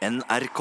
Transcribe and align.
NRK. 0.00 0.60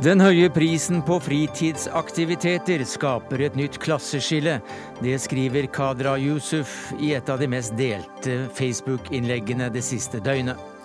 Den 0.00 0.22
høye 0.24 0.48
prisen 0.48 1.02
på 1.04 1.18
fritidsaktiviteter 1.20 2.80
skaper 2.88 3.44
et 3.44 3.58
nytt 3.60 3.76
klasseskille. 3.84 4.62
Det 5.04 5.18
skriver 5.20 5.68
Kadra 5.68 6.16
Yusuf 6.16 6.94
i 6.96 7.12
et 7.18 7.28
av 7.28 7.44
de 7.44 7.50
mest 7.52 7.76
delte 7.76 8.40
Facebook-innleggene 8.56 9.68
det 9.74 9.84
siste 9.84 10.24
døgnet. 10.24 10.77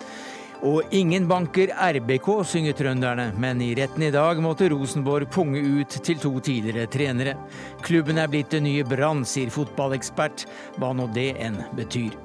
Og 0.64 0.94
ingen 0.96 1.26
banker 1.28 1.74
RBK, 1.76 2.28
synger 2.48 2.76
trønderne, 2.78 3.26
men 3.36 3.60
i 3.60 3.74
retten 3.76 4.06
i 4.06 4.12
dag 4.14 4.38
måtte 4.40 4.70
Rosenborg 4.72 5.28
punge 5.32 5.60
ut 5.60 5.98
til 6.06 6.16
to 6.22 6.32
tidligere 6.40 6.88
trenere. 6.88 7.34
Klubben 7.84 8.16
er 8.16 8.30
blitt 8.32 8.54
det 8.54 8.62
nye 8.64 8.86
Brann, 8.88 9.26
sier 9.28 9.52
fotballekspert, 9.52 10.46
hva 10.80 10.94
nå 10.96 11.10
det 11.12 11.34
enn 11.44 11.60
betyr. 11.76 12.16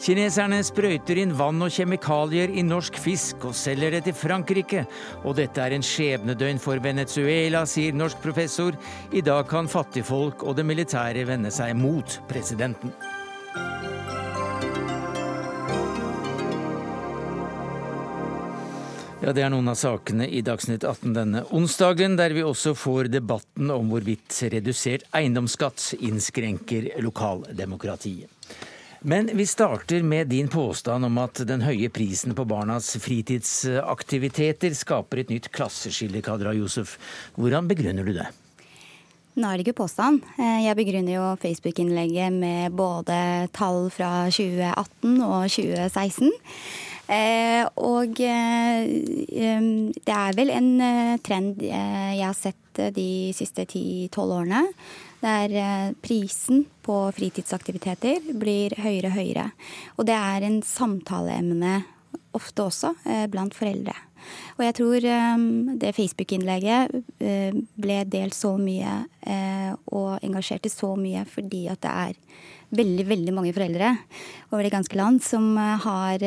Kineserne 0.00 0.62
sprøyter 0.64 1.20
inn 1.20 1.34
vann 1.36 1.60
og 1.64 1.72
kjemikalier 1.72 2.52
i 2.52 2.64
norsk 2.64 2.96
fisk 3.00 3.44
og 3.48 3.56
selger 3.56 3.96
det 3.96 4.02
til 4.08 4.16
Frankrike. 4.16 4.86
Og 5.24 5.36
dette 5.36 5.60
er 5.60 5.76
en 5.76 5.84
skjebnedøgn 5.84 6.60
for 6.62 6.80
Venezuela, 6.84 7.64
sier 7.68 7.96
norsk 7.96 8.20
professor. 8.24 8.76
I 9.12 9.24
dag 9.24 9.48
kan 9.52 9.68
fattigfolk 9.72 10.44
og 10.48 10.56
det 10.56 10.68
militære 10.68 11.28
vende 11.28 11.52
seg 11.52 11.76
mot 11.80 12.20
presidenten. 12.28 12.92
Ja, 19.26 19.32
Det 19.32 19.42
er 19.42 19.50
noen 19.50 19.66
av 19.66 19.74
sakene 19.74 20.28
i 20.30 20.38
Dagsnytt 20.46 20.84
18 20.86 21.10
denne 21.16 21.40
onsdagen, 21.50 22.12
der 22.14 22.30
vi 22.30 22.44
også 22.46 22.76
får 22.78 23.08
debatten 23.10 23.72
om 23.74 23.88
hvorvidt 23.90 24.36
redusert 24.52 25.02
eiendomsskatt 25.10 25.96
innskrenker 25.98 26.92
lokaldemokratiet. 27.02 28.30
Men 29.02 29.26
vi 29.34 29.48
starter 29.50 30.06
med 30.06 30.30
din 30.30 30.46
påstand 30.46 31.10
om 31.10 31.18
at 31.18 31.42
den 31.42 31.66
høye 31.66 31.90
prisen 31.90 32.38
på 32.38 32.46
barnas 32.46 32.92
fritidsaktiviteter 33.02 34.78
skaper 34.78 35.24
et 35.24 35.34
nytt 35.34 35.50
klasseskille, 35.50 36.22
Kadra 36.22 36.54
Josef. 36.54 36.94
Hvordan 37.34 37.66
begrunner 37.66 38.06
du 38.06 38.14
det? 38.20 38.30
Nå 39.34 39.50
er 39.50 39.58
det 39.58 39.66
ikke 39.66 39.82
påstand. 39.82 40.22
Eh, 40.38 40.68
jeg 40.68 40.78
begrunner 40.78 41.18
jo 41.18 41.24
Facebook-innlegget 41.42 42.30
med 42.32 42.78
både 42.78 43.50
tall 43.50 43.90
fra 43.90 44.28
2018 44.30 45.18
og 45.18 45.50
2016. 45.50 46.30
Eh, 47.06 47.62
og 47.78 48.18
eh, 48.18 48.86
det 48.86 50.14
er 50.16 50.38
vel 50.38 50.50
en 50.50 50.70
trend 51.22 51.62
jeg 51.62 52.24
har 52.24 52.34
sett 52.34 52.80
de 52.96 53.32
siste 53.36 53.64
10-12 53.64 54.24
årene 54.26 54.64
der 55.26 55.50
eh, 55.50 55.92
prisen 56.02 56.64
på 56.84 56.96
fritidsaktiviteter 57.16 58.32
blir 58.38 58.76
høyere 58.80 59.10
og 59.10 59.18
høyere. 59.18 59.46
Og 59.96 60.08
det 60.08 60.16
er 60.16 60.46
en 60.46 60.60
samtaleemne 60.64 61.80
ofte 62.36 62.66
også 62.66 62.92
eh, 63.08 63.24
blant 63.32 63.56
foreldre. 63.56 63.96
Og 64.56 64.64
jeg 64.66 64.76
tror 64.78 65.08
eh, 65.08 65.46
det 65.82 65.94
Facebook-innlegget 65.96 67.00
ble 67.76 68.00
delt 68.10 68.36
så 68.36 68.56
mye 68.60 68.98
og 69.94 70.24
engasjerte 70.24 70.70
så 70.70 70.92
mye 70.98 71.24
fordi 71.28 71.66
at 71.72 71.82
det 71.82 71.92
er 71.92 72.20
veldig, 72.74 73.06
veldig 73.06 73.34
mange 73.36 73.54
foreldre 73.56 73.92
over 74.50 74.66
det 74.66 74.74
ganske 74.74 74.98
land 74.98 75.22
som 75.22 75.54
har 75.56 76.22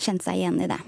kjent 0.00 0.24
seg 0.24 0.40
igjen 0.40 0.60
i 0.64 0.70
det. 0.70 0.80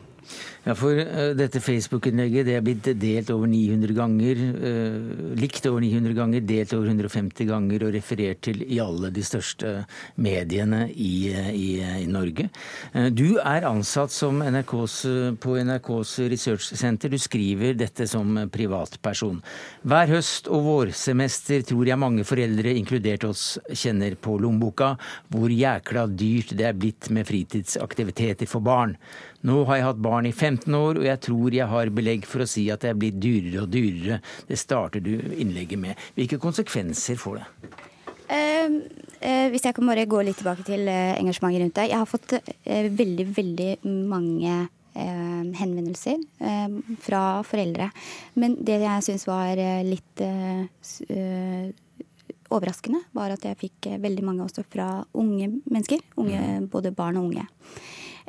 Ja, 0.65 0.75
for 0.79 0.97
uh, 0.97 1.33
dette 1.37 1.61
Facebook-innlegget 1.61 2.49
det 2.49 2.57
er 2.57 2.65
blitt 2.65 2.89
delt 3.01 3.31
over 3.35 3.51
900 3.51 3.97
ganger. 3.97 4.41
Uh, 4.55 5.35
likt 5.39 5.67
over 5.69 5.85
900 5.85 6.17
ganger, 6.17 6.47
delt 6.49 6.75
over 6.77 6.89
150 6.93 7.49
ganger 7.51 7.85
og 7.87 7.95
referert 7.97 8.41
til 8.47 8.63
i 8.65 8.81
alle 8.83 9.11
de 9.15 9.25
største 9.25 9.75
mediene 10.17 10.87
i, 10.91 11.15
i, 11.53 11.69
i 12.05 12.09
Norge. 12.11 12.49
Uh, 12.95 13.11
du 13.13 13.37
er 13.43 13.69
ansatt 13.69 14.15
NRKs, 14.15 14.97
på 15.43 15.59
NRKs 15.61 16.17
researchsenter. 16.33 17.13
Du 17.13 17.21
skriver 17.21 17.77
dette 17.77 18.09
som 18.09 18.39
privatperson. 18.53 19.43
Hver 19.85 20.15
høst 20.17 20.49
og 20.49 20.65
vårsemester 20.65 21.65
tror 21.69 21.89
jeg 21.89 22.01
mange 22.01 22.25
foreldre, 22.27 22.73
inkludert 22.73 23.29
oss, 23.29 23.45
kjenner 23.73 24.17
på 24.17 24.39
lommeboka 24.41 24.95
hvor 25.33 25.53
jækla 25.53 26.07
dyrt 26.09 26.55
det 26.59 26.69
er 26.69 26.77
blitt 26.79 27.11
med 27.15 27.29
fritidsaktiviteter 27.29 28.49
for 28.51 28.65
barn. 28.65 28.97
Nå 29.45 29.61
har 29.69 29.77
jeg 29.77 29.85
hatt 29.85 30.05
barn 30.05 30.27
i 30.29 30.33
15 30.33 30.73
år, 30.73 30.99
og 31.01 31.05
jeg 31.05 31.21
tror 31.27 31.55
jeg 31.55 31.69
har 31.69 31.91
belegg 31.93 32.29
for 32.29 32.45
å 32.45 32.49
si 32.49 32.65
at 32.73 32.85
det 32.85 32.95
er 32.95 33.01
blitt 33.01 33.19
dyrere 33.21 33.65
og 33.67 33.73
dyrere. 33.73 34.21
Det 34.49 34.57
starter 34.57 35.05
du 35.05 35.13
innlegget 35.37 35.81
med. 35.81 36.01
Hvilke 36.17 36.39
konsekvenser 36.41 37.19
får 37.21 37.43
det? 37.43 37.49
Uh, 38.25 38.79
uh, 39.21 39.47
hvis 39.53 39.67
jeg 39.69 39.77
kan 39.77 39.91
bare 39.91 40.07
gå 40.09 40.23
litt 40.25 40.39
tilbake 40.41 40.65
til 40.65 40.89
uh, 40.89 41.13
engasjementet 41.19 41.61
rundt 41.61 41.77
det. 41.77 41.91
Jeg 41.91 42.01
har 42.01 42.09
fått 42.09 42.39
veldig, 43.03 43.29
veldig 43.37 43.71
mange 44.09 44.65
henvendelser 44.95 46.21
fra 47.03 47.21
foreldre. 47.43 47.89
Men 48.39 48.53
det 48.63 48.77
jeg 48.79 49.03
syns 49.03 49.25
var 49.27 49.59
litt 49.83 50.23
overraskende, 52.55 53.01
var 53.19 53.35
at 53.35 53.43
jeg 53.43 53.59
fikk 53.59 53.89
veldig 54.05 54.23
mange 54.23 54.47
også 54.47 54.63
fra 54.71 54.87
unge 55.19 55.51
mennesker. 55.65 55.99
Unge, 56.23 56.39
mm. 56.39 56.69
både 56.71 56.95
barn 56.95 57.19
og 57.19 57.33
unge. 57.33 57.49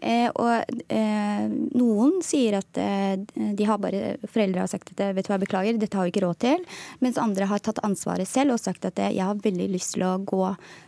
Eh, 0.04 0.28
og 0.36 0.82
eh, 0.92 1.46
noen 1.80 2.18
sier 2.26 2.58
at 2.58 2.80
eh, 2.82 3.16
de 3.56 3.68
har 3.68 3.80
bare 3.80 4.18
Foreldre 4.28 4.66
har 4.66 4.72
sagt 4.72 4.92
at 4.92 5.16
vet 5.16 5.28
du 5.28 5.32
hva, 5.32 5.40
beklager, 5.40 5.78
dette 5.80 5.96
har 5.96 6.08
vi 6.08 6.12
ikke 6.12 6.26
råd 6.26 6.40
til. 6.44 6.66
Mens 7.04 7.20
andre 7.22 7.48
har 7.48 7.64
tatt 7.64 7.80
ansvaret 7.88 8.28
selv 8.28 8.58
og 8.58 8.64
sagt 8.64 8.88
at 8.90 9.00
jeg 9.00 9.24
har 9.24 9.40
veldig 9.44 9.70
lyst 9.72 9.96
til 9.96 10.04
å 10.08 10.18
gå 10.20 10.42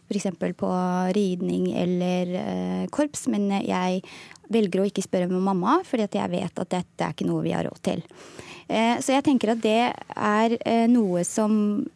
f.eks. 0.09 0.27
på 0.59 0.71
ridning 1.15 1.71
eller 1.75 2.87
korps, 2.93 3.25
men 3.31 3.49
jeg 3.63 4.03
velger 4.51 4.81
å 4.83 4.87
ikke 4.87 5.03
spørre 5.03 5.27
med 5.31 5.43
mamma, 5.43 5.81
fordi 5.87 6.07
jeg 6.15 6.31
vet 6.31 6.61
at 6.63 6.71
dette 6.71 7.03
er 7.03 7.15
ikke 7.15 7.27
noe 7.27 7.43
vi 7.43 7.55
har 7.55 7.67
råd 7.67 7.81
til. 7.83 8.03
Så 8.67 9.13
jeg 9.13 9.23
tenker 9.23 9.51
at 9.53 9.59
det 9.63 9.91
er 9.91 10.55
noe 10.91 11.23
som 11.27 11.51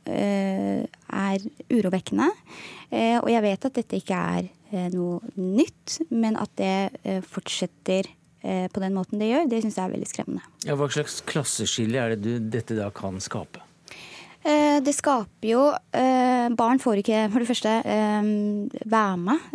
er 0.08 1.48
urovekkende. 1.72 2.28
Og 3.24 3.32
jeg 3.32 3.44
vet 3.48 3.68
at 3.68 3.80
dette 3.80 4.00
ikke 4.00 4.20
er 4.36 4.52
noe 4.94 5.20
nytt, 5.38 6.00
men 6.10 6.38
at 6.40 6.54
det 6.60 6.76
eh, 7.04 7.22
fortsetter 7.26 8.08
eh, 8.08 8.68
på 8.72 8.84
den 8.84 8.96
måten 8.96 9.22
det 9.22 9.32
gjør, 9.32 9.50
det 9.52 9.62
syns 9.64 9.80
jeg 9.80 9.86
er 9.86 9.96
veldig 9.96 10.10
skremmende. 10.10 10.46
Ja, 10.68 10.78
hva 10.80 10.90
slags 10.94 11.20
klasseskille 11.28 12.02
er 12.02 12.16
det 12.16 12.22
du, 12.26 12.50
dette 12.54 12.78
da 12.78 12.90
kan 12.96 13.20
skape? 13.24 13.61
Eh, 14.42 14.80
det 14.82 14.94
skaper 14.98 15.46
jo 15.46 15.68
eh, 15.70 16.48
Barn 16.58 16.80
får 16.82 17.04
ikke, 17.04 17.18
for 17.30 17.44
det 17.44 17.48
første, 17.52 17.74
eh, 17.86 18.30
være 18.90 19.18
med. 19.22 19.48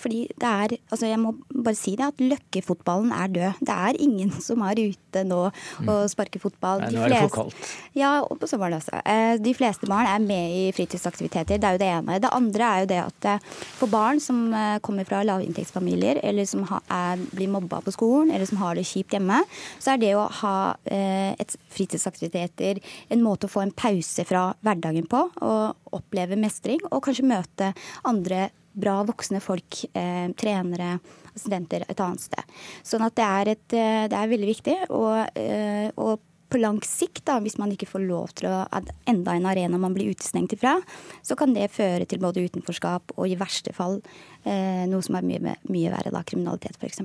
Fordi 0.00 0.20
det 0.28 0.48
er 0.48 0.76
Altså, 0.90 1.06
jeg 1.06 1.18
må 1.18 1.32
bare 1.50 1.74
si 1.74 1.94
det, 1.96 2.06
at 2.06 2.20
løkkefotballen 2.20 3.12
er 3.12 3.32
død. 3.32 3.60
Det 3.60 3.74
er 3.74 3.98
ingen 3.98 4.30
som 4.48 4.60
er 4.66 4.76
ute 4.90 5.24
nå 5.24 5.40
og 5.48 5.86
mm. 5.86 6.08
sparker 6.12 6.42
fotball. 6.42 6.84
Nei, 6.84 6.90
nå 6.94 7.04
er 7.04 7.14
det 7.14 7.22
for 7.24 7.34
kaldt. 7.44 7.70
Ja, 7.96 8.20
og 8.22 8.38
på 8.40 8.48
sommeren 8.50 8.76
også. 8.76 9.00
De 9.42 9.54
fleste 9.56 9.88
barn 9.90 10.06
er 10.06 10.20
med 10.22 10.54
i 10.54 10.64
fritidsaktiviteter. 10.76 11.58
Det 11.58 11.66
er 11.66 11.76
jo 11.76 11.82
det 11.82 11.90
ene. 11.90 12.18
Det 12.22 12.32
andre 12.36 12.68
er 12.68 12.84
jo 12.84 12.90
det 12.92 13.00
at 13.06 13.48
for 13.78 13.90
barn 13.90 14.20
som 14.22 14.52
kommer 14.84 15.08
fra 15.08 15.22
lavinntektsfamilier, 15.26 16.20
eller 16.26 16.46
som 16.48 16.66
er, 16.68 17.24
blir 17.34 17.50
mobba 17.50 17.80
på 17.84 17.94
skolen, 17.94 18.30
eller 18.34 18.46
som 18.46 18.60
har 18.62 18.78
det 18.78 18.86
kjipt 18.88 19.16
hjemme, 19.16 19.40
så 19.78 19.94
er 19.94 20.02
det 20.02 20.12
å 20.18 20.28
ha 20.42 20.56
et 20.90 21.56
fritidsaktiviteter 21.70 22.80
en 23.10 23.24
måte 23.24 23.48
å 23.48 23.52
få 23.52 23.64
en 23.64 23.74
pause 23.74 24.09
pause 24.10 24.26
fra 24.26 24.54
hverdagen 24.64 25.06
på 25.06 25.28
og 25.40 25.94
oppleve 25.94 26.38
mestring, 26.38 26.80
og 26.90 27.04
kanskje 27.04 27.28
møte 27.28 27.72
andre 28.04 28.50
bra 28.72 29.02
voksne 29.04 29.40
folk, 29.42 29.84
eh, 29.94 30.30
trenere, 30.38 31.00
studenter 31.34 31.84
et 31.88 32.00
annet 32.00 32.20
sted. 32.20 32.44
Sånn 32.82 33.04
at 33.04 33.14
det 33.14 33.24
er, 33.24 33.48
et, 33.48 33.72
eh, 33.72 34.08
det 34.08 34.16
er 34.16 34.28
veldig 34.28 34.48
viktig. 34.48 34.90
Og, 34.90 35.28
eh, 35.36 35.90
og 35.96 36.20
på 36.48 36.60
lang 36.60 36.80
sikt, 36.80 37.24
da, 37.24 37.38
hvis 37.40 37.58
man 37.58 37.70
ikke 37.70 37.86
får 37.86 38.06
lov 38.08 38.34
til 38.34 38.48
å 38.48 38.66
enda 39.06 39.34
en 39.34 39.46
arena 39.46 39.78
man 39.78 39.94
blir 39.94 40.10
utestengt 40.10 40.52
ifra, 40.52 40.80
så 41.22 41.36
kan 41.36 41.52
det 41.52 41.70
føre 41.70 42.06
til 42.06 42.18
både 42.18 42.42
utenforskap 42.42 43.12
og 43.16 43.28
i 43.28 43.36
verste 43.36 43.72
fall 43.72 44.00
eh, 44.44 44.86
noe 44.86 45.02
som 45.02 45.14
er 45.16 45.22
mye, 45.22 45.56
mye 45.68 45.90
verre, 45.90 46.10
da, 46.10 46.22
kriminalitet 46.22 46.76
f.eks. 46.80 47.02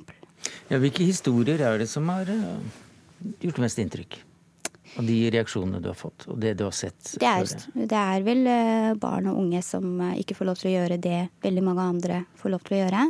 Ja, 0.70 0.78
hvilke 0.78 1.06
historier 1.06 1.62
er 1.62 1.78
det 1.78 1.90
som 1.90 2.08
har 2.10 2.26
uh, 2.30 2.58
gjort 3.42 3.62
mest 3.62 3.78
inntrykk? 3.78 4.18
Og 4.96 5.04
de 5.04 5.16
reaksjonene 5.34 5.82
du 5.84 5.90
har 5.90 5.98
fått, 6.00 6.28
og 6.32 6.40
det 6.40 6.54
du 6.60 6.64
har 6.68 6.76
sett? 6.76 7.16
Det 7.20 7.28
er, 7.28 7.50
det 7.76 8.00
er, 8.00 8.24
vel 8.24 8.48
eh, 8.48 8.92
barn 9.00 9.28
og 9.32 9.42
unge 9.42 9.60
som 9.66 10.00
eh, 10.08 10.22
ikke 10.22 10.38
får 10.38 10.50
lov 10.50 10.60
til 10.62 10.70
å 10.72 10.76
gjøre 10.76 11.00
det 11.04 11.20
veldig 11.44 11.64
mange 11.66 11.88
andre 11.96 12.22
får 12.40 12.54
lov 12.54 12.64
til 12.66 12.78
å 12.78 12.82
gjøre. 12.82 13.04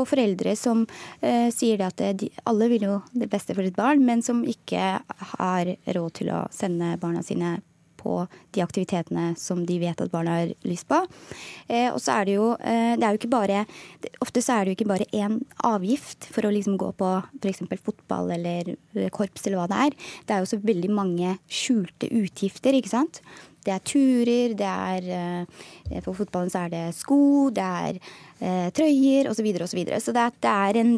Og 0.00 0.08
foreldre 0.08 0.56
som 0.58 0.84
uh, 0.86 1.48
sier 1.54 1.80
det 1.80 1.88
at 1.90 2.02
de, 2.22 2.30
alle 2.48 2.70
vil 2.72 2.86
jo 2.88 2.98
det 3.12 3.28
beste 3.32 3.56
for 3.56 3.66
sitt 3.66 3.76
barn, 3.76 4.04
men 4.06 4.24
som 4.24 4.44
ikke 4.48 4.96
har 5.36 5.72
råd 5.98 6.18
til 6.20 6.32
å 6.34 6.44
sende 6.54 6.94
barna 7.02 7.24
sine 7.26 7.58
på 8.06 8.22
de 8.54 8.62
aktivitetene 8.62 9.32
som 9.40 9.64
de 9.66 9.80
vet 9.82 10.00
at 10.02 10.12
barna 10.12 10.38
har 10.40 10.54
lyst 10.66 10.86
på. 10.90 11.02
Eh, 11.66 11.90
og 11.90 11.98
så 12.02 12.20
er 12.20 12.28
det 12.28 12.36
jo 12.36 12.52
eh, 12.60 12.94
det 12.94 13.02
er 13.02 13.14
jo 13.14 13.20
ikke 13.20 13.34
bare 13.34 13.64
Ofte 14.22 14.42
så 14.44 14.56
er 14.56 14.64
det 14.64 14.72
jo 14.72 14.76
ikke 14.78 14.90
bare 14.92 15.08
én 15.16 15.40
avgift 15.66 16.28
for 16.32 16.46
å 16.46 16.52
liksom 16.54 16.76
gå 16.80 16.92
på 16.98 17.08
f.eks. 17.40 17.64
fotball 17.82 18.30
eller 18.36 18.76
korps 19.14 19.46
eller 19.46 19.60
hva 19.60 19.66
det 19.70 19.82
er. 19.88 19.98
Det 20.26 20.34
er 20.34 20.42
jo 20.42 20.50
så 20.52 20.60
veldig 20.62 20.90
mange 20.94 21.34
skjulte 21.50 22.10
utgifter, 22.14 22.76
ikke 22.76 22.92
sant. 22.92 23.20
det 23.66 23.74
er 23.74 23.82
turer, 23.82 24.54
det 24.58 24.72
er 24.72 25.08
eh, 25.18 26.00
For 26.04 26.14
fotballen 26.14 26.52
så 26.52 26.64
er 26.64 26.74
det 26.74 26.84
sko, 26.96 27.50
det 27.54 27.66
er 27.66 27.98
eh, 27.98 28.68
trøyer 28.76 29.30
osv. 29.30 29.42
osv. 29.50 29.66
Så, 29.66 29.78
videre, 29.78 29.98
og 29.98 30.04
så, 30.04 30.12
så 30.12 30.16
det, 30.16 30.26
det 30.46 30.52
er 30.52 30.82
en, 30.82 30.92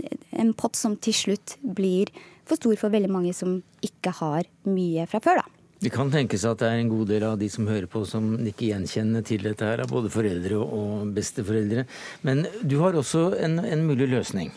en 0.45 0.53
pott 0.57 0.77
som 0.77 0.97
til 0.97 1.17
slutt 1.17 1.57
blir 1.63 2.13
for 2.49 2.61
stor 2.61 2.77
for 2.81 2.93
veldig 2.93 3.13
mange 3.13 3.35
som 3.37 3.61
ikke 3.85 4.15
har 4.23 4.49
mye 4.69 5.07
fra 5.11 5.21
før, 5.25 5.43
da. 5.43 5.58
Det 5.79 5.93
kan 5.95 6.11
tenkes 6.11 6.43
at 6.49 6.59
det 6.59 6.69
er 6.69 6.81
en 6.83 6.91
god 6.91 7.11
del 7.13 7.25
av 7.29 7.37
de 7.39 7.47
som 7.53 7.69
hører 7.71 7.87
på 7.91 8.03
som 8.09 8.33
ikke 8.43 8.73
gjenkjenner 8.73 9.23
til 9.27 9.45
dette 9.47 9.67
her, 9.67 9.85
av 9.85 9.93
både 9.93 10.11
foreldre 10.11 10.59
og 10.59 11.13
besteforeldre. 11.15 11.85
Men 12.27 12.49
du 12.67 12.81
har 12.83 12.99
også 12.99 13.31
en, 13.39 13.61
en 13.63 13.85
mulig 13.87 14.11
løsning. 14.11 14.51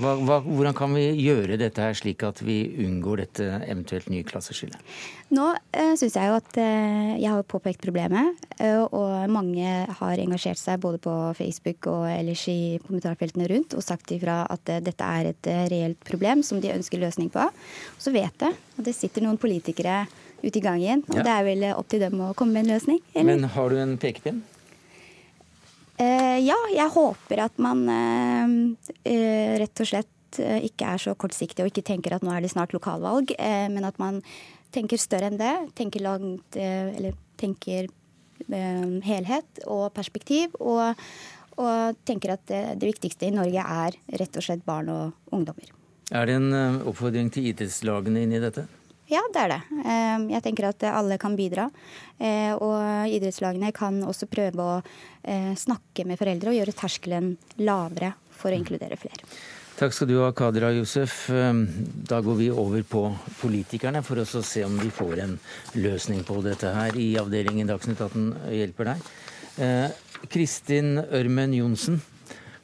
Hva, 0.00 0.14
hva, 0.24 0.38
hvordan 0.40 0.72
kan 0.76 0.94
vi 0.96 1.02
gjøre 1.20 1.58
dette 1.60 1.82
her 1.82 1.96
slik 1.96 2.22
at 2.24 2.40
vi 2.40 2.56
unngår 2.80 3.20
dette 3.20 3.48
eventuelt 3.66 4.08
nye 4.08 4.24
klasseskillet? 4.24 4.78
Nå 5.36 5.50
øh, 5.52 5.92
syns 6.00 6.16
jeg 6.16 6.30
jo 6.30 6.38
at 6.38 6.58
øh, 6.62 7.10
jeg 7.20 7.28
har 7.28 7.44
påpekt 7.44 7.82
problemet, 7.84 8.40
øh, 8.56 8.86
og 8.86 9.28
mange 9.34 9.74
har 9.98 10.22
engasjert 10.22 10.60
seg 10.62 10.80
både 10.80 11.02
på 11.02 11.16
Facebook 11.36 11.90
og 11.92 12.06
ellers 12.08 12.46
i 12.48 12.78
kommentarfeltene 12.86 13.50
rundt 13.52 13.76
og 13.76 13.84
sagt 13.84 14.14
ifra 14.16 14.42
at 14.52 14.78
dette 14.86 15.12
er 15.20 15.32
et 15.34 15.52
reelt 15.74 16.00
problem 16.08 16.46
som 16.46 16.62
de 16.62 16.72
ønsker 16.72 17.02
løsning 17.02 17.28
på. 17.34 17.44
Så 18.00 18.14
vet 18.16 18.46
jeg 18.46 18.56
at 18.56 18.84
det 18.86 18.96
sitter 18.96 19.26
noen 19.26 19.40
politikere 19.40 20.06
ute 20.42 20.58
i 20.58 20.64
gang 20.64 20.80
igjen. 20.82 21.04
og 21.08 21.20
ja. 21.20 21.26
det 21.26 21.34
er 21.34 21.46
vel 21.46 21.68
opp 21.72 21.88
til 21.92 22.02
dem 22.02 22.20
å 22.20 22.32
komme 22.38 22.58
med 22.58 22.66
en 22.66 22.74
løsning. 22.74 22.98
Eller? 23.14 23.28
Men 23.30 23.52
har 23.54 23.70
du 23.70 23.78
en 23.80 23.94
pekepinn? 24.00 24.42
Eh, 26.02 26.38
ja, 26.42 26.56
jeg 26.72 26.88
håper 26.94 27.44
at 27.44 27.58
man 27.62 27.84
eh, 27.92 28.54
eh, 29.12 29.54
rett 29.60 29.82
og 29.82 29.88
slett 29.88 30.08
ikke 30.32 30.94
er 30.94 31.00
så 31.02 31.12
kortsiktig 31.12 31.60
og 31.60 31.68
ikke 31.68 31.84
tenker 31.84 32.14
at 32.16 32.22
nå 32.24 32.30
er 32.32 32.40
det 32.40 32.48
snart 32.48 32.72
lokalvalg, 32.72 33.34
men 33.36 33.84
at 33.84 33.98
man 34.00 34.22
tenker 34.72 34.96
større 34.96 35.28
enn 35.28 35.36
det. 35.36 35.50
Tenker 35.76 36.00
langt 36.06 36.56
Eller 36.56 37.12
tenker 37.36 37.90
helhet 38.48 39.60
og 39.68 39.90
perspektiv. 39.92 40.56
Og, 40.56 40.96
og 41.60 42.00
tenker 42.08 42.32
at 42.32 42.46
det, 42.48 42.62
det, 42.80 42.94
viktigste 42.94 43.28
i 43.28 43.34
Norge 43.36 43.60
er 43.60 43.98
rett 44.22 44.40
og 44.40 44.46
slett 44.48 44.64
barn 44.64 44.88
og 44.88 45.36
ungdommer. 45.36 45.68
Er 46.08 46.24
det 46.24 46.38
en 46.40 46.80
oppfordring 46.80 47.28
til 47.28 47.52
idrettslagene 47.52 48.24
inn 48.24 48.32
i 48.32 48.40
dette? 48.40 48.64
Ja, 49.12 49.20
det 49.32 49.40
er 49.42 49.50
det. 49.52 49.60
Ehm, 49.84 50.28
jeg 50.32 50.44
tenker 50.44 50.70
at 50.70 50.84
alle 50.88 51.18
kan 51.20 51.36
bidra. 51.36 51.68
Eh, 52.16 52.52
og 52.56 53.08
idrettslagene 53.12 53.72
kan 53.76 54.00
også 54.08 54.28
prøve 54.30 54.64
å 54.64 54.76
eh, 54.80 55.52
snakke 55.58 56.06
med 56.08 56.20
foreldre 56.20 56.52
og 56.52 56.56
gjøre 56.56 56.76
terskelen 56.76 57.34
lavere 57.60 58.14
for 58.32 58.52
å 58.52 58.56
inkludere 58.56 58.96
flere. 59.00 59.28
Takk 59.76 59.94
skal 59.96 60.08
du 60.08 60.14
ha, 60.20 60.30
Kadra 60.36 60.70
Josef. 60.76 61.26
Ehm, 61.32 61.66
da 62.08 62.22
går 62.24 62.38
vi 62.38 62.48
over 62.54 62.84
på 62.88 63.04
politikerne 63.40 64.02
for 64.06 64.22
å 64.22 64.26
se 64.28 64.64
om 64.64 64.78
vi 64.80 64.92
får 64.94 65.24
en 65.26 65.36
løsning 65.80 66.22
på 66.28 66.38
dette 66.44 66.72
her 66.72 66.96
i 67.00 67.12
avdelingen 67.20 67.68
Dagsnytt 67.68 68.00
18 68.00 68.30
hjelper 68.52 68.92
deg. 68.92 69.12
Eh, 69.60 69.88
Kristin 70.32 70.96
Ørmen 71.02 71.52
Johnsen, 71.56 72.00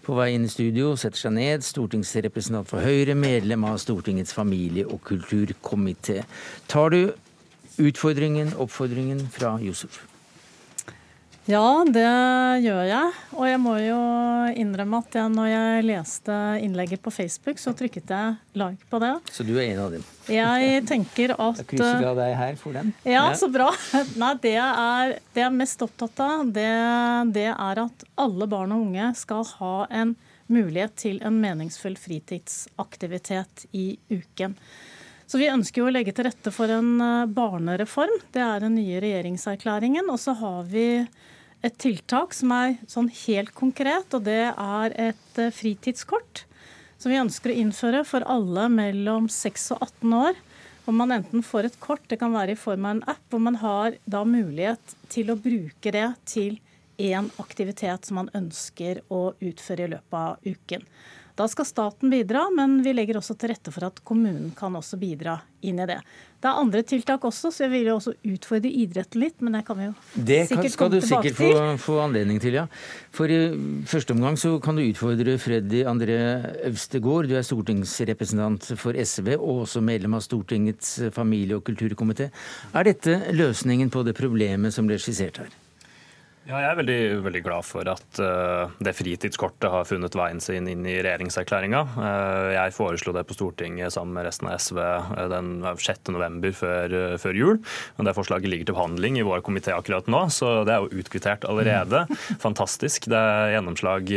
på 0.09 0.17
vei 0.17 0.31
inn 0.33 0.47
i 0.49 0.49
studio 0.49 0.95
setter 0.97 1.21
seg 1.21 1.35
ned 1.37 1.65
stortingsrepresentant 1.67 2.71
for 2.71 2.81
Høyre, 2.81 3.13
medlem 3.13 3.67
av 3.69 3.77
Stortingets 3.83 4.33
familie- 4.33 4.89
og 4.89 5.03
kulturkomité. 5.05 6.23
Tar 6.67 6.95
du 6.95 7.03
utfordringen, 7.77 8.55
oppfordringen 8.57 9.27
fra 9.29 9.59
Josef? 9.61 10.08
Ja, 11.49 11.81
det 11.89 12.05
gjør 12.61 12.83
jeg. 12.85 13.13
Og 13.33 13.47
jeg 13.49 13.59
må 13.63 13.73
jo 13.81 13.99
innrømme 14.61 14.99
at 15.01 15.15
jeg, 15.17 15.31
når 15.33 15.47
jeg 15.49 15.85
leste 15.89 16.35
innlegget 16.61 17.01
på 17.01 17.13
Facebook, 17.15 17.57
så 17.63 17.73
trykket 17.77 18.11
jeg 18.13 18.35
like 18.61 18.85
på 18.91 19.01
det. 19.01 19.15
Så 19.33 19.47
du 19.49 19.55
er 19.57 19.71
en 19.71 19.81
av 19.87 19.95
dem? 19.97 20.05
Jeg 20.29 20.83
tenker 20.91 21.33
at 21.33 21.63
Jeg 21.63 21.71
krysser 21.71 22.05
av 22.11 22.21
deg 22.21 22.35
her 22.37 22.59
for 22.61 22.77
den. 22.77 22.93
Ja, 23.09 23.23
så 23.33 23.49
bra. 23.49 23.71
Nei, 24.21 24.35
det 24.43 24.53
jeg 24.59 24.83
er, 24.83 25.15
det 25.33 25.45
jeg 25.47 25.55
mest 25.57 25.85
opptatt 25.87 26.21
av, 26.21 26.51
det, 26.53 26.69
det 27.39 27.47
er 27.55 27.81
at 27.87 28.05
alle 28.21 28.51
barn 28.53 28.77
og 28.77 28.85
unge 28.91 29.09
skal 29.17 29.49
ha 29.55 29.73
en 29.89 30.13
mulighet 30.53 30.99
til 31.01 31.17
en 31.25 31.41
meningsfull 31.41 31.97
fritidsaktivitet 31.97 33.65
i 33.73 33.95
uken. 34.13 34.59
Så 35.25 35.41
Vi 35.41 35.49
ønsker 35.49 35.81
jo 35.81 35.89
å 35.89 35.97
legge 35.97 36.13
til 36.13 36.29
rette 36.29 36.53
for 36.53 36.69
en 36.73 36.93
eh, 37.05 37.25
barnereform. 37.33 38.21
Det 38.37 38.45
er 38.45 38.63
den 38.65 38.77
nye 38.77 39.01
regjeringserklæringen. 39.01 40.13
Og 40.13 40.21
så 40.21 40.37
har 40.37 40.69
vi 40.69 40.87
et 41.67 41.79
tiltak 41.81 42.35
som 42.37 42.53
er 42.55 42.77
sånn 42.91 43.09
helt 43.25 43.51
konkret, 43.57 44.13
og 44.15 44.27
det 44.29 44.53
er 44.53 44.95
et 44.95 45.41
eh, 45.41 45.55
fritidskort. 45.55 46.45
Som 46.99 47.13
vi 47.13 47.21
ønsker 47.21 47.53
å 47.53 47.59
innføre 47.63 48.05
for 48.07 48.27
alle 48.27 48.67
mellom 48.73 49.29
6 49.31 49.69
og 49.77 49.85
18 49.87 50.15
år. 50.19 50.39
Om 50.89 50.97
man 50.99 51.13
enten 51.15 51.45
får 51.45 51.69
et 51.69 51.81
kort, 51.83 52.03
det 52.11 52.19
kan 52.23 52.33
være 52.35 52.55
i 52.55 52.59
form 52.59 52.87
av 52.87 52.97
en 52.97 53.05
app, 53.13 53.23
hvor 53.31 53.43
man 53.45 53.59
har 53.63 53.99
da 54.09 54.25
mulighet 54.27 54.97
til 55.13 55.31
å 55.31 55.39
bruke 55.39 55.93
det 55.95 56.09
til 56.27 56.59
én 56.99 57.29
aktivitet 57.39 58.09
som 58.09 58.19
man 58.19 58.31
ønsker 58.35 59.03
å 59.15 59.35
utføre 59.39 59.87
i 59.87 59.93
løpet 59.93 60.19
av 60.19 60.49
uken. 60.49 60.87
Da 61.39 61.47
skal 61.47 61.69
staten 61.69 62.11
bidra, 62.11 62.49
men 62.51 62.81
vi 62.83 62.91
legger 62.97 63.21
også 63.21 63.37
til 63.39 63.53
rette 63.53 63.71
for 63.71 63.87
at 63.87 64.01
kommunen 64.07 64.51
kan 64.59 64.75
også 64.75 64.99
bidra 64.99 65.37
inn 65.63 65.79
i 65.79 65.87
det. 65.87 65.99
Det 66.43 66.49
er 66.51 66.59
andre 66.59 66.81
tiltak 66.87 67.23
også, 67.27 67.53
så 67.55 67.65
jeg 67.65 67.73
vil 67.77 67.87
jo 67.91 67.95
også 67.99 68.15
utfordre 68.27 68.71
idretten 68.71 69.23
litt, 69.23 69.37
men 69.43 69.55
det 69.55 69.61
kan 69.67 69.79
vi 69.79 69.87
jo 69.87 69.93
det 70.15 70.39
kan, 70.41 70.49
sikkert 70.51 70.77
komme 70.81 71.01
tilbake 71.03 71.31
til. 71.31 71.37
Det 71.37 71.37
skal 71.37 71.37
du 71.37 71.37
sikkert 71.37 71.39
få, 71.39 71.85
få, 71.85 71.99
anledning 72.03 72.41
til, 72.43 72.59
ja. 72.59 72.65
For 73.15 73.31
i 73.31 73.39
første 73.91 74.17
omgang 74.17 74.39
så 74.39 74.57
kan 74.63 74.79
du 74.79 74.83
utfordre 74.83 75.37
Freddy 75.43 75.85
André 75.87 76.19
Øvstegård. 76.73 77.31
Du 77.31 77.37
er 77.39 77.47
stortingsrepresentant 77.47 78.73
for 78.83 78.99
SV 78.99 79.37
og 79.37 79.65
også 79.69 79.83
medlem 79.83 80.19
av 80.19 80.27
Stortingets 80.27 80.97
familie- 81.15 81.59
og 81.59 81.67
kulturkomité. 81.71 82.33
Er 82.75 82.91
dette 82.91 83.21
løsningen 83.31 83.95
på 83.95 84.03
det 84.07 84.19
problemet 84.19 84.75
som 84.75 84.91
ble 84.91 84.99
skissert 84.99 85.43
her? 85.45 85.55
Ja, 86.49 86.63
jeg 86.63 86.71
er 86.71 86.77
veldig, 86.79 87.01
veldig 87.27 87.41
glad 87.45 87.65
for 87.69 87.89
at 87.93 88.19
uh, 88.25 88.71
det 88.81 88.95
fritidskortet 88.97 89.69
har 89.69 89.85
funnet 89.85 90.15
veien 90.17 90.39
sin 90.41 90.65
inn 90.71 90.87
i 90.89 90.95
regjeringserklæringa. 91.05 91.83
Uh, 91.93 92.47
jeg 92.55 92.73
foreslo 92.73 93.13
det 93.13 93.27
på 93.29 93.35
Stortinget 93.37 93.93
sammen 93.93 94.17
med 94.17 94.25
resten 94.25 94.49
av 94.49 94.57
SV 94.57 94.79
uh, 94.81 95.11
den 95.29 95.51
6.11. 95.61 96.47
Før, 96.57 96.95
før 97.21 97.37
jul. 97.37 97.61
Og 97.99 98.09
Det 98.09 98.15
forslaget 98.17 98.49
ligger 98.49 98.71
til 98.71 98.79
behandling 98.79 99.19
i 99.21 99.27
vår 99.29 99.43
komité 99.45 99.75
akkurat 99.75 100.09
nå, 100.09 100.23
så 100.33 100.63
det 100.65 100.73
er 100.73 100.87
jo 100.87 101.03
utkvittert 101.03 101.45
allerede. 101.45 102.07
Fantastisk. 102.41 103.11
Det 103.13 103.21
er 103.21 103.53
gjennomslag 103.59 104.09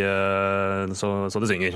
så, 0.96 1.10
så, 1.34 1.42
det 1.44 1.50
synger. 1.52 1.76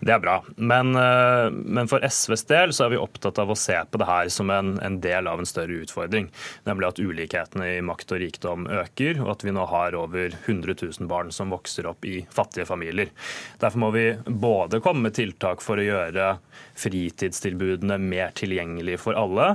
Det 0.00 0.14
er 0.14 0.22
bra. 0.22 0.38
Men, 0.56 0.96
men, 0.96 1.90
for 1.90 2.04
SVs 2.06 2.46
del 2.48 2.72
så 2.76 2.86
er 2.86 2.94
vi 2.94 3.02
opptatt 3.02 3.42
av 3.42 3.52
å 3.52 3.58
se 3.58 3.76
på 3.76 4.00
det 4.00 4.08
her 4.08 4.32
som 4.32 4.50
en, 4.54 4.76
en 4.80 4.98
del 5.04 5.28
av 5.28 5.42
en 5.42 5.48
større 5.48 5.82
utfordring. 5.84 6.30
Nemlig 6.68 6.88
at 6.88 7.02
ulikhetene 7.02 7.70
i 7.76 7.84
makt 7.84 8.16
og 8.16 8.22
rikdom 8.24 8.68
øker, 8.80 9.20
og 9.26 9.34
at 9.36 9.46
vi 9.46 9.54
nå 9.54 9.65
har 9.70 9.96
over 9.98 10.34
100 10.44 10.74
000 10.82 11.08
barn 11.10 11.32
som 11.32 11.50
vokser 11.54 11.86
opp 11.90 12.04
i 12.04 12.20
fattige 12.30 12.66
familier. 12.68 13.12
Derfor 13.60 13.82
må 13.86 13.90
vi 13.94 14.06
både 14.26 14.80
komme 14.84 15.08
med 15.08 15.16
tiltak 15.18 15.64
for 15.64 15.80
å 15.80 15.86
gjøre 15.86 16.36
fritidstilbudene 16.76 17.98
mer 18.00 18.34
tilgjengelige 18.36 19.00
for 19.00 19.18
alle, 19.18 19.54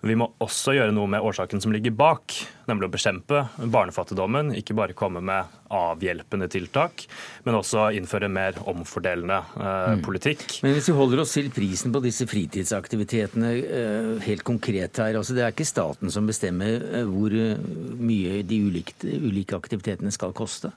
men 0.00 0.12
vi 0.12 0.18
må 0.22 0.30
også 0.42 0.76
gjøre 0.76 0.94
noe 0.96 1.10
med 1.12 1.24
årsaken 1.24 1.62
som 1.62 1.74
ligger 1.74 1.94
bak, 1.96 2.34
nemlig 2.68 2.88
å 2.88 2.92
bekjempe 2.94 3.42
barnefattigdommen. 3.60 4.52
Ikke 4.58 4.76
bare 4.78 4.96
komme 4.96 5.22
med 5.24 5.50
avhjelpende 5.72 6.48
tiltak, 6.52 7.06
men 7.46 7.56
også 7.58 7.88
innføre 7.96 8.30
mer 8.32 8.58
omfordelende 8.68 9.38
eh, 9.56 9.96
mm. 9.96 10.04
politikk. 10.06 10.44
Men 10.64 10.76
hvis 10.76 10.90
vi 10.90 10.96
holder 10.96 11.24
oss 11.24 11.34
til 11.36 11.50
prisen 11.54 11.94
på 11.94 12.02
disse 12.04 12.26
fritidsaktivitetene 12.30 13.52
eh, 13.60 14.12
helt 14.26 14.46
konkret 14.46 15.02
her. 15.02 15.16
altså 15.18 15.36
Det 15.36 15.44
er 15.44 15.54
ikke 15.54 15.68
staten 15.68 16.12
som 16.12 16.28
bestemmer 16.28 16.84
eh, 16.92 17.08
hvor 17.08 17.34
eh, 17.36 17.60
mye 18.00 18.42
de 18.46 18.62
ulike, 18.68 18.96
ulike 19.02 19.58
aktivitetene 19.58 20.12
skal 20.14 20.34
koste? 20.36 20.72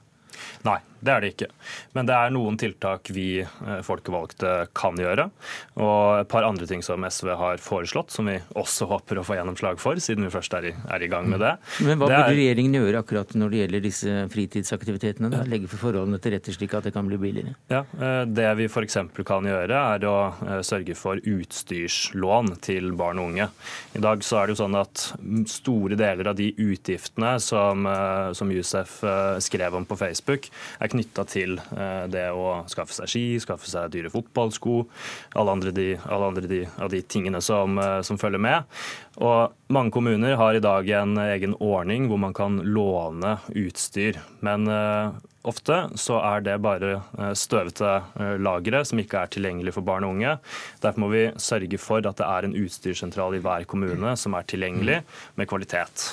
Nei, 0.66 0.78
det 1.06 1.14
er 1.14 1.22
det 1.22 1.32
ikke. 1.34 1.48
Men 1.96 2.08
det 2.08 2.16
er 2.16 2.32
noen 2.34 2.58
tiltak 2.60 3.10
vi 3.14 3.28
eh, 3.42 3.80
folkevalgte 3.86 4.52
kan 4.76 4.98
gjøre. 5.00 5.28
Og 5.82 6.22
et 6.22 6.30
par 6.30 6.46
andre 6.46 6.66
ting 6.68 6.82
som 6.84 7.04
SV 7.06 7.32
har 7.38 7.62
foreslått, 7.62 8.12
som 8.14 8.28
vi 8.30 8.36
også 8.58 8.88
håper 8.90 9.20
å 9.20 9.26
få 9.26 9.38
gjennomslag 9.38 9.80
for, 9.82 10.00
siden 10.02 10.26
vi 10.26 10.32
først 10.34 10.56
er 10.58 10.70
i, 10.70 10.74
er 10.92 11.04
i 11.06 11.10
gang 11.12 11.28
med 11.30 11.42
det. 11.44 11.54
Men 11.86 12.00
Hva 12.00 12.10
det 12.10 12.18
burde 12.18 12.36
regjeringen 12.40 12.78
gjøre 12.80 13.02
akkurat 13.04 13.34
når 13.38 13.52
det 13.52 13.62
gjelder 13.62 13.84
disse 13.86 14.16
fritidsaktivitetene? 14.32 15.30
Da? 15.32 15.44
Legge 15.48 15.70
for 15.70 15.86
forholdene 15.88 16.20
til 16.22 16.36
rette 16.36 16.54
slik 16.56 16.74
at 16.76 16.88
det 16.88 16.94
kan 16.96 17.08
bli 17.08 17.20
billigere? 17.20 17.56
Ja, 17.72 17.84
eh, 18.00 18.22
Det 18.26 18.48
vi 18.60 18.68
f.eks. 18.70 18.98
kan 19.26 19.46
gjøre, 19.48 19.82
er 19.96 20.08
å 20.10 20.16
eh, 20.32 20.62
sørge 20.66 20.96
for 20.98 21.20
utstyrslån 21.22 22.56
til 22.66 22.92
barn 22.98 23.22
og 23.22 23.32
unge. 23.32 23.48
I 23.96 24.02
dag 24.02 24.24
så 24.26 24.40
er 24.40 24.48
det 24.48 24.56
jo 24.56 24.62
sånn 24.64 24.78
at 24.78 25.06
store 25.50 25.98
deler 25.98 26.32
av 26.32 26.38
de 26.38 26.50
utgiftene 26.52 27.36
som, 27.42 27.86
som 28.36 28.50
Yousef 28.52 28.98
skrev 29.44 29.74
om 29.76 29.86
på 29.88 29.98
Facebook, 29.98 30.48
er 30.80 30.90
knytta 30.96 31.24
til 31.28 31.58
eh, 31.60 32.06
det 32.10 32.26
å 32.34 32.62
skaffe 32.70 32.96
seg 32.96 33.10
ski, 33.10 33.24
skaffe 33.42 33.68
seg 33.70 33.92
dyre 33.94 34.10
fotballsko, 34.12 34.80
alle 35.38 35.54
andre, 35.56 35.72
de, 35.76 35.88
alle 36.08 36.32
andre 36.32 36.50
de, 36.50 36.62
av 36.80 36.90
de 36.92 37.02
tingene 37.04 37.42
som, 37.44 37.78
eh, 37.78 38.00
som 38.06 38.18
følger 38.20 38.42
med. 38.42 38.66
Og 39.22 39.54
mange 39.72 39.94
kommuner 39.94 40.36
har 40.40 40.56
i 40.56 40.64
dag 40.64 40.88
en 40.98 41.16
egen 41.28 41.56
ordning 41.62 42.10
hvor 42.10 42.20
man 42.20 42.34
kan 42.36 42.58
låne 42.64 43.38
utstyr. 43.56 44.18
Men 44.44 44.68
uh, 44.68 45.14
ofte 45.48 45.78
så 45.96 46.18
er 46.20 46.44
det 46.44 46.58
bare 46.60 46.98
støvete 47.38 47.94
lagre 48.44 48.82
som 48.86 49.00
ikke 49.00 49.22
er 49.22 49.32
tilgjengelig 49.32 49.72
for 49.78 49.88
barn 49.88 50.04
og 50.04 50.18
unge. 50.18 50.36
Derfor 50.84 51.06
må 51.06 51.08
vi 51.14 51.24
sørge 51.40 51.80
for 51.80 52.04
at 52.04 52.20
det 52.20 52.28
er 52.28 52.46
en 52.46 52.58
utstyrssentral 52.60 53.38
i 53.38 53.42
hver 53.46 53.64
kommune 53.70 54.12
som 54.20 54.36
er 54.36 54.46
tilgjengelig 54.52 55.00
med 55.40 55.48
kvalitet. 55.48 56.10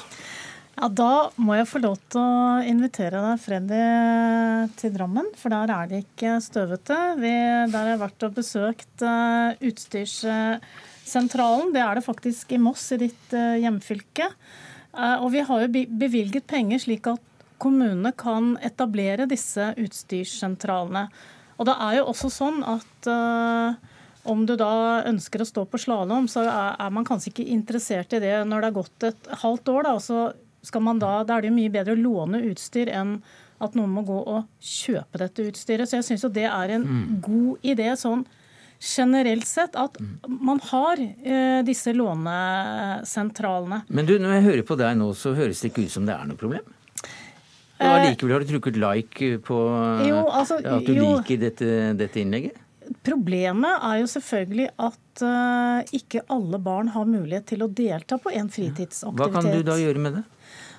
Ja, 0.74 0.88
Da 0.90 1.30
må 1.38 1.54
jeg 1.54 1.68
få 1.70 1.78
lov 1.84 2.00
til 2.12 2.20
å 2.20 2.62
invitere 2.66 3.20
deg, 3.22 3.42
Freddy, 3.42 3.82
til 4.80 4.94
Drammen. 4.96 5.28
For 5.38 5.50
der 5.54 5.70
er 5.70 5.88
det 5.90 6.00
ikke 6.02 6.42
støvete. 6.42 6.98
Vi, 7.22 7.34
der 7.70 7.78
har 7.78 7.90
jeg 7.92 8.02
vært 8.02 8.24
og 8.26 8.34
besøkt 8.40 9.02
uh, 9.06 9.54
utstyrssentralen. 9.62 11.74
Det 11.76 11.82
er 11.84 11.94
det 12.00 12.08
faktisk 12.08 12.52
i 12.58 12.60
Moss, 12.62 12.92
i 12.96 12.98
ditt 13.06 13.26
uh, 13.38 13.62
hjemfylke. 13.62 14.28
Uh, 14.98 15.18
og 15.22 15.30
vi 15.36 15.42
har 15.46 15.58
jo 15.62 15.70
bevilget 16.02 16.50
penger 16.50 16.80
slik 16.82 17.06
at 17.12 17.22
kommunene 17.62 18.12
kan 18.18 18.58
etablere 18.66 19.30
disse 19.30 19.78
utstyrssentralene. 19.78 21.06
Og 21.62 21.70
det 21.70 21.76
er 21.86 22.00
jo 22.00 22.10
også 22.10 22.30
sånn 22.34 22.64
at 22.66 23.06
om 24.24 24.46
du 24.48 24.56
da 24.60 25.04
ønsker 25.08 25.44
å 25.44 25.48
stå 25.48 25.64
på 25.70 25.80
slalåm, 25.80 26.26
så 26.32 26.42
er, 26.48 26.90
man 26.92 27.06
kanskje 27.08 27.30
ikke 27.30 27.46
interessert 27.54 28.16
i 28.16 28.22
det 28.24 28.34
når 28.48 28.64
det 28.64 28.70
har 28.70 28.78
gått 28.78 29.06
et 29.08 29.30
halvt 29.44 29.72
år. 29.72 29.88
Da, 29.88 29.94
så 30.02 30.18
skal 30.24 30.32
man 30.32 30.43
da, 30.72 31.24
da 31.24 31.38
er 31.38 31.42
det 31.44 31.50
jo 31.52 31.58
mye 31.58 31.74
bedre 31.74 31.96
å 31.96 32.00
låne 32.00 32.44
utstyr 32.50 32.92
enn 32.94 33.18
at 33.64 33.76
noen 33.78 33.92
må 33.96 34.04
gå 34.08 34.16
og 34.16 34.48
kjøpe 34.60 35.20
dette 35.22 35.50
utstyret. 35.50 35.90
Så 35.90 36.00
jeg 36.00 36.08
syns 36.08 36.26
det 36.34 36.48
er 36.50 36.78
en 36.78 36.88
mm. 36.88 37.20
god 37.24 37.68
idé 37.74 37.92
sånn 38.00 38.26
generelt 38.84 39.48
sett 39.48 39.78
at 39.80 39.96
man 40.28 40.60
har 40.72 41.00
eh, 41.00 41.62
disse 41.64 41.94
lånesentralene. 41.96 43.84
Men 43.88 44.08
du, 44.10 44.18
når 44.20 44.38
jeg 44.38 44.48
hører 44.50 44.66
på 44.68 44.80
deg 44.80 44.98
nå, 45.00 45.14
så 45.16 45.36
høres 45.38 45.64
det 45.64 45.72
ikke 45.72 45.86
ut 45.88 45.94
som 45.94 46.10
det 46.10 46.18
er 46.18 46.28
noe 46.28 46.40
problem? 46.40 46.66
Og 47.80 47.86
eh, 47.88 47.94
Allikevel 47.94 48.36
har 48.36 48.44
du 48.44 48.52
trykket 48.52 48.82
like 48.82 49.32
på 49.48 49.62
jo, 50.10 50.20
altså, 50.28 50.60
at 50.60 50.86
du 50.88 50.94
jo, 50.98 51.14
liker 51.16 51.40
dette, 51.46 51.70
dette 52.00 52.22
innlegget? 52.22 52.60
Problemet 53.04 53.80
er 53.88 54.02
jo 54.02 54.08
selvfølgelig 54.12 54.68
at 54.84 55.22
uh, 55.24 55.80
ikke 55.96 56.26
alle 56.34 56.60
barn 56.60 56.90
har 56.92 57.08
mulighet 57.08 57.48
til 57.54 57.64
å 57.64 57.70
delta 57.72 58.18
på 58.20 58.34
en 58.36 58.50
fritidsaktivitet. 58.52 59.22
Hva 59.22 59.30
kan 59.32 59.48
du 59.48 59.64
da 59.64 59.78
gjøre 59.80 60.04
med 60.04 60.20
det? 60.20 60.24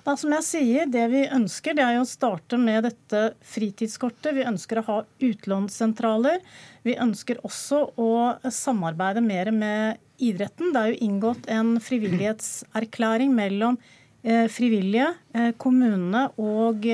Da, 0.05 0.13
som 0.21 0.35
jeg 0.37 0.45
sier, 0.45 0.87
Det 0.91 1.05
vi 1.09 1.25
ønsker, 1.33 1.77
det 1.77 1.85
er 1.85 1.97
å 1.97 2.05
starte 2.09 2.59
med 2.61 2.85
dette 2.85 3.23
fritidskortet. 3.55 4.35
Vi 4.37 4.45
ønsker 4.45 4.81
å 4.81 4.87
ha 4.89 4.99
utlånssentraler. 5.25 6.43
Vi 6.85 6.99
ønsker 7.01 7.41
også 7.41 7.87
å 7.97 8.11
samarbeide 8.53 9.25
mer 9.25 9.51
med 9.51 10.03
idretten. 10.21 10.75
Det 10.75 10.81
er 10.83 10.93
jo 10.93 11.01
inngått 11.09 11.49
en 11.49 11.79
frivillighetserklæring 11.81 13.33
mellom 13.33 13.79
eh, 14.23 14.45
frivillige, 14.53 15.09
eh, 15.33 15.55
kommunene 15.57 16.27
og 16.37 16.85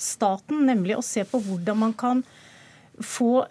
staten, 0.00 0.64
nemlig 0.64 0.96
å 0.96 1.04
se 1.04 1.26
på 1.28 1.42
hvordan 1.44 1.84
man 1.84 1.92
kan 1.92 2.24
få 3.02 3.44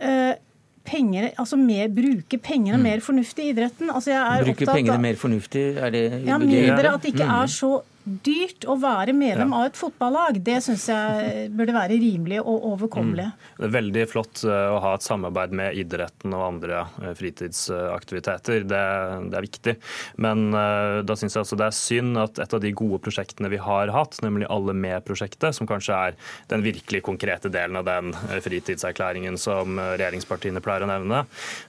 penger, 0.84 1.30
altså 1.40 1.58
mer, 1.60 1.88
bruke 1.94 2.38
pengene 2.44 2.78
mm. 2.80 2.84
mer 2.84 3.02
fornuftig 3.04 3.46
i 3.46 3.54
idretten. 3.54 3.92
Altså 3.94 4.18
bruke 4.44 4.68
pengene 4.68 5.00
mer 5.02 5.20
fornuftig? 5.20 5.64
Er 5.78 5.94
det 5.94 6.04
Ja, 6.28 6.40
mindre 6.42 6.96
at 6.96 7.06
det 7.06 7.14
ikke 7.14 7.28
mm. 7.28 7.36
er 7.38 7.52
så 7.52 7.72
dyrt 8.04 8.66
å 8.68 8.76
være 8.80 9.14
medlem 9.16 9.54
ja. 9.54 9.60
av 9.62 9.70
et 9.70 9.78
fotballag. 9.80 10.40
Det 10.44 10.58
syns 10.66 10.86
jeg 10.92 11.48
burde 11.56 11.76
være 11.76 11.98
rimelig 12.02 12.42
og 12.42 12.66
overkommelig. 12.74 13.30
Mm. 13.32 13.46
Det 13.60 13.68
er 13.68 13.74
veldig 13.78 14.04
flott 14.12 14.44
eh, 14.48 14.68
å 14.74 14.82
ha 14.84 14.94
et 14.98 15.06
samarbeid 15.06 15.56
med 15.56 15.80
idretten 15.80 16.36
og 16.36 16.46
andre 16.48 16.82
eh, 17.02 17.14
fritidsaktiviteter. 17.20 18.66
Det, 18.68 18.84
det 19.32 19.40
er 19.40 19.48
viktig. 19.48 19.76
Men 20.24 20.50
uh, 20.56 21.00
da 21.06 21.16
syns 21.18 21.36
jeg 21.36 21.44
altså 21.44 21.58
det 21.60 21.68
er 21.70 21.78
synd 21.78 22.20
at 22.20 22.42
et 22.44 22.56
av 22.56 22.62
de 22.64 22.74
gode 22.76 23.00
prosjektene 23.04 23.52
vi 23.52 23.62
har 23.62 23.92
hatt, 23.94 24.20
nemlig 24.26 24.50
Alle 24.54 24.76
med-prosjektet, 24.76 25.56
som 25.56 25.68
kanskje 25.70 25.96
er 25.96 26.18
den 26.52 26.64
virkelig 26.66 27.02
konkrete 27.06 27.50
delen 27.54 27.80
av 27.80 27.88
den 27.88 28.12
fritidserklæringen 28.44 29.38
som 29.40 29.80
regjeringspartiene 29.80 30.62
pleier 30.64 30.86
å 30.86 30.90
nevne, 30.90 31.24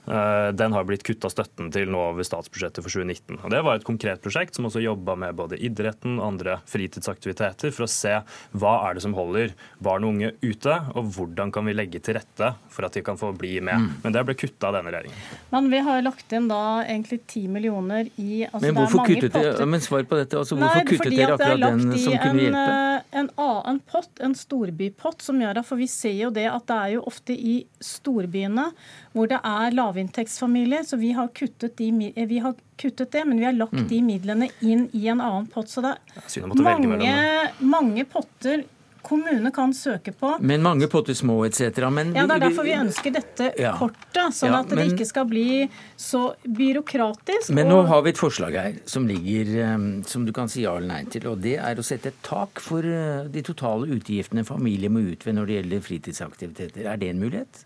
den 0.05 0.75
har 0.75 0.87
blitt 0.87 1.05
kutta 1.07 1.31
støtten 1.31 1.71
til 1.73 1.89
nå 1.91 2.01
over 2.11 2.27
statsbudsjettet 2.27 2.83
for 2.83 2.91
2019. 2.91 3.39
Og 3.41 3.53
Det 3.53 3.61
var 3.65 3.79
et 3.79 3.87
konkret 3.87 4.21
prosjekt 4.23 4.57
som 4.57 4.67
også 4.69 4.83
jobba 4.83 5.15
med 5.19 5.37
både 5.39 5.59
idretten 5.61 6.19
andre 6.27 6.57
fritidsaktiviteter 6.69 7.73
for 7.75 7.85
å 7.85 7.89
se 7.91 8.13
hva 8.55 8.73
er 8.87 8.97
det 8.97 9.05
som 9.05 9.15
holder 9.17 9.53
barn 9.83 10.05
og 10.05 10.15
unge 10.15 10.31
ute, 10.41 10.77
og 10.95 11.11
hvordan 11.15 11.53
kan 11.55 11.67
vi 11.67 11.75
legge 11.75 12.01
til 12.03 12.17
rette 12.19 12.51
for 12.71 12.87
at 12.87 12.95
de 12.95 13.03
kan 13.05 13.19
få 13.19 13.31
bli 13.37 13.57
med. 13.63 13.81
Mm. 13.81 14.01
Men 14.03 14.15
det 14.15 14.25
ble 14.27 14.37
kutta 14.39 14.69
av 14.69 14.79
denne 14.79 14.93
regjeringen. 14.93 15.39
Men 15.53 15.69
vi 15.71 15.81
har 15.87 16.03
lagt 16.05 16.35
inn 16.35 16.49
da 16.51 16.61
egentlig 16.83 17.21
10 17.23 17.53
millioner 17.55 18.09
i 18.15 18.45
altså 18.45 18.63
Men 18.65 18.77
hvorfor 18.79 19.05
kuttet 19.09 19.35
dere 19.35 19.69
men 19.69 19.83
svar 19.83 20.05
på 20.09 20.19
dette, 20.19 20.39
altså, 20.39 20.57
hvorfor 20.59 20.81
Nei, 20.81 20.89
kuttet 20.89 21.15
dere 21.15 21.37
akkurat 21.37 21.63
den 21.65 21.85
som 21.93 22.19
kunne 22.21 22.45
hjelpe? 22.47 22.65
Eh, 22.65 23.21
en 23.21 23.31
annen 23.47 23.81
pott, 23.91 24.11
en 24.23 24.35
storbypott, 24.37 25.23
som 25.25 25.41
gjør 25.41 25.61
at 25.61 25.67
for 25.67 25.81
vi 25.81 25.89
ser 25.91 26.15
jo 26.19 26.31
det 26.33 26.47
at 26.51 26.67
det 26.69 26.77
er 26.81 26.95
jo 26.97 27.05
ofte 27.09 27.35
i 27.35 27.57
storbyene 27.83 28.69
hvor 29.15 29.31
det 29.31 29.39
er 29.39 29.75
lavinntektsfamilier. 29.75 30.83
Så 30.83 30.99
vi 30.99 31.13
har, 31.15 31.31
de, 31.31 31.89
eh, 32.11 32.27
vi 32.27 32.39
har 32.43 32.55
kuttet 32.77 33.11
det, 33.11 33.25
men 33.25 33.39
vi 33.39 33.47
har 33.47 33.55
lagt 33.55 33.79
mm. 33.79 33.87
de 33.89 34.01
midlene 34.03 34.51
inn 34.61 34.89
i 34.93 35.07
en 35.07 35.23
annen 35.23 35.47
pott. 35.47 35.71
Så 35.71 35.83
det 35.85 35.95
er 35.95 36.55
mange, 36.59 37.11
mange 37.59 38.05
potter 38.11 38.65
kommunene 39.05 39.51
kan 39.53 39.73
søke 39.73 40.11
på. 40.17 40.31
Men 40.41 40.63
mange 40.65 40.87
potter 40.89 41.13
små 41.13 41.37
etc. 41.45 41.77
Men 41.93 42.15
ja, 42.15 42.25
Det 42.25 42.35
er 42.39 42.43
derfor 42.47 42.65
vi 42.65 42.73
ønsker 42.73 43.13
dette 43.13 43.51
ja. 43.61 43.75
kortet, 43.77 44.33
sånn 44.33 44.53
ja, 44.53 44.61
at 44.63 44.73
det 44.73 44.87
ikke 44.89 45.05
skal 45.07 45.27
bli 45.29 45.67
så 45.99 46.23
byråkratisk. 46.43 47.53
Men 47.55 47.69
nå 47.69 47.83
har 47.89 48.01
vi 48.05 48.15
et 48.15 48.21
forslag 48.21 48.57
her 48.57 48.79
som 48.89 49.05
ligger 49.09 49.53
eh, 49.67 49.85
som 50.09 50.25
du 50.25 50.33
kan 50.35 50.49
si 50.51 50.65
ja 50.65 50.73
eller 50.79 50.89
nei 50.89 51.03
til. 51.13 51.29
og 51.29 51.43
Det 51.45 51.57
er 51.61 51.77
å 51.77 51.85
sette 51.85 52.11
et 52.11 52.19
tak 52.25 52.63
for 52.63 52.85
eh, 52.85 53.29
de 53.29 53.45
totale 53.45 53.89
utgiftene 53.93 54.45
familier 54.47 54.93
må 54.93 55.05
ut 55.11 55.25
ved 55.27 55.37
når 55.37 55.51
det 55.51 55.59
gjelder 55.59 55.87
fritidsaktiviteter. 55.91 56.89
Er 56.89 57.01
det 57.01 57.13
en 57.13 57.21
mulighet? 57.21 57.65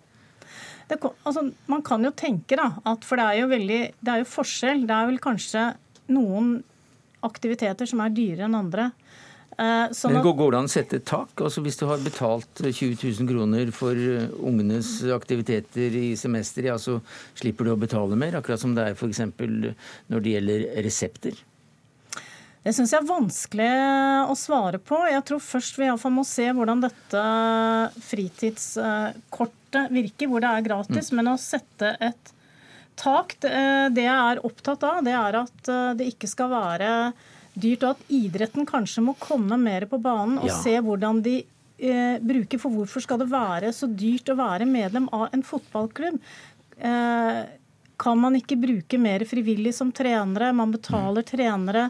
Det, 0.90 0.98
altså, 1.06 1.46
man 1.70 1.84
kan 1.86 2.04
jo 2.06 2.12
tenke, 2.18 2.58
da, 2.58 2.72
at 2.90 3.06
for 3.06 3.22
det 3.22 3.28
er 3.30 3.44
jo 3.44 3.52
veldig 3.52 3.82
Det 4.00 4.14
er 4.14 4.24
jo 4.24 4.32
forskjell. 4.32 4.88
Det 4.90 4.96
er 4.96 5.10
vel 5.12 5.22
kanskje 5.22 5.66
noen 6.10 6.58
aktiviteter 7.26 7.90
som 7.90 8.02
er 8.02 8.16
dyrere 8.16 8.48
enn 8.48 8.58
andre. 8.58 8.90
Eh, 9.60 9.92
sånn 9.96 10.16
Men 10.16 10.24
Går 10.24 10.54
det 10.54 10.60
an 10.62 10.70
å 10.70 10.72
sette 10.72 11.00
et 11.02 11.06
tak? 11.10 11.34
Altså 11.44 11.62
Hvis 11.66 11.78
du 11.82 11.84
har 11.90 12.00
betalt 12.00 12.62
20 12.64 12.96
000 12.96 13.28
kroner 13.28 13.74
for 13.76 13.98
eh, 13.98 14.30
ungenes 14.40 14.94
aktiviteter 15.12 15.98
i 16.00 16.14
semester, 16.20 16.70
ja, 16.72 16.78
så 16.80 17.00
slipper 17.38 17.68
du 17.68 17.74
å 17.74 17.80
betale 17.80 18.18
mer? 18.20 18.40
Akkurat 18.40 18.62
som 18.62 18.74
det 18.78 18.88
er 18.88 18.96
f.eks. 18.98 19.26
når 19.28 20.26
det 20.26 20.36
gjelder 20.38 20.66
resepter? 20.86 21.44
Det 22.64 22.74
syns 22.76 22.92
jeg 22.92 23.02
er 23.02 23.08
vanskelig 23.08 23.70
å 24.32 24.36
svare 24.38 24.80
på. 24.84 24.98
Jeg 25.08 25.24
tror 25.28 25.44
først 25.44 25.78
vi 25.80 25.88
iallfall 25.88 26.12
må 26.14 26.26
se 26.28 26.48
hvordan 26.56 26.84
dette 26.84 27.22
fritidskort 28.04 29.59
kortet 29.70 29.92
virker, 29.92 30.28
hvor 30.28 30.42
det 30.42 30.50
er 30.50 30.66
gratis. 30.66 31.12
Mm. 31.12 31.18
Men 31.18 31.34
å 31.34 31.38
sette 31.38 31.96
et 32.00 32.34
tak 33.00 33.38
Det 33.40 34.04
jeg 34.04 34.12
er 34.12 34.42
opptatt 34.44 34.84
av, 34.84 34.98
det 35.06 35.14
er 35.16 35.36
at 35.40 35.70
eh, 35.72 35.94
det 35.96 36.10
ikke 36.12 36.28
skal 36.28 36.50
være 36.52 37.14
dyrt, 37.54 37.84
og 37.84 37.94
at 37.94 38.10
idretten 38.12 38.66
kanskje 38.68 39.04
må 39.06 39.14
komme 39.20 39.56
mer 39.58 39.86
på 39.88 39.98
banen 40.04 40.38
og 40.42 40.50
ja. 40.50 40.58
se 40.60 40.74
hvordan 40.84 41.22
de 41.24 41.38
eh, 41.40 42.20
bruker. 42.20 42.60
For 42.60 42.76
hvorfor 42.76 43.00
skal 43.00 43.22
det 43.22 43.30
være 43.32 43.72
så 43.72 43.88
dyrt 43.88 44.28
å 44.28 44.36
være 44.36 44.68
medlem 44.68 45.08
av 45.16 45.30
en 45.32 45.46
fotballklubb? 45.48 46.20
Eh, 46.76 47.40
kan 48.00 48.20
man 48.20 48.36
ikke 48.36 48.60
bruke 48.60 49.00
mer 49.00 49.24
frivillig 49.28 49.74
som 49.76 49.96
trenere? 49.96 50.52
Man 50.52 50.76
betaler 50.76 51.24
mm. 51.24 51.30
trenere 51.32 51.88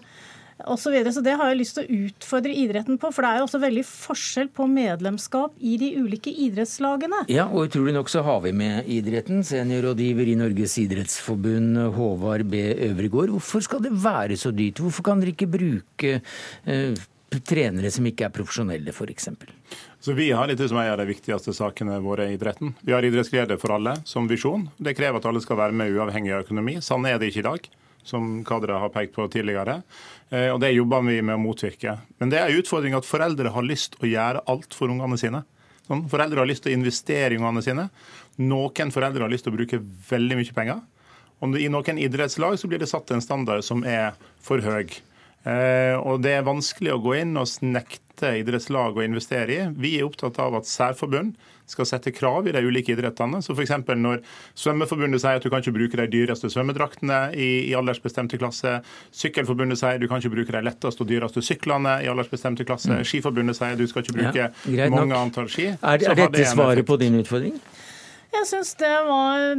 osv. 0.66 0.89
Så, 0.89 0.92
videre. 0.94 1.13
så 1.13 1.22
det 1.22 1.36
har 1.38 1.51
jeg 1.51 1.60
lyst 1.60 1.78
til 1.78 1.86
å 1.86 2.00
utfordre 2.08 2.56
idretten 2.56 2.98
på. 3.01 3.12
For 3.13 3.25
det 3.25 3.30
er 3.32 3.42
jo 3.42 3.48
også 3.48 3.62
veldig 3.62 3.84
forskjell 3.88 4.50
på 4.56 4.68
medlemskap 4.72 5.54
i 5.60 5.75
de 5.82 5.92
ulike 6.01 6.34
idrettslagene. 6.48 7.24
Ja, 7.32 7.48
og 7.50 7.70
utrolig 7.70 7.94
nok 7.96 8.10
så 8.12 8.24
har 8.25 8.42
vi 8.46 8.56
med 8.56 8.89
idretten. 8.89 9.44
Seniorrådgiver 9.46 10.34
i 10.34 10.39
Norges 10.39 10.78
idrettsforbund, 10.82 11.78
Håvard 11.96 12.50
B. 12.50 12.63
Øvregård. 12.89 13.36
Hvorfor 13.38 13.66
skal 13.66 13.86
det 13.86 13.94
være 14.04 14.39
så 14.39 14.54
dyrt? 14.56 14.82
Hvorfor 14.84 15.06
kan 15.06 15.22
dere 15.22 15.36
ikke 15.36 15.51
bruke 15.51 16.18
eh, 16.20 17.08
trenere 17.46 17.92
som 17.94 18.08
ikke 18.10 18.28
er 18.28 18.34
profesjonelle, 18.34 18.94
f.eks.? 18.94 19.30
Så 20.00 20.16
Vi 20.16 20.30
har 20.32 20.48
litt 20.48 20.62
som 20.63 20.80
en 20.80 20.94
av 20.94 20.98
de 21.01 21.10
viktigste 21.10 21.54
sakene 21.54 22.00
våre 22.04 22.30
i 22.30 22.38
idretten. 22.38 22.74
Vi 22.82 22.96
har 22.96 23.06
idrettsglede 23.06 23.60
for 23.62 23.75
alle 23.75 24.00
som 24.08 24.30
visjon. 24.32 24.70
Det 24.78 24.96
krever 24.98 25.20
at 25.20 25.28
alle 25.30 25.44
skal 25.44 25.60
være 25.60 25.75
med 25.75 25.92
uavhengig 25.94 26.34
av 26.34 26.48
økonomi. 26.48 26.80
Sånn 26.82 27.06
er 27.10 27.20
det 27.20 27.32
ikke 27.32 27.44
i 27.44 27.50
dag 27.50 27.70
som 28.10 28.39
Kadra 28.48 28.80
har 28.80 28.94
pekt 28.94 29.16
på 29.16 29.28
tidligere. 29.32 29.82
Eh, 30.29 30.50
og 30.53 30.59
Det 30.62 30.74
jobber 30.75 31.05
vi 31.07 31.21
med 31.21 31.38
å 31.38 31.41
motvirke. 31.41 31.98
Men 32.19 32.29
det 32.29 32.39
er 32.39 32.50
en 32.50 32.62
utfordring 32.62 32.95
at 32.98 33.07
foreldre 33.07 33.53
har 33.55 33.65
lyst 33.65 33.98
å 34.00 34.09
gjøre 34.09 34.43
alt 34.45 34.75
for 34.77 34.91
ungene 34.91 35.17
sine. 35.17 35.43
Sånn, 35.88 36.05
foreldre 36.09 36.43
har 36.43 36.50
lyst 36.50 36.63
til 36.65 36.75
å 36.75 36.77
investere 36.77 37.33
i 37.33 37.39
ungene 37.41 37.63
sine. 37.65 37.89
Noen 38.38 38.93
foreldre 38.93 39.25
har 39.25 39.31
lyst 39.33 39.48
til 39.48 39.53
å 39.53 39.57
bruke 39.57 39.81
veldig 39.81 40.38
mye 40.38 40.55
penger. 40.55 40.81
Og 41.41 41.55
I 41.57 41.69
noen 41.71 42.01
idrettslag 42.01 42.59
så 42.59 42.69
blir 42.69 42.81
det 42.81 42.91
satt 42.91 43.09
en 43.15 43.24
standard 43.24 43.63
som 43.65 43.81
er 43.88 44.13
for 44.43 44.62
høy. 44.62 44.91
Eh, 45.48 45.95
og 45.98 46.21
Det 46.21 46.36
er 46.36 46.45
vanskelig 46.45 46.93
å 46.93 47.01
gå 47.01 47.15
inn 47.21 47.38
og 47.39 47.48
nekte 47.63 48.36
idrettslag 48.41 49.00
å 49.00 49.05
investere 49.05 49.55
i. 49.55 49.67
Vi 49.74 49.98
er 49.98 50.05
opptatt 50.05 50.38
av 50.43 50.59
at 50.59 50.69
særforbund 50.69 51.33
skal 51.70 51.88
sette 51.88 52.14
krav 52.16 52.48
i 52.50 52.54
de 52.56 52.64
ulike 52.66 52.94
idrettene. 52.96 53.42
Så 53.46 53.56
f.eks. 53.56 53.76
når 53.88 54.24
Svømmeforbundet 54.58 55.24
sier 55.24 55.40
at 55.40 55.46
du 55.46 55.50
kan 55.52 55.64
ikke 55.64 55.76
bruke 55.78 56.00
de 56.02 56.08
dyreste 56.12 56.50
svømmedraktene 56.52 57.20
i, 57.38 57.50
i 57.70 57.76
aldersbestemte 57.78 58.40
klasse, 58.42 58.80
Sykkelforbundet 59.16 59.82
sier 59.82 60.02
du 60.02 60.08
kan 60.10 60.24
ikke 60.24 60.34
bruke 60.38 60.56
de 60.56 60.64
letteste 60.66 61.06
og 61.06 61.12
dyreste 61.12 61.44
syklene 61.46 62.00
i 62.04 62.10
aldersbestemte 62.12 62.66
klasse, 62.68 62.92
mm. 62.92 63.06
Skiforbundet 63.08 63.60
sier 63.60 63.78
du 63.80 63.86
skal 63.90 64.06
ikke 64.06 64.18
bruke 64.20 64.50
ja, 64.50 64.90
mange 64.94 65.18
antall 65.18 65.50
ski. 65.52 65.72
Er, 65.78 66.02
er 66.02 66.24
dette 66.26 66.48
svaret 66.50 66.86
på 66.88 66.98
din 67.02 67.20
utfordring? 67.22 67.60
Jeg 68.39 68.48
syns 68.48 68.69
det, 68.79 68.89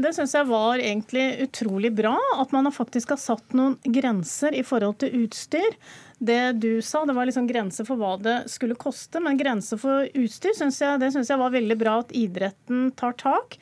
det 0.01 0.11
synes 0.17 0.33
jeg 0.33 0.47
var 0.49 0.81
egentlig 0.81 1.25
utrolig 1.45 1.91
bra. 1.93 2.15
At 2.41 2.53
man 2.57 2.71
faktisk 2.73 3.13
har 3.13 3.21
satt 3.21 3.53
noen 3.57 3.77
grenser 3.85 4.57
i 4.57 4.63
forhold 4.65 5.03
til 5.03 5.27
utstyr. 5.27 5.77
Det 6.21 6.41
du 6.61 6.81
sa, 6.85 7.03
det 7.05 7.17
var 7.17 7.29
liksom 7.29 7.49
grenser 7.49 7.85
for 7.89 8.01
hva 8.01 8.15
det 8.21 8.39
skulle 8.53 8.79
koste. 8.81 9.21
Men 9.21 9.41
grenser 9.41 9.81
for 9.81 10.09
utstyr, 10.09 10.57
synes 10.57 10.81
jeg, 10.81 11.01
det 11.01 11.13
syns 11.13 11.29
jeg 11.33 11.41
var 11.41 11.53
veldig 11.53 11.77
bra 11.81 11.99
at 12.01 12.15
idretten 12.17 12.89
tar 12.97 13.17
tak. 13.21 13.59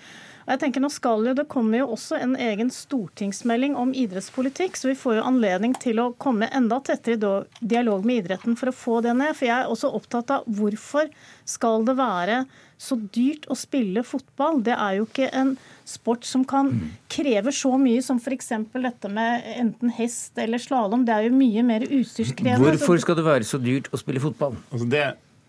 Og 0.46 0.54
jeg 0.54 0.62
tenker 0.62 0.80
nå 0.80 0.88
skal 0.88 1.26
jo, 1.28 1.34
Det 1.36 1.48
kommer 1.50 1.82
jo 1.82 1.90
også 1.92 2.16
en 2.22 2.36
egen 2.38 2.70
stortingsmelding 2.72 3.74
om 3.76 3.90
idrettspolitikk, 3.92 4.78
så 4.78 4.92
vi 4.92 4.96
får 4.96 5.18
jo 5.18 5.26
anledning 5.28 5.74
til 5.76 5.98
å 6.00 6.12
komme 6.16 6.48
enda 6.54 6.78
tettere 6.80 7.18
i 7.18 7.66
dialog 7.74 8.06
med 8.06 8.22
idretten 8.22 8.56
for 8.56 8.70
å 8.70 8.78
få 8.86 9.02
det 9.04 9.18
ned. 9.18 9.34
For 9.34 9.50
jeg 9.50 9.66
er 9.66 9.68
også 9.68 9.90
opptatt 9.98 10.32
av 10.38 10.46
hvorfor 10.46 11.10
skal 11.44 11.84
det 11.90 11.98
være 11.98 12.40
så 12.78 12.96
dyrt 13.14 13.48
å 13.50 13.56
spille 13.58 14.04
fotball? 14.06 14.62
Det 14.64 14.74
er 14.74 14.98
jo 15.00 15.06
ikke 15.08 15.28
en 15.34 15.54
sport 15.88 16.26
som 16.28 16.44
kan 16.46 16.70
kreve 17.10 17.52
så 17.54 17.72
mye 17.80 18.02
som 18.04 18.20
f.eks. 18.22 18.52
dette 18.72 19.10
med 19.12 19.48
enten 19.58 19.94
hest 19.98 20.38
eller 20.38 20.62
slalåm. 20.62 21.06
Det 21.08 21.14
er 21.14 21.28
jo 21.28 21.36
mye 21.36 21.64
mer 21.66 21.86
utstyrskrevende. 21.88 22.76
Hvorfor 22.78 23.00
skal 23.02 23.18
det 23.18 23.26
være 23.26 23.48
så 23.48 23.60
dyrt 23.62 23.90
å 23.92 24.00
spille 24.00 24.22
fotball? 24.22 24.56
Altså 24.70 24.90
det 24.90 25.06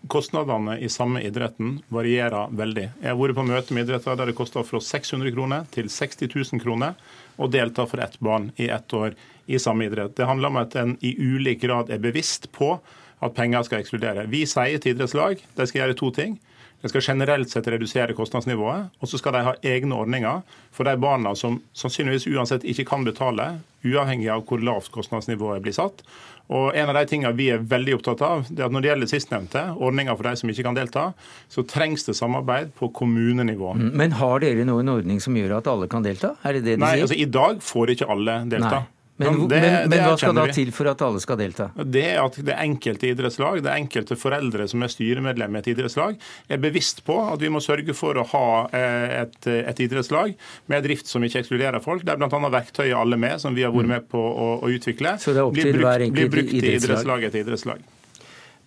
Kostnadene 0.08 0.78
i 0.80 0.88
samme 0.88 1.20
idretten 1.20 1.74
varierer 1.92 2.48
veldig. 2.56 2.86
Jeg 3.02 3.10
har 3.10 3.18
vært 3.20 3.36
på 3.36 3.42
møte 3.44 3.74
med 3.76 3.84
idretter 3.84 4.16
der 4.16 4.30
det 4.30 4.36
koster 4.38 4.64
fra 4.64 4.80
600 4.80 5.28
kroner 5.34 5.66
til 5.74 5.90
60 5.92 6.30
000 6.32 6.62
kroner 6.62 6.96
å 7.36 7.48
delta 7.52 7.84
for 7.88 8.00
ett 8.00 8.16
barn 8.24 8.48
i 8.56 8.70
ett 8.72 8.94
år 8.96 9.12
i 9.46 9.60
samme 9.60 9.90
idrett. 9.90 10.14
Det 10.16 10.24
handler 10.24 10.48
om 10.48 10.60
at 10.62 10.76
en 10.80 10.96
i 11.04 11.12
ulik 11.20 11.60
grad 11.66 11.92
er 11.92 12.00
bevisst 12.00 12.48
på 12.56 12.78
at 13.20 13.36
penger 13.36 13.66
skal 13.68 13.82
ekskludere. 13.82 14.24
Vi 14.32 14.46
sier 14.48 14.80
til 14.80 14.96
idrettslag 14.96 15.44
de 15.58 15.68
skal 15.68 15.82
gjøre 15.82 15.98
to 16.00 16.08
ting. 16.16 16.38
De 16.80 16.88
skal 16.88 17.04
generelt 17.04 17.50
sett 17.52 17.68
redusere 17.68 18.16
kostnadsnivået, 18.16 18.88
og 19.00 19.08
så 19.08 19.20
skal 19.20 19.36
de 19.36 19.44
ha 19.44 19.54
egne 19.62 19.96
ordninger 20.00 20.40
for 20.72 20.88
de 20.88 20.96
barna 21.00 21.34
som 21.36 21.58
sannsynligvis 21.76 22.28
uansett 22.32 22.64
ikke 22.64 22.86
kan 22.88 23.04
betale, 23.04 23.52
uavhengig 23.84 24.30
av 24.32 24.46
hvor 24.48 24.62
lavt 24.64 24.92
kostnadsnivået 24.94 25.60
blir 25.64 25.76
satt. 25.76 26.04
Og 26.50 26.74
en 26.74 26.88
av 26.90 26.96
de 26.98 27.04
tingene 27.06 27.30
vi 27.38 27.46
er 27.54 27.60
veldig 27.62 27.98
opptatt 28.00 28.22
av, 28.26 28.48
det 28.48 28.58
er 28.58 28.66
at 28.66 28.74
når 28.74 28.82
det 28.82 28.90
gjelder 28.90 29.10
sistnevnte, 29.12 29.64
ordninger 29.78 30.16
for 30.18 30.26
de 30.26 30.40
som 30.40 30.50
ikke 30.50 30.64
kan 30.66 30.78
delta, 30.78 31.04
så 31.52 31.62
trengs 31.68 32.08
det 32.08 32.16
samarbeid 32.18 32.72
på 32.80 32.88
kommunenivå. 32.96 33.76
Mm, 33.78 33.92
men 34.00 34.16
har 34.18 34.42
dere 34.42 34.64
nå 34.66 34.80
en 34.82 34.94
ordning 34.96 35.20
som 35.22 35.36
gjør 35.38 35.60
at 35.60 35.70
alle 35.70 35.86
kan 35.90 36.06
delta? 36.06 36.34
Er 36.42 36.58
det 36.58 36.64
det 36.64 36.74
de 36.78 36.82
Nei, 36.82 36.96
sier? 36.96 37.06
Altså, 37.06 37.20
I 37.22 37.28
dag 37.38 37.62
får 37.62 37.94
ikke 37.94 38.10
alle 38.10 38.40
delta. 38.50 38.80
Nei. 38.80 38.99
Men, 39.20 39.48
det, 39.50 39.60
men, 39.60 39.90
men 39.92 40.02
hva 40.06 40.14
skal 40.16 40.36
da 40.38 40.46
til 40.54 40.70
for 40.72 40.88
at 40.88 41.02
alle 41.04 41.20
skal 41.20 41.36
delta? 41.40 41.68
Det 41.76 42.04
er 42.14 42.22
at 42.22 42.38
det 42.40 42.56
enkelte 42.56 43.10
idrettslag, 43.10 43.60
det 43.66 43.74
enkelte 43.74 44.16
foreldre 44.16 44.64
som 44.70 44.86
er 44.86 44.92
styremedlem 44.92 45.58
i 45.58 45.60
et 45.60 45.70
idrettslag, 45.74 46.16
er 46.48 46.62
bevisst 46.62 47.04
på 47.04 47.18
at 47.26 47.44
vi 47.44 47.52
må 47.52 47.60
sørge 47.60 47.92
for 47.96 48.16
å 48.16 48.24
ha 48.32 48.46
eh, 48.76 49.20
et, 49.20 49.38
et 49.60 49.84
idrettslag 49.84 50.32
med 50.72 50.88
drift 50.88 51.10
som 51.10 51.24
ikke 51.26 51.44
ekskluderer 51.44 51.84
folk. 51.84 52.06
Det 52.06 52.16
er 52.16 52.22
bl.a. 52.22 52.52
verktøyet 52.56 52.96
Alle 52.96 53.20
med, 53.20 53.36
som 53.44 53.56
vi 53.56 53.66
har 53.66 53.76
vært 53.76 53.92
med 53.92 54.10
på 54.10 54.20
å, 54.20 54.50
å 54.64 54.72
utvikle, 54.72 55.18
det 55.20 55.36
enkelt 55.36 55.64
idrettslag? 55.68 56.12
Blir 56.16 56.36
brukt 56.38 56.54
i 56.56 56.76
idrettslag 56.78 57.28
etter 57.28 57.44
idrettslag. 57.44 57.88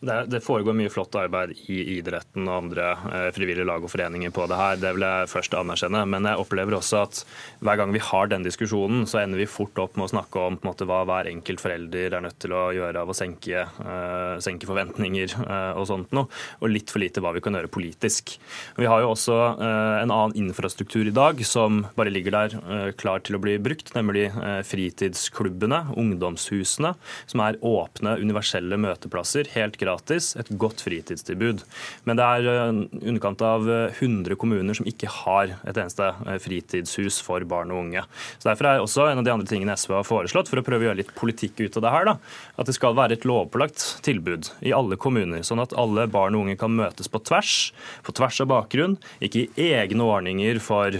Det, 0.03 0.41
foregår 0.43 0.75
mye 0.75 0.91
flott 0.91 1.15
arbeid 1.15 1.53
i 1.71 1.77
idretten 1.95 2.43
og 2.49 2.65
andre 2.65 2.87
eh, 3.07 3.27
frivillige 3.31 3.67
lag 3.67 3.83
og 3.85 3.91
foreninger 3.91 4.33
på 4.35 4.47
det 4.51 4.57
her. 4.59 4.79
Det 4.81 4.89
vil 4.97 5.05
jeg 5.07 5.29
først 5.31 5.53
anerkjenne. 5.55 6.01
Men 6.11 6.27
jeg 6.27 6.41
opplever 6.41 6.75
også 6.75 6.99
at 7.05 7.21
hver 7.63 7.79
gang 7.79 7.93
vi 7.95 8.01
har 8.03 8.27
den 8.27 8.43
diskusjonen, 8.43 9.05
så 9.07 9.21
ender 9.21 9.39
vi 9.39 9.47
fort 9.47 9.79
opp 9.79 9.95
med 9.95 10.09
å 10.09 10.11
snakke 10.11 10.43
om 10.43 10.57
måte, 10.67 10.87
hva 10.89 11.05
hver 11.07 11.29
enkelt 11.31 11.63
forelder 11.63 12.17
er 12.17 12.25
nødt 12.25 12.35
til 12.43 12.55
å 12.55 12.65
gjøre 12.75 13.03
av 13.03 13.13
å 13.13 13.15
senke, 13.15 13.63
uh, 13.63 14.35
senke 14.43 14.67
forventninger 14.67 15.37
uh, 15.39 15.79
og 15.79 15.87
sånt 15.87 16.11
noe. 16.15 16.27
Og 16.59 16.73
litt 16.73 16.91
for 16.91 17.03
lite 17.03 17.23
hva 17.23 17.31
vi 17.37 17.43
kan 17.45 17.55
gjøre 17.55 17.71
politisk. 17.71 18.35
Vi 18.75 18.89
har 18.91 19.05
jo 19.05 19.13
også 19.13 19.39
uh, 19.61 20.01
en 20.01 20.11
annen 20.11 20.35
infrastruktur 20.43 21.07
i 21.07 21.15
dag 21.15 21.39
som 21.47 21.85
bare 21.95 22.11
ligger 22.11 22.35
der 22.35 22.93
klar 22.99 23.23
til 23.23 23.37
å 23.37 23.43
bli 23.43 23.55
brukt, 23.63 23.93
nemlig 23.95 24.27
fritidsklubbene, 24.67 25.85
ungdomshusene, 25.99 26.93
som 27.29 27.43
er 27.45 27.59
åpne, 27.63 28.17
universelle 28.19 28.79
møteplasser. 28.81 29.47
helt 29.55 29.77
gratis 29.79 29.92
gratis, 29.93 30.33
et 30.39 30.49
godt 30.59 30.81
fritidstilbud. 30.83 31.63
Men 32.05 32.19
det 32.19 32.25
er 32.25 32.47
i 32.47 33.09
underkant 33.09 33.41
av 33.45 33.67
100 33.67 34.33
eh, 34.33 34.37
kommuner 34.39 34.77
som 34.77 34.87
ikke 34.89 35.11
har 35.23 35.55
et 35.63 35.77
eneste 35.77 36.09
eh, 36.25 36.39
fritidshus 36.41 37.21
for 37.23 37.43
barn 37.45 37.71
og 37.73 37.83
unge. 37.85 38.05
Så 38.39 38.49
Derfor 38.49 38.69
er 38.69 38.81
også 38.81 39.07
en 39.09 39.21
av 39.21 39.27
de 39.27 39.33
andre 39.33 39.49
tingene 39.49 39.77
SV 39.77 39.97
har 39.99 40.07
foreslått, 40.07 40.49
for 40.51 40.61
å 40.61 40.65
prøve 40.65 40.85
å 40.85 40.89
gjøre 40.89 41.01
litt 41.03 41.13
politikk 41.17 41.61
ut 41.63 41.79
av 41.79 41.85
det 41.85 41.93
her, 41.93 42.09
da, 42.09 42.17
at 42.57 42.69
det 42.69 42.77
skal 42.77 42.97
være 42.97 43.17
et 43.17 43.27
lovpålagt 43.27 43.85
tilbud 44.05 44.51
i 44.65 44.73
alle 44.75 44.97
kommuner, 44.99 45.45
sånn 45.45 45.63
at 45.63 45.75
alle 45.79 46.07
barn 46.11 46.37
og 46.37 46.47
unge 46.47 46.57
kan 46.59 46.73
møtes 46.75 47.11
på 47.11 47.21
tvers, 47.23 47.71
på 48.05 48.15
tvers 48.15 48.41
av 48.43 48.51
bakgrunn, 48.51 48.97
ikke 49.23 49.47
i 49.59 49.69
egne 49.77 50.07
ordninger 50.07 50.59
for 50.63 50.95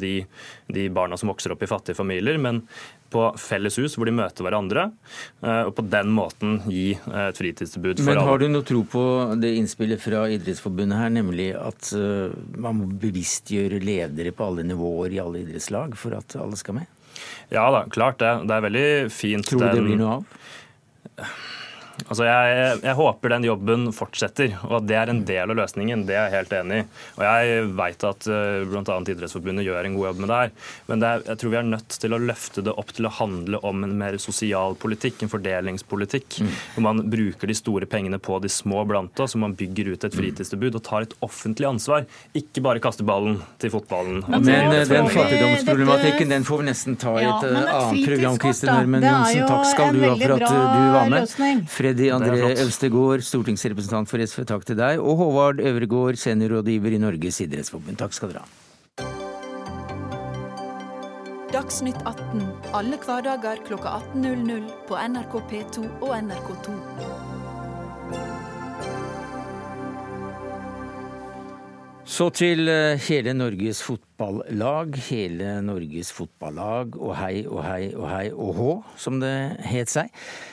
de, 0.00 0.14
de 0.74 0.86
barna 0.94 1.18
som 1.20 1.30
vokser 1.30 1.54
opp 1.54 1.62
i 1.64 1.68
fattige 1.70 1.98
familier, 1.98 2.38
men 2.40 2.62
på 3.10 3.24
felles 3.40 3.78
hus 3.80 3.96
hvor 3.98 4.06
de 4.06 4.14
møter 4.14 4.46
hverandre, 4.46 4.86
eh, 5.42 5.62
og 5.66 5.74
på 5.78 5.84
den 5.90 6.12
måten 6.14 6.60
gi 6.70 6.92
eh, 6.94 7.26
et 7.26 7.40
fritidstilbud 7.40 7.98
for 7.98 8.12
alle. 8.12 8.20
Men 8.20 8.28
har 8.28 8.42
du 8.42 8.46
noe 8.52 8.66
tro 8.66 8.84
på 8.92 9.04
det 9.42 9.52
innspillet 9.58 10.02
fra 10.02 10.24
Idrettsforbundet 10.30 11.00
her, 11.00 11.12
nemlig 11.18 11.50
at 11.58 11.92
eh, 11.96 12.32
man 12.60 12.80
må 12.80 12.90
bevisstgjøre 13.02 13.82
ledere 13.82 14.34
på 14.36 14.46
alle 14.46 14.66
nivåer 14.70 15.18
i 15.18 15.22
alle 15.22 15.44
idrettslag 15.44 15.98
for 15.98 16.18
at 16.18 16.38
alle 16.38 16.58
skal 16.60 16.80
med? 16.80 16.96
Ja 17.50 17.66
da, 17.74 17.84
klart 17.90 18.20
det. 18.22 18.32
Det 18.46 18.56
er 18.56 18.68
veldig 18.68 18.90
fint. 19.12 19.46
Tror 19.46 19.66
du 19.66 19.70
det 19.74 19.88
blir 19.88 19.98
noe 20.00 20.20
av? 20.20 21.40
Altså 22.06 22.26
jeg, 22.26 22.78
jeg, 22.84 22.94
håper 22.98 23.34
den 23.34 23.46
jobben 23.48 23.88
fortsetter, 23.94 24.54
og 24.68 24.80
at 24.80 24.88
det 24.88 24.98
er 24.98 25.12
en 25.12 25.22
del 25.28 25.52
av 25.52 25.58
løsningen. 25.58 26.04
Det 26.08 26.16
er 26.16 26.28
jeg 26.28 26.36
helt 26.38 26.54
enig 26.60 26.80
i. 26.82 26.86
Og 27.18 27.24
Jeg 27.26 27.66
vet 27.80 28.06
at 28.10 28.28
uh, 28.30 28.68
bl.a. 28.70 28.98
Idrettsforbundet 29.00 29.66
gjør 29.66 29.88
en 29.88 29.96
god 29.98 30.08
jobb 30.10 30.22
med 30.22 30.32
det 30.32 30.40
her. 30.40 30.54
Men 30.90 31.02
det 31.02 31.10
er, 31.10 31.24
jeg 31.30 31.42
tror 31.42 31.54
vi 31.54 31.60
er 31.60 31.68
nødt 31.70 31.98
til 32.04 32.16
å 32.16 32.20
løfte 32.22 32.64
det 32.66 32.74
opp 32.82 32.94
til 32.96 33.08
å 33.08 33.14
handle 33.20 33.60
om 33.66 33.84
en 33.86 33.96
mer 34.00 34.18
sosial 34.22 34.76
politikk, 34.80 35.24
en 35.24 35.32
fordelingspolitikk. 35.32 36.40
Mm. 36.40 36.52
Hvor 36.74 36.86
man 36.86 37.04
bruker 37.12 37.50
de 37.50 37.58
store 37.58 37.88
pengene 37.90 38.20
på 38.22 38.38
de 38.42 38.50
små 38.52 38.84
blant 38.88 39.22
oss, 39.22 39.36
hvor 39.36 39.44
man 39.44 39.56
bygger 39.58 39.92
ut 39.94 40.06
et 40.06 40.16
fritidstilbud 40.16 40.78
og 40.78 40.84
tar 40.86 41.06
et 41.06 41.16
offentlig 41.24 41.68
ansvar. 41.70 42.06
Ikke 42.36 42.64
bare 42.64 42.82
kaste 42.82 43.06
ballen 43.06 43.40
til 43.62 43.72
fotballen. 43.74 44.22
Men, 44.28 44.46
men 44.46 44.76
eh, 44.76 44.86
den 44.88 45.10
fattigdomsproblematikken 45.10 46.34
den 46.34 46.46
får 46.46 46.62
vi 46.62 46.68
nesten 46.70 46.98
ta 47.00 47.14
i 47.18 47.26
et, 47.26 47.46
ja, 47.46 47.64
annet 47.80 48.06
program. 48.08 48.38
Kristin 48.40 48.72
Ørmen 48.74 49.06
Johnsen, 49.06 49.46
takk 49.50 49.66
skal 49.72 49.96
du 49.96 50.04
ha 50.06 50.14
for 50.20 50.36
at 50.36 50.46
du 50.46 50.84
var 50.96 51.10
med. 51.12 51.26
Løsning. 51.26 51.62
Freddy 51.90 52.10
André 52.14 52.52
Øvstegård, 52.62 53.22
stortingsrepresentant 53.26 54.06
for 54.06 54.22
SV, 54.22 54.44
takk 54.46 54.62
til 54.68 54.76
deg. 54.78 55.00
Og 55.02 55.16
Håvard 55.18 55.58
Øvregård, 55.58 56.14
seniorrådgiver 56.22 56.94
i 56.94 57.00
Norges 57.02 57.40
idrettsforbund. 57.42 57.98
Takk 57.98 58.14
skal 58.14 58.30
dere 58.30 58.44
ha. 58.44 58.48
Dagsnytt 61.50 61.98
18 62.06 62.44
alle 62.78 62.98
hverdager 63.02 63.58
klokka 63.66 63.96
18.00 64.14 64.70
på 64.86 64.94
NRK 65.10 65.34
P2 65.50 65.88
og 65.98 66.14
NRK2. 66.14 66.76
Så 72.06 72.30
til 72.30 72.70
eh, 72.70 73.02
hele 73.08 73.34
Norges 73.34 73.82
fotball 73.82 74.09
fotballag, 74.20 74.96
hele 75.08 75.60
Norges 75.64 76.10
fotballag, 76.12 76.96
og 77.00 77.14
hei 77.16 77.46
og 77.48 77.62
hei 77.64 77.90
og 77.94 78.06
hei 78.10 78.26
og 78.30 78.50
hå, 78.58 78.72
som 79.00 79.20
det 79.22 79.32
het 79.64 79.88
seg. 79.88 80.10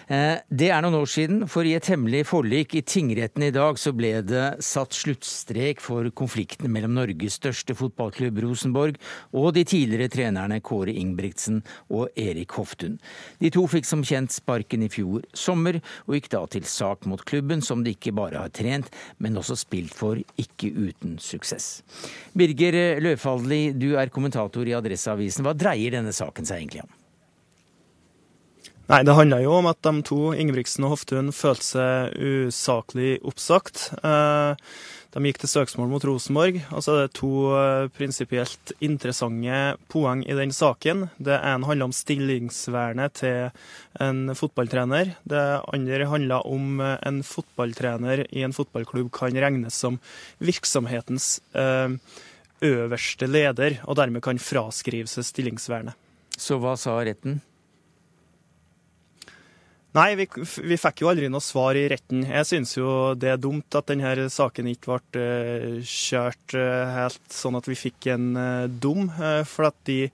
Eh, 0.08 0.40
det 0.48 0.70
er 0.72 0.84
noen 0.84 0.96
år 1.02 1.10
siden, 1.12 1.42
for 1.52 1.68
i 1.68 1.76
et 1.76 1.90
hemmelig 1.92 2.24
forlik 2.30 2.78
i 2.78 2.84
tingretten 2.88 3.44
i 3.44 3.52
dag 3.52 3.80
så 3.80 3.92
ble 3.96 4.22
det 4.24 4.46
satt 4.64 4.96
sluttstrek 4.96 5.84
for 5.84 6.08
konflikten 6.16 6.72
mellom 6.72 6.96
Norges 6.96 7.40
største 7.42 7.76
fotballklubb 7.76 8.40
Rosenborg 8.46 8.96
og 9.36 9.50
de 9.58 9.66
tidligere 9.68 10.12
trenerne 10.14 10.62
Kåre 10.64 10.96
Ingebrigtsen 10.96 11.60
og 11.92 12.08
Erik 12.16 12.56
Hoftun. 12.56 12.96
De 13.42 13.52
to 13.52 13.66
fikk 13.68 13.90
som 13.90 14.06
kjent 14.08 14.32
sparken 14.32 14.86
i 14.88 14.92
fjor 14.92 15.28
sommer, 15.36 15.82
og 16.08 16.16
gikk 16.16 16.32
da 16.32 16.46
til 16.56 16.68
sak 16.68 17.04
mot 17.10 17.24
klubben, 17.28 17.60
som 17.62 17.84
de 17.84 17.98
ikke 17.98 18.16
bare 18.16 18.46
har 18.46 18.56
trent, 18.56 18.88
men 19.20 19.36
også 19.40 19.60
spilt 19.60 19.96
for, 19.98 20.22
ikke 20.40 20.72
uten 20.72 21.18
suksess. 21.20 21.82
Birger 22.38 23.02
Løfaldli 23.04 23.57
du 23.74 23.90
er 24.00 24.14
kommentator 24.14 24.68
i 24.68 24.76
Adresseavisen. 24.78 25.46
Hva 25.46 25.56
dreier 25.58 25.98
denne 25.98 26.14
saken 26.16 26.48
seg 26.48 26.62
egentlig 26.62 26.86
om? 26.86 26.94
Nei, 28.88 29.02
Det 29.04 29.18
handler 29.18 29.42
jo 29.44 29.58
om 29.58 29.68
at 29.68 29.82
de 29.84 30.00
to, 30.08 30.20
Ingebrigtsen 30.32 30.86
og 30.88 30.96
Hoftun, 30.96 31.34
følte 31.36 31.68
seg 31.68 32.14
usaklig 32.24 33.18
oppsagt. 33.28 33.90
Eh, 34.00 34.70
de 35.18 35.24
gikk 35.26 35.40
til 35.42 35.50
søksmål 35.50 35.90
mot 35.90 36.04
Rosenborg. 36.06 36.60
og 36.72 36.84
så 36.86 36.94
er 36.94 37.08
det 37.08 37.18
to 37.18 37.32
eh, 37.58 37.90
prinsipielt 37.96 38.72
interessante 38.80 39.78
poeng 39.90 40.22
i 40.24 40.36
den 40.38 40.52
saken. 40.54 41.10
Det 41.18 41.36
ene 41.36 41.66
handler 41.66 41.90
om 41.90 41.96
stillingsvernet 41.96 43.18
til 43.20 43.50
en 44.00 44.36
fotballtrener. 44.38 45.16
Det 45.26 45.46
andre 45.74 46.08
handler 46.12 46.46
om 46.46 46.80
eh, 46.80 46.98
en 47.08 47.24
fotballtrener 47.24 48.28
i 48.32 48.44
en 48.46 48.54
fotballklubb 48.54 49.10
kan 49.12 49.36
regnes 49.36 49.76
som 49.76 49.98
virksomhetens 50.40 51.40
eh, 51.56 51.98
øverste 52.66 53.28
leder, 53.30 53.82
og 53.86 53.98
dermed 54.00 54.24
kan 54.26 54.40
fraskrive 54.42 55.10
seg 55.12 55.28
stillingsvernet. 55.28 55.98
Så 56.38 56.60
hva 56.62 56.76
sa 56.78 56.98
retten? 57.02 57.40
Nei, 59.98 60.12
vi, 60.20 60.28
vi, 60.38 60.78
fikk 60.78 61.02
jo 61.02 61.10
aldri 61.10 61.30
noe 61.32 61.42
svar 61.42 61.78
i 61.80 61.88
retten. 61.90 62.22
Jeg 62.28 62.46
syns 62.46 62.76
jo 62.76 63.16
det 63.18 63.32
er 63.34 63.40
dumt 63.42 63.78
at 63.78 63.88
denne 63.90 64.28
saken 64.30 64.70
ikke 64.70 65.00
ble 65.00 65.24
uh, 65.24 65.80
kjørt 65.82 66.58
uh, 66.58 66.92
helt 66.94 67.34
sånn 67.34 67.58
at 67.58 67.70
vi 67.70 67.80
fikk 67.80 68.12
en 68.14 68.28
uh, 68.38 68.68
dom. 68.70 69.08
for 69.50 69.72
at 69.72 69.80
de 69.90 70.12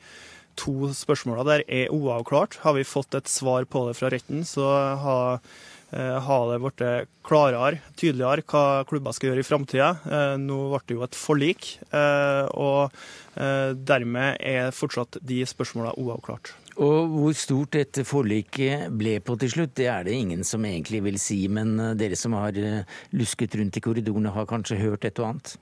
to 0.55 0.93
spørsmåla 0.93 1.43
der 1.49 1.65
er 1.67 1.91
uavklart. 1.91 2.61
Har 2.63 2.77
vi 2.77 2.87
fått 2.87 3.17
et 3.17 3.27
svar 3.27 3.65
på 3.65 3.87
det 3.89 3.97
fra 3.99 4.13
retten, 4.13 4.45
så 4.47 4.69
har 5.03 5.41
Eh, 5.41 5.72
har 5.93 6.47
det 6.49 6.59
blitt 6.63 6.81
klarere, 7.23 7.79
tydeligere 7.99 8.43
hva 8.47 8.83
klubber 8.87 9.15
skal 9.15 9.31
gjøre 9.31 9.43
i 9.43 9.47
framtida. 9.47 9.89
Eh, 10.03 10.35
nå 10.41 10.57
ble 10.71 10.81
det 10.87 10.97
jo 10.97 11.05
et 11.05 11.17
forlik, 11.17 11.69
eh, 11.91 12.45
og 12.53 12.91
dermed 13.33 14.37
er 14.45 14.67
fortsatt 14.77 15.17
de 15.25 15.39
spørsmålene 15.49 15.97
uavklart. 15.97 16.51
Og 16.77 17.07
Hvor 17.09 17.33
stort 17.33 17.71
dette 17.73 18.03
forliket 18.05 18.91
ble 18.93 19.15
på 19.25 19.33
til 19.41 19.49
slutt, 19.49 19.71
det 19.73 19.87
er 19.89 20.05
det 20.05 20.13
ingen 20.13 20.43
som 20.45 20.61
egentlig 20.61 21.01
vil 21.01 21.17
si. 21.17 21.47
Men 21.49 21.97
dere 21.97 22.13
som 22.15 22.35
har 22.37 22.53
lusket 23.09 23.57
rundt 23.57 23.77
i 23.77 23.81
korridorene, 23.81 24.29
har 24.29 24.45
kanskje 24.45 24.77
hørt 24.77 25.07
et 25.09 25.17
og 25.17 25.31
annet? 25.31 25.55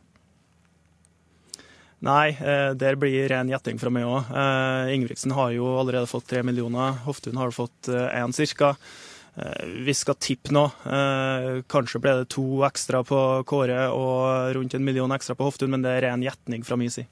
Nei, 2.04 2.36
der 2.76 3.00
blir 3.00 3.30
ren 3.32 3.48
gjetting 3.48 3.80
fra 3.80 3.94
meg 3.94 4.04
òg. 4.04 4.36
Ingebrigtsen 4.92 5.32
har 5.32 5.56
jo 5.56 5.72
allerede 5.80 6.12
fått 6.12 6.28
tre 6.28 6.44
millioner. 6.44 7.00
Hoftun 7.08 7.40
har 7.40 7.56
fått 7.56 7.88
én 7.88 8.36
cirka. 8.36 8.76
Eh, 9.36 9.66
vi 9.86 9.94
skal 9.94 10.18
tippe 10.20 10.52
nå. 10.52 10.66
Eh, 10.66 11.62
kanskje 11.72 12.02
ble 12.04 12.16
det 12.20 12.30
to 12.34 12.44
ekstra 12.68 13.00
på 13.08 13.20
Kåre 13.48 13.86
og 13.96 14.52
rundt 14.58 14.76
en 14.76 14.84
million 14.84 15.16
ekstra 15.16 15.38
på 15.40 15.48
Hoftun, 15.48 15.72
men 15.72 15.86
det 15.86 15.96
er 15.96 16.06
ren 16.10 16.26
gjetning 16.26 16.66
fra 16.68 16.76
min 16.80 16.92
side. 16.92 17.08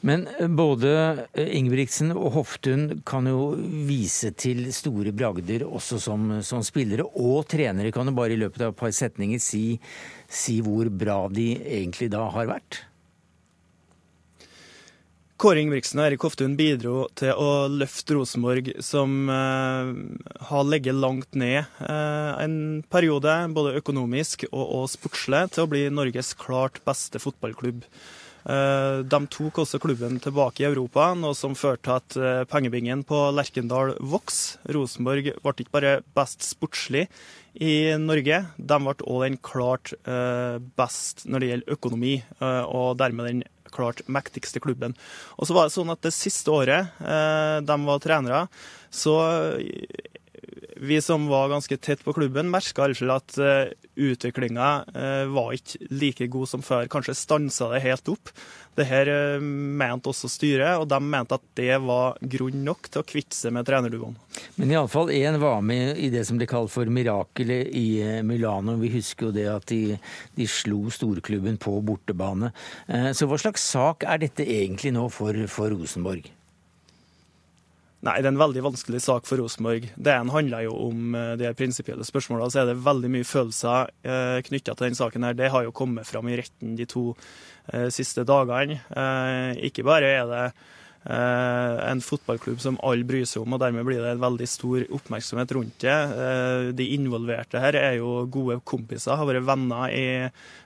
Men 0.00 0.24
eh, 0.38 0.48
både 0.48 1.26
Ingebrigtsen 1.36 2.14
og 2.14 2.32
Hoftun 2.38 3.02
kan 3.04 3.28
jo 3.28 3.52
vise 3.88 4.32
til 4.32 4.70
store 4.72 5.12
bragder 5.12 5.66
også 5.68 6.00
som, 6.00 6.38
som 6.46 6.64
spillere 6.64 7.04
og 7.04 7.44
trenere. 7.52 7.92
Kan 7.92 8.08
jo 8.08 8.16
bare 8.16 8.36
i 8.36 8.40
løpet 8.40 8.64
av 8.64 8.72
et 8.72 8.80
par 8.80 8.96
setninger 8.96 9.42
si, 9.42 9.64
si 10.28 10.62
hvor 10.64 10.88
bra 10.88 11.26
de 11.28 11.52
egentlig 11.60 12.08
da 12.14 12.24
har 12.32 12.48
vært? 12.56 12.86
Kåre 15.40 15.62
Ingebrigtsen 15.62 16.02
og 16.02 16.04
Erik 16.04 16.24
Hoftun 16.26 16.52
bidro 16.52 17.06
til 17.16 17.30
å 17.32 17.64
løfte 17.72 18.12
Rosenborg, 18.12 18.66
som 18.84 19.24
eh, 19.32 19.92
har 20.50 20.66
ligget 20.68 20.98
langt 21.00 21.32
ned 21.32 21.62
eh, 21.80 22.32
en 22.44 22.56
periode, 22.92 23.38
både 23.56 23.78
økonomisk 23.80 24.44
og, 24.50 24.60
og, 24.60 24.82
sportslig, 24.92 25.46
til 25.54 25.64
å 25.64 25.70
bli 25.72 25.86
Norges 25.96 26.34
klart 26.36 26.82
beste 26.84 27.22
fotballklubb. 27.24 27.86
Eh, 28.52 29.00
de 29.00 29.20
tok 29.32 29.62
også 29.62 29.80
klubben 29.80 30.18
tilbake 30.20 30.60
i 30.60 30.66
Europa, 30.68 31.14
noe 31.16 31.32
som 31.38 31.56
førte 31.56 31.86
til 31.88 31.94
at 31.96 32.18
eh, 32.20 32.42
pengebingen 32.50 33.06
på 33.08 33.22
Lerkendal 33.32 33.94
vokste. 33.96 34.60
Rosenborg 34.76 35.30
ble 35.40 35.54
ikke 35.56 35.72
bare 35.72 35.94
best 36.20 36.44
sportslig 36.50 37.06
i 37.56 37.96
Norge, 37.96 38.42
de 38.60 38.78
ble 38.84 39.08
òg 39.08 39.24
den 39.24 39.40
klart 39.40 39.94
eh, 40.04 40.60
best 40.76 41.24
når 41.24 41.40
det 41.40 41.50
gjelder 41.54 41.78
økonomi, 41.78 42.12
eh, 42.20 42.62
og 42.68 43.00
dermed 43.00 43.30
den 43.30 43.42
klart 43.74 44.02
mektigste 44.10 44.62
klubben. 44.62 44.96
Og 45.38 45.48
så 45.48 45.56
var 45.56 45.68
det 45.68 45.76
sånn 45.76 45.92
at 45.92 46.02
det 46.06 46.14
siste 46.16 46.52
året 46.54 47.00
eh, 47.00 47.56
de 47.64 47.78
var 47.86 48.02
trenere, 48.04 48.44
så 48.90 49.16
vi 50.82 51.02
som 51.02 51.26
var 51.26 51.48
ganske 51.48 51.76
tett 51.76 52.04
på 52.04 52.12
klubben, 52.16 52.48
merka 52.50 52.86
iallfall 52.86 53.12
at 53.12 53.36
uh, 53.36 53.68
utviklinga 54.00 54.68
uh, 54.94 55.26
var 55.28 55.52
ikke 55.52 55.90
like 55.92 56.28
god 56.32 56.48
som 56.48 56.64
før. 56.64 56.88
Kanskje 56.88 57.16
stansa 57.18 57.68
det 57.74 57.82
helt 57.84 58.08
opp. 58.08 58.32
Det 58.78 58.86
her 58.88 59.10
uh, 59.12 59.44
mente 59.44 60.08
også 60.08 60.30
styret, 60.32 60.80
og 60.80 60.88
de 60.88 61.00
mente 61.04 61.36
at 61.36 61.44
det 61.60 61.76
var 61.84 62.16
grunn 62.32 62.64
nok 62.64 62.88
til 62.88 63.02
å 63.02 63.08
kvitte 63.12 63.36
seg 63.36 63.52
med 63.58 63.68
trenerduoen. 63.68 64.16
Men 64.56 64.72
iallfall 64.72 65.12
én 65.12 65.36
var 65.42 65.60
med 65.60 66.00
i 66.00 66.08
det 66.14 66.24
som 66.28 66.40
ble 66.40 66.48
kalt 66.48 66.72
for 66.72 66.88
mirakelet 66.88 67.68
i 67.76 68.22
Milano. 68.24 68.78
Vi 68.80 68.94
husker 68.96 69.28
jo 69.28 69.36
det 69.36 69.48
at 69.52 69.68
de, 69.68 70.00
de 70.40 70.48
slo 70.48 70.86
storklubben 70.88 71.60
på 71.60 71.76
bortebane. 71.84 72.54
Så 72.88 73.28
hva 73.28 73.36
slags 73.40 73.68
sak 73.68 74.08
er 74.08 74.24
dette 74.24 74.48
egentlig 74.48 74.94
nå 74.96 75.10
for, 75.12 75.36
for 75.50 75.76
Rosenborg? 75.76 76.30
Nei, 78.00 78.14
det 78.22 78.30
er 78.30 78.32
en 78.32 78.40
veldig 78.40 78.62
vanskelig 78.64 79.02
sak 79.04 79.26
for 79.28 79.42
Rosenborg. 79.42 79.90
Det 80.00 80.12
ene 80.14 80.32
handler 80.32 80.64
jo 80.64 80.72
om 80.86 81.16
eh, 81.18 81.34
de 81.36 81.50
prinsipielle 81.56 82.06
spørsmålene. 82.08 82.48
Så 82.48 82.62
er 82.62 82.70
det 82.70 82.78
veldig 82.80 83.10
mye 83.12 83.28
følelser 83.28 83.90
eh, 84.08 84.38
knytta 84.46 84.72
til 84.72 84.86
den 84.88 84.96
saken. 84.96 85.26
her. 85.28 85.36
Det 85.36 85.50
har 85.52 85.66
jo 85.66 85.74
kommet 85.76 86.08
fram 86.08 86.30
i 86.32 86.38
retten 86.40 86.78
de 86.78 86.86
to 86.88 87.10
eh, 87.12 87.90
siste 87.92 88.24
dagene. 88.24 88.78
Eh, 88.88 89.60
ikke 89.68 89.84
bare 89.84 90.14
er 90.16 90.30
det 90.30 90.46
en 91.00 92.02
fotballklubb 92.04 92.60
som 92.60 92.76
alle 92.84 93.06
bryr 93.08 93.24
seg 93.24 93.40
om, 93.40 93.54
og 93.56 93.62
dermed 93.62 93.86
blir 93.88 94.02
det 94.02 94.10
en 94.12 94.20
veldig 94.20 94.48
stor 94.50 94.84
oppmerksomhet 94.98 95.54
rundt 95.56 95.78
det. 95.80 95.96
Eh, 95.96 96.64
de 96.76 96.88
involverte 96.96 97.62
her 97.62 97.78
er 97.78 97.94
jo 97.96 98.26
gode 98.28 98.58
kompiser, 98.68 99.16
har 99.16 99.28
vært 99.28 99.46
venner 99.48 99.94
i 99.96 100.04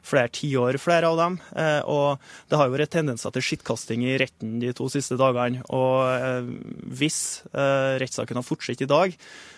flere 0.02 0.32
tiår, 0.34 0.80
flere 0.82 1.12
av 1.12 1.20
dem. 1.22 1.38
Eh, 1.54 1.80
og 1.86 2.18
det 2.50 2.58
har 2.58 2.66
jo 2.66 2.74
vært 2.74 2.94
tendenser 2.96 3.34
til 3.34 3.46
skittkasting 3.46 4.02
i 4.08 4.18
retten 4.24 4.58
de 4.62 4.74
to 4.74 4.90
siste 4.90 5.18
dagene. 5.20 5.62
Og 5.70 6.50
hvis 6.98 7.44
rettssaken 7.54 8.40
har 8.40 8.46
fortsatt 8.46 8.82
i 8.82 8.90
dag, 8.90 9.14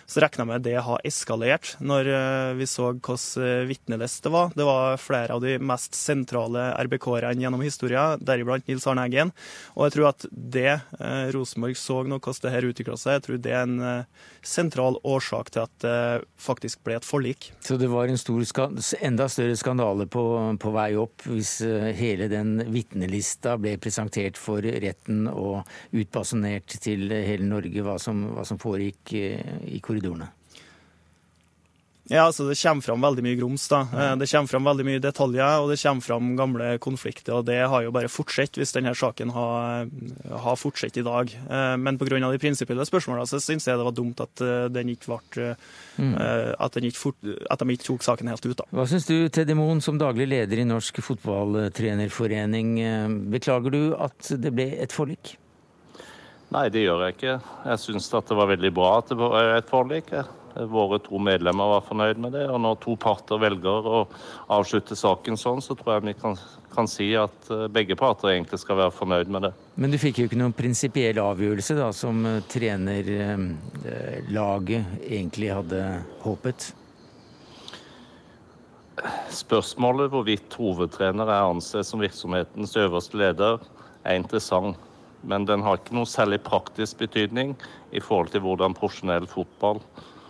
så 0.07 0.23
regna 0.23 0.45
jeg 0.45 0.51
med 0.51 0.65
det 0.65 0.77
har 0.85 1.03
eskalert 1.07 1.73
når 1.83 2.09
vi 2.57 2.67
så 2.69 2.93
hvilken 2.93 3.67
vitneliste 3.67 4.27
det 4.27 4.33
var. 4.33 4.51
Det 4.55 4.65
var 4.67 4.97
flere 4.97 5.33
av 5.33 5.41
de 5.41 5.57
mest 5.59 5.95
sentrale 5.95 6.71
RBK-erne 6.87 7.41
gjennom 7.41 7.61
historien, 7.63 8.19
deriblant 8.21 8.67
Nils 8.67 8.87
Arne 8.87 9.05
Eggen. 9.07 9.31
Og 9.75 9.87
jeg 9.87 9.95
tror 9.97 10.09
at 10.11 10.25
det 10.31 10.69
eh, 10.73 11.27
Rosenborg 11.35 11.77
så 11.79 12.01
nå 12.03 12.19
hvordan 12.19 12.43
det 12.47 12.53
her 12.53 12.67
utvikla 12.69 12.97
seg. 12.99 13.17
Jeg 13.17 13.25
tror 13.25 13.41
det 13.43 13.53
er 13.53 13.65
en 13.65 13.79
eh, 13.83 14.25
sentral 14.45 14.99
årsak 15.07 15.51
til 15.53 15.65
at 15.65 15.75
det 15.83 15.97
faktisk 16.41 16.83
ble 16.87 16.97
et 16.99 17.07
forlik. 17.07 17.51
Så 17.63 17.77
det 17.79 17.89
var 17.91 18.09
en 18.09 18.19
stor, 18.19 18.43
enda 19.01 19.27
større 19.31 19.57
skandale 19.59 20.07
på, 20.11 20.23
på 20.61 20.73
vei 20.75 20.89
opp 20.99 21.27
hvis 21.27 21.57
eh, 21.65 21.89
hele 21.97 22.29
den 22.31 22.57
vitnelista 22.73 23.57
ble 23.61 23.77
presentert 23.81 24.39
for 24.39 24.63
retten 24.63 25.27
og 25.31 25.67
utbasunert 25.95 26.77
til 26.83 27.07
hele 27.11 27.47
Norge 27.47 27.85
hva 27.85 27.97
som, 28.01 28.27
hva 28.35 28.45
som 28.47 28.59
foregikk 28.61 29.15
i 29.17 29.79
korridorene? 29.97 30.31
Ja, 32.07 32.23
altså 32.23 32.47
Det 32.47 32.55
kommer 32.61 32.81
fram 32.81 33.01
veldig 33.03 33.23
mye 33.23 33.35
grums. 33.35 33.67
da. 33.67 33.81
Eh, 33.81 34.15
det 34.15 34.29
kommer 34.31 34.47
fram 34.47 34.63
veldig 34.63 34.85
mye 34.87 34.99
detaljer, 35.03 35.59
og 35.59 35.69
det 35.71 35.79
kommer 35.81 36.01
fram 36.01 36.35
gamle 36.37 36.77
konflikter. 36.79 37.33
og 37.33 37.45
Det 37.45 37.67
har 37.67 37.83
jo 37.83 37.91
bare 37.91 38.07
fortsatt 38.07 38.55
hvis 38.55 38.71
denne 38.73 38.95
saken 38.95 39.31
har, 39.31 39.87
har 40.31 40.55
fortsatt 40.55 40.97
i 40.97 41.03
dag. 41.03 41.33
Eh, 41.33 41.75
men 41.77 41.97
pga. 41.97 42.31
de 42.31 42.39
prinsipielle 42.39 42.85
spørsmålene 42.85 43.27
så 43.27 43.39
syns 43.39 43.67
jeg 43.67 43.77
det 43.77 43.85
var 43.85 43.91
dumt 43.91 44.19
at, 44.21 44.41
eh, 44.41 44.67
den 44.69 44.89
ikke 44.89 45.19
ble, 45.19 45.55
mm. 45.97 46.15
at, 46.59 46.73
den 46.73 46.85
ikke 46.85 46.97
fort, 46.97 47.15
at 47.51 47.59
de 47.59 47.73
ikke 47.73 47.83
tok 47.83 48.03
saken 48.03 48.27
helt 48.27 48.45
ut. 48.45 48.57
da. 48.57 48.63
Hva 48.71 48.87
syns 48.87 49.05
du, 49.05 49.27
Teddy 49.27 49.53
Moen, 49.53 49.81
som 49.81 49.97
daglig 49.97 50.27
leder 50.27 50.59
i 50.59 50.63
Norsk 50.63 51.01
fotballtrenerforening. 51.01 52.79
Beklager 53.31 53.71
du 53.71 53.95
at 53.95 54.31
det 54.31 54.53
ble 54.55 54.71
et 54.79 54.95
forlik? 54.95 55.35
Nei, 56.53 56.69
det 56.71 56.85
gjør 56.85 57.01
jeg 57.03 57.13
ikke. 57.17 57.33
Jeg 57.67 57.79
syns 57.83 58.05
det 58.13 58.35
var 58.39 58.47
veldig 58.53 58.69
bra 58.75 58.89
at 59.01 59.09
det 59.11 59.17
var 59.19 59.33
et 59.57 59.67
forlik. 59.67 60.13
Våre 60.71 60.97
to 61.03 61.19
medlemmer 61.21 61.67
var 61.75 61.83
fornøyd 61.85 62.17
med 62.23 62.31
det. 62.33 62.45
Og 62.49 62.59
når 62.63 62.75
to 62.85 62.95
parter 62.99 63.37
velger 63.41 63.89
å 63.91 64.07
avslutte 64.55 64.95
saken 64.97 65.37
sånn, 65.37 65.61
så 65.61 65.75
tror 65.77 65.93
jeg 65.97 66.05
vi 66.07 66.13
kan, 66.17 66.35
kan 66.73 66.87
si 66.89 67.15
at 67.19 67.51
eh, 67.53 67.67
begge 67.73 67.95
parter 67.99 68.29
egentlig 68.31 68.59
skal 68.63 68.77
være 68.79 68.95
fornøyd 68.95 69.27
med 69.33 69.41
det. 69.49 69.53
Men 69.75 69.91
du 69.91 69.97
fikk 70.01 70.19
jo 70.21 70.25
ikke 70.29 70.39
noen 70.39 70.57
prinsipiell 70.57 71.17
avgjørelse, 71.21 71.73
da, 71.77 71.91
som 71.93 72.25
eh, 72.25 72.43
trenerlaget 72.49 74.79
eh, 74.79 74.85
egentlig 75.19 75.49
hadde 75.53 75.79
håpet? 76.23 76.59
Spørsmålet 79.35 80.09
hvorvidt 80.09 80.55
hovedtrener 80.57 81.27
er 81.27 81.51
ansett 81.51 81.85
som 81.85 82.01
virksomhetens 82.01 82.73
øverste 82.79 83.17
leder, 83.19 83.59
er 84.07 84.15
interessant. 84.17 84.86
Men 85.21 85.47
den 85.47 85.63
har 85.65 85.79
ikke 85.79 85.95
noe 85.97 86.09
særlig 86.09 86.41
praktisk 86.45 86.99
betydning 87.01 87.55
i 87.95 88.01
forhold 88.03 88.31
til 88.33 88.43
hvordan 88.45 88.75
profesjonell 88.77 89.27
fotball 89.29 89.81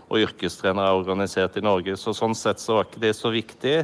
og 0.07 0.21
yrkestrenere 0.21 0.87
er 0.87 0.99
organisert 1.01 1.57
i 1.59 1.63
Norge. 1.65 1.97
Så 1.99 2.13
Sånn 2.15 2.35
sett 2.37 2.61
så 2.63 2.77
var 2.77 2.87
ikke 2.87 3.03
det 3.03 3.15
så 3.17 3.31
viktig, 3.33 3.77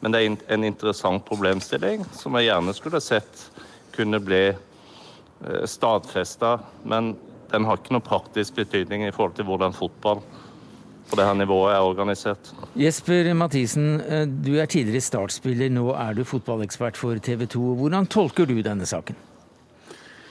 men 0.00 0.12
det 0.12 0.20
er 0.20 0.36
en 0.52 0.66
interessant 0.68 1.24
problemstilling 1.28 2.04
som 2.16 2.36
jeg 2.36 2.50
gjerne 2.50 2.76
skulle 2.76 3.00
sett 3.04 3.46
kunne 3.96 4.20
bli 4.24 4.44
eh, 4.50 5.64
stadfesta. 5.68 6.58
Men 6.84 7.14
den 7.50 7.66
har 7.66 7.80
ikke 7.80 7.96
noe 7.96 8.04
praktisk 8.04 8.60
betydning 8.60 9.06
i 9.06 9.14
forhold 9.14 9.38
til 9.38 9.48
hvordan 9.48 9.76
fotball 9.76 10.22
på 11.10 11.18
det 11.18 11.26
her 11.26 11.34
nivået 11.34 11.74
er 11.74 11.82
organisert. 11.82 12.52
Jesper 12.78 13.32
Mathisen, 13.34 14.00
eh, 14.00 14.26
du 14.28 14.54
er 14.60 14.70
tidligere 14.70 15.02
startspiller, 15.08 15.72
nå 15.72 15.90
er 15.96 16.14
du 16.14 16.22
fotballekspert 16.24 17.00
for 17.00 17.18
TV 17.18 17.48
2. 17.50 17.74
Hvordan 17.80 18.06
tolker 18.06 18.46
du 18.46 18.60
denne 18.62 18.86
saken? 18.86 19.16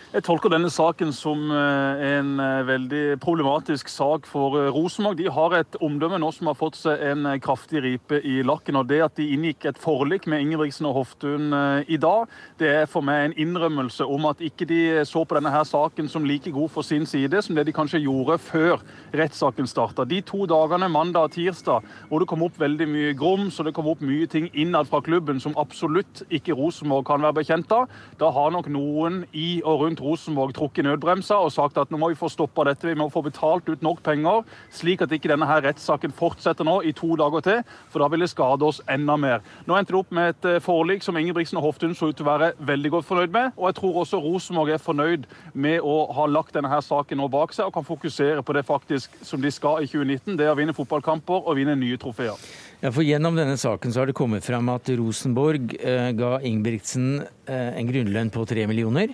Jeg 0.09 0.23
tolker 0.25 0.49
denne 0.49 0.71
saken 0.73 1.11
som 1.13 1.51
eh, 1.53 1.99
en 2.15 2.29
eh, 2.41 2.63
veldig 2.65 3.19
problematisk 3.21 3.91
sak 3.93 4.25
for 4.25 4.55
eh, 4.57 4.69
Rosenborg. 4.73 5.19
De 5.19 5.27
har 5.29 5.53
et 5.53 5.75
omdømme 5.85 6.17
nå 6.17 6.31
som 6.33 6.47
har 6.49 6.55
fått 6.57 6.79
seg 6.79 7.03
en 7.11 7.27
kraftig 7.37 7.83
ripe 7.85 8.17
i 8.25 8.39
lakken. 8.41 8.79
og 8.79 8.87
Det 8.89 9.03
at 9.05 9.19
de 9.19 9.27
inngikk 9.35 9.67
et 9.69 9.77
forlik 9.77 10.25
med 10.25 10.41
Ingebrigtsen 10.41 10.87
og 10.89 10.95
Hoftun 10.97 11.53
i 11.85 11.99
dag, 12.01 12.25
det 12.57 12.71
er 12.73 12.89
for 12.89 13.05
meg 13.05 13.27
en 13.27 13.35
innrømmelse 13.37 14.07
om 14.09 14.25
at 14.31 14.41
ikke 14.41 14.65
de 14.71 14.79
så 15.05 15.21
på 15.29 15.37
denne 15.37 15.51
her 15.53 15.67
saken 15.69 16.09
som 16.09 16.25
like 16.25 16.49
god 16.57 16.73
for 16.73 16.81
sin 16.81 17.05
side 17.05 17.43
som 17.45 17.53
det 17.53 17.67
de 17.69 17.77
kanskje 17.77 18.01
gjorde 18.01 18.39
før 18.41 18.81
rettssaken 19.13 19.69
starta. 19.69 20.07
De 20.09 20.23
to 20.25 20.49
dagene, 20.49 20.89
mandag 20.89 21.29
og 21.29 21.37
tirsdag, 21.37 21.85
hvor 22.09 22.25
det 22.25 22.31
kom 22.33 22.47
opp 22.47 22.57
veldig 22.57 22.89
mye 22.89 23.13
grums 23.13 23.61
og 23.61 23.69
det 23.69 23.75
kom 23.77 23.93
opp 23.93 24.01
mye 24.01 24.25
ting 24.25 24.49
innad 24.57 24.89
fra 24.89 25.03
klubben 25.05 25.37
som 25.37 25.53
absolutt 25.61 26.25
ikke 26.33 26.57
Rosenborg 26.57 27.05
kan 27.13 27.21
være 27.21 27.43
bekjent 27.43 27.77
av, 27.77 27.85
da 28.17 28.33
har 28.33 28.57
nok 28.57 28.73
noen 28.73 29.21
i 29.37 29.61
og 29.61 29.83
runt 29.99 30.07
Rosenborg 30.07 30.53
trukket 30.55 30.85
nødbremsa 30.85 31.35
og 31.39 31.51
sagt 31.51 31.77
at 31.77 31.91
nå 31.91 31.97
må 31.97 32.09
vi 32.09 32.17
få 32.17 32.29
stoppa 32.29 32.63
dette, 32.65 32.88
vi 32.88 32.95
må 32.95 33.09
få 33.09 33.21
betalt 33.21 33.67
ut 33.69 33.81
nok 33.81 34.01
penger, 34.03 34.43
slik 34.71 35.01
at 35.01 35.12
ikke 35.12 35.29
denne 35.29 35.47
her 35.47 35.62
rettssaken 35.63 36.12
fortsetter 36.12 36.63
nå 36.63 36.81
i 36.83 36.91
to 36.91 37.15
dager 37.15 37.41
til, 37.41 37.63
for 37.89 37.99
da 37.99 38.09
vil 38.09 38.21
det 38.21 38.29
skade 38.29 38.65
oss 38.65 38.81
enda 38.89 39.17
mer. 39.17 39.43
Nå 39.67 39.75
endte 39.75 39.93
det 39.93 39.99
opp 39.99 40.12
med 40.12 40.33
et 40.33 40.45
eh, 40.45 40.62
forlik 40.63 41.03
som 41.03 41.17
Ingebrigtsen 41.17 41.59
og 41.59 41.69
Hoftun 41.69 41.95
så 41.95 42.09
ut 42.09 42.17
til 42.17 42.25
å 42.25 42.31
være 42.31 42.53
veldig 42.59 42.93
godt 42.95 43.09
fornøyd 43.09 43.35
med, 43.35 43.51
og 43.57 43.69
jeg 43.69 43.79
tror 43.79 44.01
også 44.03 44.21
Rosenborg 44.23 44.73
er 44.73 44.83
fornøyd 44.83 45.27
med 45.53 45.79
å 45.83 45.99
ha 46.15 46.27
lagt 46.29 46.55
denne 46.55 46.71
her 46.71 46.83
saken 46.85 47.19
nå 47.19 47.29
bak 47.31 47.53
seg 47.55 47.69
og 47.69 47.75
kan 47.75 47.88
fokusere 47.88 48.43
på 48.45 48.55
det 48.55 48.65
faktisk 48.67 49.19
som 49.25 49.41
de 49.43 49.51
skal 49.53 49.83
i 49.83 49.89
2019, 49.89 50.38
det 50.39 50.49
å 50.49 50.57
vinne 50.57 50.75
fotballkamper 50.77 51.45
og 51.45 51.59
vinne 51.59 51.77
nye 51.79 51.99
trofeer. 51.99 52.39
Ja, 52.79 52.93
for 52.95 53.03
Gjennom 53.03 53.35
denne 53.35 53.57
saken 53.59 53.91
så 53.91 54.03
har 54.03 54.07
det 54.07 54.15
kommet 54.15 54.45
fram 54.45 54.69
at 54.71 54.88
Rosenborg 54.95 55.73
eh, 55.81 56.12
ga 56.15 56.38
Ingebrigtsen 56.45 57.23
eh, 57.49 57.71
en 57.75 57.89
grunnlønn 57.89 58.29
på 58.31 58.45
tre 58.47 58.63
millioner. 58.69 59.12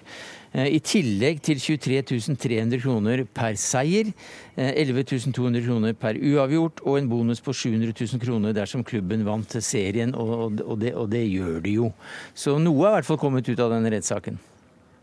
Eh, 0.55 0.71
I 0.77 0.79
tillegg 0.79 1.41
til 1.43 1.59
23 1.59 2.01
300 2.39 2.79
kroner 2.79 3.25
per 3.27 3.57
seier, 3.59 4.13
11 4.55 5.01
eh, 5.03 5.31
200 5.35 5.65
kroner 5.65 5.95
per 5.99 6.15
uavgjort 6.15 6.79
og 6.85 6.99
en 6.99 7.09
bonus 7.11 7.43
på 7.43 7.51
700 7.51 7.91
000 7.91 8.23
kroner 8.23 8.55
dersom 8.55 8.85
klubben 8.87 9.25
vant 9.27 9.57
serien, 9.59 10.15
og, 10.15 10.61
det, 10.79 10.95
og 10.95 11.11
det 11.11 11.25
gjør 11.27 11.59
de 11.65 11.77
jo. 11.81 11.91
Så 12.33 12.55
noe 12.61 12.85
har 12.85 12.95
i 12.95 13.01
hvert 13.01 13.11
fall 13.11 13.21
kommet 13.21 13.49
ut 13.49 13.59
av 13.59 13.75
denne 13.75 13.91
rettssaken. 13.91 14.39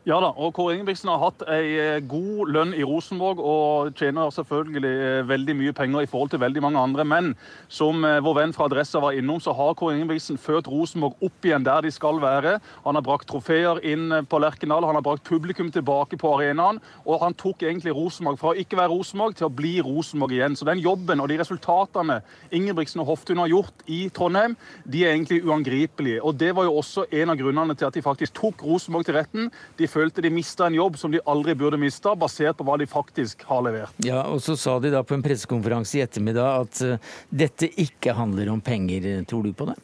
Ja 0.03 0.17
da, 0.19 0.33
og 0.35 0.51
Kåre 0.57 0.73
Ingebrigtsen 0.75 1.13
har 1.13 1.21
hatt 1.23 1.45
ei 1.47 1.77
eh, 1.79 2.01
god 2.11 2.49
lønn 2.51 2.73
i 2.75 2.83
Rosenborg 2.83 3.39
og 3.39 3.93
tjener 3.95 4.33
selvfølgelig 4.35 4.91
eh, 4.91 5.19
veldig 5.29 5.55
mye 5.55 5.75
penger 5.79 6.03
i 6.03 6.09
forhold 6.11 6.33
til 6.33 6.41
veldig 6.43 6.63
mange 6.65 6.81
andre. 6.81 7.05
Men 7.07 7.29
som 7.71 8.03
eh, 8.03 8.17
vår 8.19 8.35
venn 8.41 8.55
fra 8.57 8.67
Adressa 8.67 8.99
var 8.99 9.15
innom, 9.15 9.39
så 9.39 9.55
har 9.55 9.77
Kåre 9.79 9.95
Ingebrigtsen 9.95 10.41
ført 10.43 10.67
Rosenborg 10.67 11.23
opp 11.23 11.47
igjen 11.47 11.63
der 11.63 11.87
de 11.87 11.93
skal 11.95 12.19
være. 12.19 12.57
Han 12.83 12.99
har 12.99 13.05
brakt 13.07 13.29
trofeer 13.31 13.79
inn 13.87 14.11
på 14.27 14.41
Lerkendal, 14.43 14.89
han 14.89 14.99
har 14.99 15.05
brakt 15.07 15.23
publikum 15.29 15.71
tilbake 15.71 16.19
på 16.19 16.35
arenaen. 16.35 16.83
Og 17.07 17.23
han 17.23 17.39
tok 17.39 17.63
egentlig 17.63 17.95
Rosenborg 17.95 18.43
fra 18.43 18.57
å 18.57 18.59
ikke 18.59 18.81
være 18.83 18.91
Rosenborg 18.97 19.39
til 19.39 19.47
å 19.47 19.53
bli 19.55 19.77
Rosenborg 19.87 20.35
igjen. 20.35 20.59
Så 20.59 20.67
den 20.67 20.83
jobben 20.83 21.23
og 21.23 21.31
de 21.31 21.39
resultatene 21.45 22.19
Ingebrigtsen 22.51 23.05
og 23.05 23.13
Hoftun 23.13 23.45
har 23.45 23.53
gjort 23.55 23.87
i 23.87 24.01
Trondheim, 24.11 24.59
de 24.83 25.07
er 25.07 25.15
egentlig 25.15 25.45
uangripelige. 25.47 26.19
Og 26.27 26.35
det 26.43 26.51
var 26.59 26.67
jo 26.67 26.75
også 26.83 27.07
en 27.23 27.37
av 27.37 27.39
grunnene 27.39 27.79
til 27.79 27.87
at 27.93 27.95
de 27.95 28.03
faktisk 28.11 28.35
tok 28.43 28.67
Rosenborg 28.67 29.07
til 29.07 29.21
retten. 29.21 29.55
De 29.79 29.92
følte 29.93 30.25
de 30.25 30.33
mista 30.33 30.67
en 30.67 30.79
jobb 30.79 30.99
som 31.01 31.13
de 31.13 31.21
aldri 31.29 31.55
burde 31.59 31.81
mista, 31.81 32.17
basert 32.19 32.59
på 32.59 32.67
hva 32.67 32.79
de 32.81 32.89
faktisk 32.89 33.45
har 33.49 33.65
levert. 33.69 34.03
Ja, 34.05 34.25
og 34.27 34.43
Så 34.45 34.57
sa 34.59 34.79
de 34.81 34.93
da 34.93 35.05
på 35.07 35.17
en 35.17 35.25
pressekonferanse 35.25 36.01
i 36.01 36.05
ettermiddag 36.05 36.67
at 36.67 36.85
uh, 36.85 37.15
dette 37.31 37.71
ikke 37.81 38.17
handler 38.17 38.53
om 38.53 38.61
penger. 38.65 39.11
Tror 39.29 39.47
du 39.47 39.53
på 39.57 39.69
det? 39.71 39.79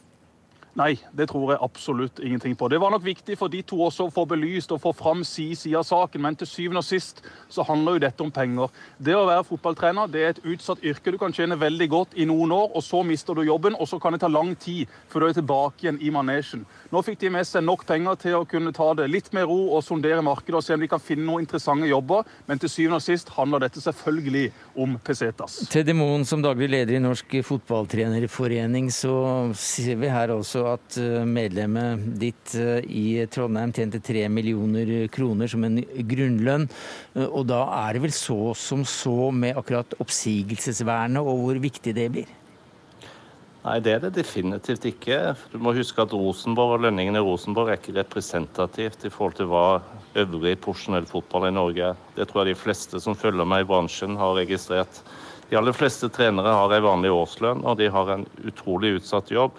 Nei, 0.79 0.93
det 1.11 1.27
tror 1.33 1.51
jeg 1.51 1.59
absolutt 1.65 2.21
ingenting 2.23 2.53
på. 2.55 2.69
Det 2.71 2.79
var 2.79 2.93
nok 2.95 3.03
viktig 3.03 3.35
for 3.41 3.51
de 3.51 3.65
to 3.67 3.81
også 3.83 4.07
å 4.07 4.13
få 4.15 4.23
belyst 4.31 4.71
og 4.75 4.79
få 4.85 4.93
fram 4.95 5.25
si 5.27 5.49
side 5.59 5.81
av 5.81 5.87
saken, 5.89 6.23
men 6.23 6.37
til 6.39 6.47
syvende 6.47 6.85
og 6.85 6.87
sist 6.87 7.25
så 7.51 7.65
handler 7.67 7.97
jo 7.97 8.03
dette 8.05 8.23
om 8.23 8.31
penger. 8.31 8.71
Det 9.03 9.17
å 9.19 9.25
være 9.27 9.47
fotballtrener 9.49 10.13
det 10.13 10.23
er 10.23 10.37
et 10.37 10.45
utsatt 10.47 10.85
yrke. 10.87 11.11
Du 11.11 11.19
kan 11.19 11.35
tjene 11.35 11.59
veldig 11.59 11.89
godt 11.91 12.15
i 12.15 12.29
noen 12.31 12.55
år, 12.55 12.71
og 12.79 12.85
så 12.87 13.03
mister 13.03 13.35
du 13.35 13.43
jobben, 13.49 13.75
og 13.75 13.91
så 13.91 13.99
kan 13.99 14.15
det 14.15 14.23
ta 14.23 14.31
lang 14.31 14.55
tid 14.55 14.87
før 15.11 15.27
du 15.27 15.31
er 15.33 15.39
tilbake 15.41 15.83
igjen 15.83 15.99
i 15.99 16.13
manesjen. 16.15 16.63
Nå 16.89 17.03
fikk 17.05 17.19
de 17.21 17.29
med 17.29 17.45
seg 17.45 17.61
nok 17.67 17.83
penger 17.85 18.17
til 18.17 18.35
å 18.39 18.47
kunne 18.49 18.71
ta 18.73 18.87
det 18.97 19.11
litt 19.13 19.27
med 19.37 19.45
ro 19.51 19.59
og 19.77 19.83
sondere 19.85 20.23
markedet 20.25 20.57
og 20.57 20.65
se 20.65 20.73
om 20.73 20.81
de 20.81 20.89
kan 20.89 21.03
finne 21.03 21.27
noen 21.27 21.45
interessante 21.45 21.85
jobber, 21.91 22.25
men 22.49 22.63
til 22.63 22.73
syvende 22.73 22.97
og 22.97 23.05
sist 23.05 23.29
handler 23.37 23.67
dette 23.67 23.83
selvfølgelig 23.85 24.47
om 24.81 24.95
pesetas. 25.05 25.59
Teddy 25.69 25.93
Moen, 25.99 26.25
som 26.25 26.41
daglig 26.41 26.71
leder 26.73 26.97
i 26.97 27.03
Norsk 27.05 27.37
Fotballtrenerforening, 27.45 28.89
så 28.95 29.13
ser 29.53 30.01
vi 30.01 30.09
her 30.15 30.33
også 30.33 30.65
at 30.73 30.99
eh, 31.03 31.29
medlemmet 31.29 32.09
ditt 32.25 32.57
eh, 32.57 32.81
i 32.89 33.07
Trondheim 33.29 33.77
tjente 33.77 34.01
tre 34.01 34.25
millioner 34.33 35.11
kroner 35.13 35.53
som 35.53 35.69
en 35.69 35.83
grunnlønn. 35.85 36.65
Eh, 37.19 37.29
og 37.29 37.51
da 37.53 37.67
er 37.83 37.99
det 37.99 38.07
vel 38.09 38.17
så 38.17 38.55
som 38.57 38.89
så 38.89 39.29
med 39.29 39.61
akkurat 39.61 39.93
oppsigelsesvernet 40.01 41.21
og 41.21 41.45
hvor 41.45 41.67
viktig 41.69 41.93
det 42.01 42.13
blir? 42.17 42.39
Nei, 43.65 43.81
det 43.83 43.93
er 43.93 44.03
det 44.05 44.13
definitivt 44.15 44.85
ikke. 44.87 45.17
Du 45.51 45.59
må 45.61 45.73
huske 45.75 46.01
at 46.05 46.13
Rosenborg 46.15 46.77
og 46.77 46.85
lønningen 46.87 47.19
i 47.19 47.23
Rosenborg 47.25 47.73
er 47.73 47.81
ikke 47.81 47.97
representativt 47.97 49.03
i 49.09 49.11
forhold 49.11 49.35
til 49.41 49.49
hva 49.51 49.81
øvrig 50.23 50.55
porsjonell 50.63 51.09
fotball 51.11 51.49
i 51.49 51.57
Norge 51.57 51.91
er. 51.91 51.99
Det 52.15 52.29
tror 52.31 52.45
jeg 52.45 52.55
de 52.55 52.61
fleste 52.61 53.03
som 53.03 53.19
følger 53.19 53.49
meg 53.49 53.65
i 53.65 53.69
bransjen 53.69 54.15
har 54.21 54.39
registrert. 54.39 55.03
De 55.51 55.59
aller 55.59 55.75
fleste 55.75 56.11
trenere 56.13 56.55
har 56.55 56.77
en 56.77 56.87
vanlig 56.87 57.11
årslønn, 57.11 57.65
og 57.67 57.79
de 57.81 57.91
har 57.91 58.15
en 58.15 58.25
utrolig 58.47 58.95
utsatt 59.01 59.33
jobb. 59.35 59.59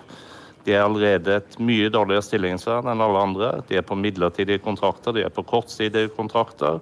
De 0.63 0.75
er 0.75 0.85
allerede 0.85 1.39
et 1.39 1.59
mye 1.59 1.91
dårligere 1.91 2.23
stillingsvern 2.23 2.87
enn 2.91 3.03
alle 3.03 3.23
andre. 3.25 3.53
De 3.67 3.79
er 3.79 3.85
på 3.85 3.99
midlertidige 3.99 4.63
kontrakter, 4.63 5.15
de 5.15 5.25
er 5.27 5.33
på 5.33 5.43
kortsidige 5.49 6.11
kontrakter. 6.15 6.79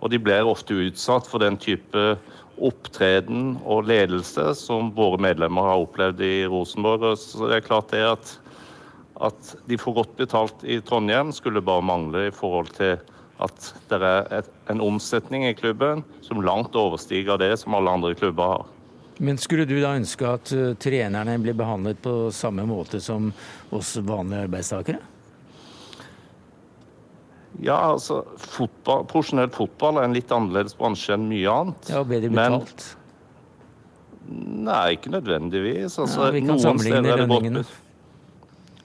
Og 0.00 0.12
de 0.12 0.22
blir 0.22 0.46
ofte 0.48 0.76
utsatt 0.86 1.26
for 1.26 1.42
den 1.42 1.58
type 1.60 2.14
opptreden 2.60 3.54
og 3.64 3.88
ledelse 3.88 4.52
som 4.58 4.92
våre 4.96 5.20
medlemmer 5.22 5.70
har 5.70 5.84
opplevd 5.84 6.22
i 6.24 6.34
Rosenborg. 6.50 7.14
Så 7.18 7.48
det 7.48 7.60
er 7.60 7.66
klart 7.66 7.92
det 7.94 8.02
at, 8.06 8.34
at 9.28 9.54
de 9.68 9.78
får 9.80 9.96
godt 10.00 10.16
betalt 10.20 10.64
i 10.64 10.80
Trondheim, 10.84 11.32
skulle 11.36 11.64
bare 11.64 11.84
mangle 11.84 12.26
i 12.28 12.34
forhold 12.34 12.72
til 12.76 12.98
at 13.40 13.70
det 13.88 14.00
er 14.04 14.26
et, 14.40 14.50
en 14.68 14.82
omsetning 14.84 15.46
i 15.48 15.56
klubben 15.56 16.04
som 16.24 16.42
langt 16.44 16.76
overstiger 16.76 17.40
det 17.40 17.54
som 17.62 17.76
alle 17.76 17.92
andre 17.96 18.14
klubber 18.14 18.56
har. 18.56 18.68
Men 19.20 19.38
skulle 19.40 19.66
du 19.68 19.76
da 19.82 19.94
ønske 19.98 20.28
at 20.28 20.52
uh, 20.56 20.72
trenerne 20.80 21.36
ble 21.42 21.52
behandlet 21.56 22.00
på 22.00 22.30
samme 22.32 22.64
måte 22.68 23.02
som 23.04 23.28
oss 23.76 23.96
vanlige 24.00 24.46
arbeidstakere? 24.46 25.00
Ja, 27.60 27.76
altså 27.92 28.22
fotball, 28.40 29.04
Profesjonell 29.10 29.50
fotball 29.52 30.00
er 30.00 30.08
en 30.08 30.16
litt 30.16 30.32
annerledes 30.32 30.76
bransje 30.78 31.12
enn 31.16 31.28
mye 31.28 31.50
annet. 31.52 31.90
Ja, 31.92 32.00
Bedre 32.08 32.30
betalt? 32.32 32.86
Men, 34.24 34.64
nei, 34.70 34.84
ikke 34.96 35.12
nødvendigvis. 35.12 35.98
Altså, 36.00 36.28
ja, 36.28 36.34
vi 36.36 36.44
kan 36.46 36.62
sammenligne 36.62 37.18
lønningene. 37.20 37.64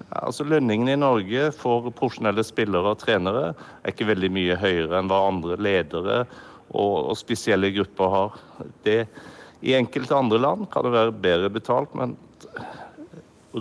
Ja, 0.05 0.25
altså 0.25 0.45
Lønningene 0.47 0.95
i 0.95 0.99
Norge 0.99 1.47
for 1.55 1.88
profesjonelle 1.95 2.43
spillere 2.45 2.91
og 2.95 2.99
trenere 3.01 3.53
er 3.53 3.93
ikke 3.93 4.09
veldig 4.11 4.31
mye 4.35 4.59
høyere 4.59 4.99
enn 4.99 5.09
hva 5.11 5.23
andre 5.29 5.57
ledere 5.61 6.19
og, 6.75 7.11
og 7.11 7.15
spesielle 7.19 7.71
grupper 7.75 8.11
har. 8.11 8.38
Det 8.85 8.99
i 9.65 9.73
enkelte 9.77 10.17
andre 10.17 10.41
land 10.41 10.67
kan 10.73 10.85
det 10.85 10.93
være 10.93 11.15
bedre 11.23 11.49
betalt, 11.53 11.95
men 11.97 12.17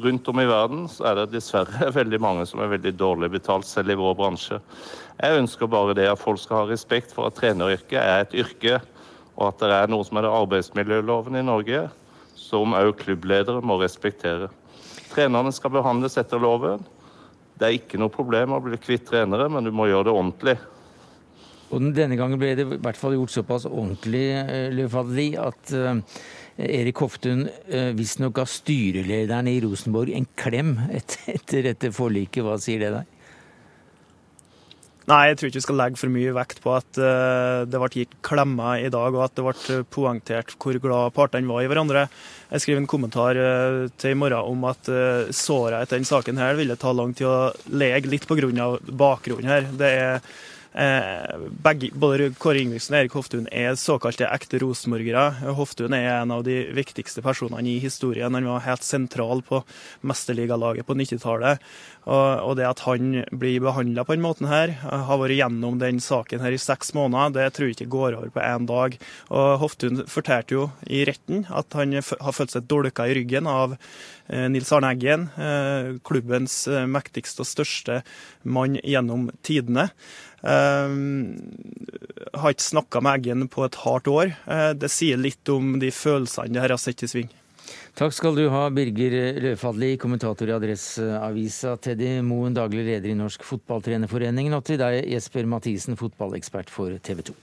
rundt 0.03 0.29
om 0.29 0.41
i 0.41 0.47
verden 0.49 0.87
så 0.91 1.07
er 1.11 1.21
det 1.21 1.35
dessverre 1.37 1.91
veldig 1.99 2.21
mange 2.23 2.47
som 2.51 2.63
er 2.63 2.73
veldig 2.75 2.95
dårlig 2.99 3.31
betalt, 3.37 3.69
selv 3.69 3.95
i 3.95 3.99
vår 3.99 4.17
bransje. 4.19 4.59
Jeg 5.21 5.43
ønsker 5.43 5.71
bare 5.71 5.95
det 5.97 6.09
at 6.11 6.21
folk 6.21 6.41
skal 6.43 6.65
ha 6.65 6.73
respekt 6.73 7.15
for 7.15 7.29
at 7.29 7.39
treneryrket 7.39 8.01
er 8.01 8.25
et 8.25 8.35
yrke, 8.45 8.81
og 9.35 9.49
at 9.51 9.63
det 9.63 9.77
er 9.77 9.91
noe 9.91 10.07
som 10.07 10.19
er 10.19 10.27
det 10.27 10.35
arbeidsmiljøloven 10.35 11.39
i 11.39 11.47
Norge, 11.47 11.87
som 12.39 12.75
òg 12.77 12.93
klubbledere 13.01 13.63
må 13.65 13.79
respektere. 13.81 14.51
Trenerne 15.15 15.53
skal 15.55 15.73
behandles 15.75 16.19
etter 16.19 16.43
loven. 16.43 16.83
Det 17.55 17.67
er 17.67 17.77
ikke 17.79 17.99
noe 18.03 18.11
problem 18.11 18.55
å 18.55 18.63
bli 18.63 18.79
kvitt 18.83 19.07
trenere, 19.11 19.47
men 19.51 19.67
du 19.67 19.71
må 19.75 19.87
gjøre 19.87 20.09
det 20.09 20.15
ordentlig. 20.15 20.57
Og 21.75 21.83
denne 21.95 22.19
gangen 22.19 22.39
ble 22.39 22.53
det 22.55 22.67
i 22.67 22.79
hvert 22.83 22.99
fall 22.99 23.17
gjort 23.17 23.33
såpass 23.35 23.67
ordentlig 23.67 24.27
eh, 24.37 24.71
Løfadli, 24.75 25.33
at 25.41 25.73
uh, 25.75 25.99
Erik 26.55 27.01
Hoftun 27.03 27.49
uh, 27.49 27.91
visstnok 27.99 28.37
ga 28.39 28.45
styrelederen 28.47 29.51
i 29.51 29.59
Rosenborg 29.65 30.15
en 30.15 30.29
klem 30.39 30.77
etter, 30.95 31.65
dette 31.67 31.91
forliket. 31.95 32.45
Hva 32.47 32.61
sier 32.63 32.85
det 32.85 32.93
deg? 32.95 33.11
Nei, 35.05 35.19
jeg 35.29 35.37
tror 35.37 35.51
ikke 35.51 35.59
vi 35.59 35.65
skal 35.67 35.77
legge 35.77 36.01
for 36.01 36.13
mye 36.15 36.31
vekt 36.33 36.63
på 36.65 36.71
at 36.73 37.01
uh, 37.03 37.67
det 37.69 37.81
ble 37.83 37.91
gitt 37.93 38.15
klemmer 38.25 38.87
i 38.87 38.93
dag, 38.95 39.19
og 39.19 39.27
at 39.27 39.35
det 39.37 39.45
ble 39.45 39.83
poengtert 39.93 40.55
hvor 40.57 40.79
glad 40.81 41.13
partene 41.19 41.51
var 41.51 41.65
i 41.65 41.69
hverandre. 41.69 42.07
Jeg 42.55 42.65
skriver 42.65 42.85
en 42.85 42.89
kommentar 42.89 43.41
til 43.99 44.15
i 44.15 44.17
morgen 44.17 44.55
om 44.55 44.67
at 44.71 44.89
såra 45.35 45.83
etter 45.83 45.99
denne 45.99 46.09
saken 46.09 46.39
her 46.39 46.55
ville 46.57 46.79
ta 46.79 46.95
lang 46.95 47.13
tid 47.19 47.27
å 47.27 47.39
lege 47.75 48.13
litt 48.13 48.29
pga. 48.31 48.69
bakgrunnen 48.95 49.51
her. 49.51 49.73
Det 49.75 49.91
er 49.91 50.13
Eh, 50.15 50.54
begge, 50.75 51.93
både 51.95 52.33
Kåre 52.43 52.59
Ingebrigtsen 52.59 52.97
og 52.97 52.99
Erik 52.99 53.13
Hoftun 53.15 53.45
er 53.55 53.77
såkalte 53.79 54.27
ekte 54.27 54.59
rosenborgere. 54.59 55.55
Hoftun 55.55 55.95
er 55.95 56.09
en 56.17 56.33
av 56.35 56.43
de 56.47 56.57
viktigste 56.75 57.23
personene 57.23 57.77
i 57.77 57.77
historien. 57.83 58.35
Han 58.35 58.49
var 58.51 58.65
helt 58.67 58.83
sentral 58.83 59.45
på 59.47 59.63
mesterligalaget 60.03 60.89
på 60.89 60.97
90-tallet. 60.99 61.63
Og, 62.05 62.27
og, 62.45 62.57
det 62.59 62.67
at 62.69 62.83
han 62.85 63.23
blir 63.33 63.63
behandla 63.65 64.05
på 64.05 64.17
den 64.17 64.25
måten 64.25 64.49
her, 64.51 64.75
har 64.83 65.21
vært 65.21 65.39
gjennom 65.39 65.79
den 65.81 66.03
saken 66.05 66.43
her 66.45 66.53
i 66.53 66.61
seks 66.61 66.93
måneder, 66.97 67.33
det 67.39 67.55
tror 67.57 67.71
jeg 67.71 67.79
ikke 67.79 67.93
går 67.95 68.19
over 68.19 68.35
på 68.35 68.43
én 68.45 68.69
dag. 68.69 68.99
Og 69.31 69.55
Hoftun 69.63 70.05
fortalte 70.11 70.59
jo 70.59 70.67
i 70.91 71.05
retten 71.09 71.47
at 71.49 71.73
han 71.79 71.97
har 71.97 72.37
følt 72.37 72.55
seg 72.55 72.69
dolka 72.69 73.09
i 73.09 73.17
ryggen 73.17 73.49
av 73.51 73.77
eh, 73.79 74.47
Nils 74.53 74.73
Arne 74.75 74.93
Eggen, 74.93 75.31
eh, 75.39 75.95
klubbens 76.05 76.65
eh, 76.69 76.85
mektigste 76.91 77.45
og 77.45 77.51
største 77.51 78.03
mann 78.45 78.77
gjennom 78.83 79.31
tidene. 79.47 79.89
Uh, 80.45 80.93
har 82.35 82.53
ikke 82.53 82.67
snakka 82.67 83.01
med 83.05 83.21
Eggen 83.21 83.49
på 83.49 83.65
et 83.65 83.79
hardt 83.85 84.11
år. 84.13 84.35
Uh, 84.45 84.73
det 84.77 84.93
sier 84.93 85.21
litt 85.21 85.49
om 85.53 85.79
de 85.81 85.91
følelsene 85.95 86.53
det 86.53 86.63
her 86.65 86.77
har 86.77 86.83
sett 86.83 87.07
i 87.07 87.11
sving. 87.11 87.33
Takk 87.97 88.13
skal 88.13 88.37
du 88.37 88.49
ha, 88.51 88.67
Birger 88.75 89.39
Løfadli, 89.41 89.95
kommentator 90.03 90.51
i 90.51 90.55
Adresseavisa, 90.57 91.77
Teddy 91.81 92.19
Moen, 92.27 92.57
daglig 92.57 92.85
leder 92.89 93.13
i 93.13 93.17
Norsk 93.17 93.47
Fotballtrenerforening, 93.47 94.51
og 94.57 94.67
til 94.67 94.81
deg, 94.83 95.01
Jesper 95.15 95.47
Mathisen, 95.49 95.97
fotballekspert 96.01 96.73
for 96.75 96.99
TV 97.07 97.23
2. 97.31 97.37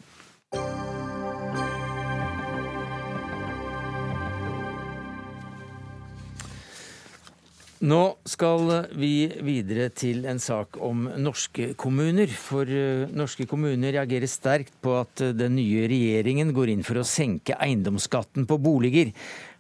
Nå 7.82 8.02
skal 8.30 8.68
vi 8.94 9.26
videre 9.42 9.88
til 9.90 10.28
en 10.30 10.38
sak 10.38 10.78
om 10.86 11.08
norske 11.18 11.72
kommuner. 11.82 12.30
For 12.30 12.70
eh, 12.70 13.08
norske 13.10 13.48
kommuner 13.50 13.96
reagerer 13.96 14.30
sterkt 14.30 14.76
på 14.86 15.00
at 15.00 15.24
eh, 15.26 15.34
den 15.34 15.56
nye 15.58 15.88
regjeringen 15.90 16.54
går 16.54 16.76
inn 16.76 16.86
for 16.86 17.02
å 17.02 17.08
senke 17.08 17.58
eiendomsskatten 17.58 18.46
på 18.46 18.60
boliger. 18.62 19.10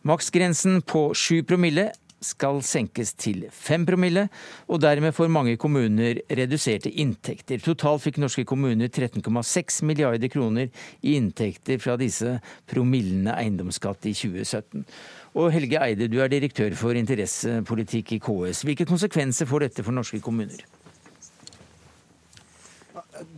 Maksgrensen 0.05 0.83
på 0.85 1.07
7 1.17 1.41
promille 1.49 1.87
skal 2.21 2.59
senkes 2.61 3.15
til 3.17 3.47
5 3.49 3.87
promille, 3.89 4.27
og 4.69 4.83
dermed 4.83 5.15
får 5.17 5.31
mange 5.33 5.55
kommuner 5.57 6.19
reduserte 6.29 6.91
inntekter. 7.01 7.57
Totalt 7.65 8.03
fikk 8.05 8.19
norske 8.21 8.45
kommuner 8.45 8.91
13,6 8.93 9.81
milliarder 9.89 10.29
kroner 10.29 10.69
i 11.01 11.15
inntekter 11.17 11.81
fra 11.81 11.97
disse 11.97 12.37
promillene 12.69 13.33
eiendomsskatt 13.33 14.05
i 14.05 14.13
2017. 14.13 14.85
Og 15.31 15.47
Helge 15.53 15.79
Eide, 15.79 16.09
du 16.11 16.19
er 16.19 16.27
direktør 16.27 16.73
for 16.75 16.97
interessepolitikk 16.97 18.17
i 18.17 18.19
KS. 18.19 18.65
Hvilke 18.67 18.87
konsekvenser 18.87 19.47
får 19.47 19.67
dette 19.67 19.85
for 19.87 19.95
norske 19.95 20.19
kommuner? 20.19 20.59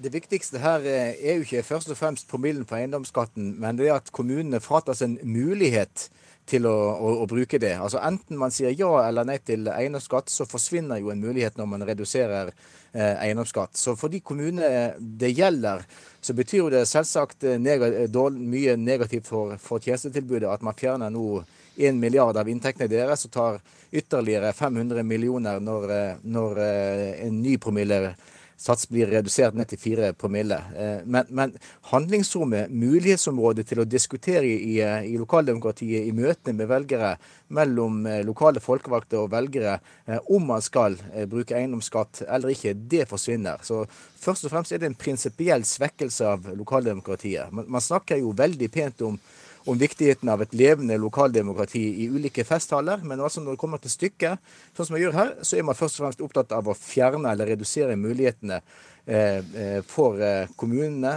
Det 0.01 0.09
viktigste 0.13 0.61
her 0.63 0.81
er 0.87 1.37
jo 1.37 1.45
ikke 1.45 1.61
først 1.67 1.91
og 1.93 1.99
fremst 1.99 2.29
promillen 2.31 2.65
på 2.65 2.79
eiendomsskatten, 2.79 3.53
men 3.61 3.77
det 3.77 3.91
er 3.91 3.99
at 3.99 4.11
kommunene 4.15 4.61
fratas 4.63 5.03
en 5.05 5.19
mulighet 5.21 6.07
til 6.49 6.65
å, 6.67 6.73
å, 6.73 7.11
å, 7.23 7.27
bruke 7.29 7.59
det. 7.61 7.75
Altså 7.77 8.01
Enten 8.03 8.39
man 8.39 8.51
sier 8.51 8.73
ja 8.75 8.89
eller 9.05 9.27
nei 9.27 9.37
til 9.45 9.69
eiendomsskatt, 9.69 10.31
så 10.33 10.47
forsvinner 10.49 10.99
jo 10.99 11.11
en 11.13 11.21
mulighet 11.21 11.59
når 11.59 11.69
man 11.75 11.85
reduserer 11.87 12.49
eh, 12.49 13.13
eiendomsskatt. 13.27 13.77
Så 13.79 13.93
for 13.99 14.11
de 14.11 14.23
kommunene 14.25 14.95
det 14.97 15.33
gjelder, 15.37 15.85
så 16.23 16.35
betyr 16.35 16.63
jo 16.63 16.71
det 16.73 16.87
selvsagt 16.89 17.45
neg 17.61 17.85
mye 18.39 18.75
negativt 18.81 19.29
for, 19.29 19.55
for 19.61 19.83
tjenestetilbudet 19.83 20.49
at 20.49 20.65
man 20.65 20.79
fjerner 20.79 21.13
nå 21.13 21.43
1 21.75 21.97
milliard 21.99 22.37
av 22.37 22.49
inntektene 22.49 22.91
deres 22.91 23.25
og 23.27 23.33
tar 23.33 23.63
ytterligere 23.93 24.53
500 24.53 25.03
millioner 25.03 25.59
når, 25.61 25.91
eh, 25.91 26.21
når 26.23 26.61
eh, 26.61 27.09
en 27.27 27.41
ny 27.41 27.57
promille 27.61 28.15
sats 28.63 28.85
blir 28.87 29.09
redusert 29.11 29.57
ned 29.57 29.67
til 29.67 29.79
4 29.81 30.13
promille. 30.17 30.57
Eh, 30.77 31.01
men, 31.05 31.27
men 31.29 31.53
handlingsrommet, 31.91 32.71
mulighetsområdet 32.71 33.67
til 33.69 33.83
å 33.83 33.87
diskutere 33.89 34.47
i, 34.47 34.77
i, 34.79 35.17
lokaldemokratiet 35.19 36.07
i 36.07 36.13
møtene 36.15 36.61
med 36.61 36.71
velgere, 36.71 37.15
mellom 37.53 38.07
lokale 38.25 38.63
folkevalgte 38.63 39.19
og 39.19 39.27
velgere, 39.29 39.75
om 40.33 40.47
man 40.49 40.63
skal 40.63 40.95
bruke 41.29 41.53
eiendomsskatt 41.53 42.23
eller 42.25 42.49
ikke, 42.55 42.71
det 42.73 43.03
forsvinner. 43.11 43.61
Så 43.61 43.83
Først 44.23 44.47
og 44.47 44.53
fremst 44.53 44.71
er 44.71 44.79
det 44.79 44.87
en 44.87 44.97
prinsipiell 44.97 45.65
svekkelse 45.67 46.25
av 46.25 46.45
lokaldemokratiet. 46.55 47.51
Man, 47.51 47.67
man 47.75 47.83
snakker 47.83 48.21
jo 48.21 48.31
veldig 48.39 48.69
pent 48.71 49.03
om 49.05 49.17
om 49.65 49.79
viktigheten 49.79 50.29
av 50.29 50.43
et 50.43 50.53
levende 50.57 50.97
lokaldemokrati 51.01 51.83
i 52.03 52.09
ulike 52.11 52.45
festtaler. 52.47 53.03
Men 53.03 53.21
altså 53.23 53.43
når 53.43 53.55
det 53.55 53.63
kommer 53.63 53.81
til 53.83 53.93
stykket, 53.93 54.55
sånn 54.75 54.89
som 54.89 54.97
jeg 54.97 55.07
gjør 55.07 55.19
her, 55.19 55.35
så 55.41 55.59
er 55.59 55.67
man 55.67 55.77
først 55.77 55.99
og 55.99 56.07
fremst 56.07 56.25
opptatt 56.25 56.55
av 56.55 56.67
å 56.67 56.77
fjerne 56.77 57.31
eller 57.31 57.53
redusere 57.53 57.95
mulighetene 57.99 58.59
eh, 58.59 59.39
eh, 59.39 59.79
for 59.87 60.19
eh, 60.23 60.51
kommunene 60.59 61.13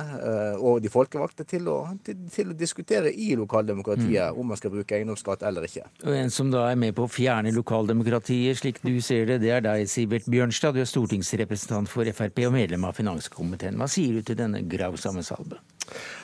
og 0.56 0.80
de 0.82 0.90
folkevalgte 0.92 1.46
til 1.48 1.68
å, 1.70 1.78
til, 2.06 2.18
til 2.32 2.52
å 2.52 2.56
diskutere 2.58 3.10
i 3.10 3.32
lokaldemokratiet 3.38 4.32
mm. 4.32 4.40
om 4.40 4.52
man 4.52 4.60
skal 4.60 4.74
bruke 4.74 4.98
eiendomsskatt 4.98 5.44
eller 5.46 5.66
ikke. 5.68 5.86
Og 6.06 6.16
En 6.16 6.32
som 6.32 6.50
da 6.52 6.66
er 6.70 6.80
med 6.80 6.96
på 6.96 7.06
å 7.06 7.10
fjerne 7.12 7.54
lokaldemokratiet, 7.54 8.60
slik 8.62 8.82
du 8.84 8.94
ser 9.04 9.26
det, 9.30 9.40
det 9.44 9.54
er 9.58 9.64
deg, 9.66 9.86
Sivert 9.90 10.28
Bjørnstad. 10.30 10.76
Du 10.76 10.82
er 10.84 10.90
stortingsrepresentant 10.90 11.90
for 11.90 12.08
Frp 12.16 12.46
og 12.46 12.54
medlem 12.56 12.86
av 12.88 12.98
finanskomiteen. 12.98 13.78
Hva 13.80 13.90
sier 13.90 14.18
du 14.18 14.26
til 14.26 14.38
denne 14.38 14.62
grausamme 14.70 15.24
salbe? 15.26 15.60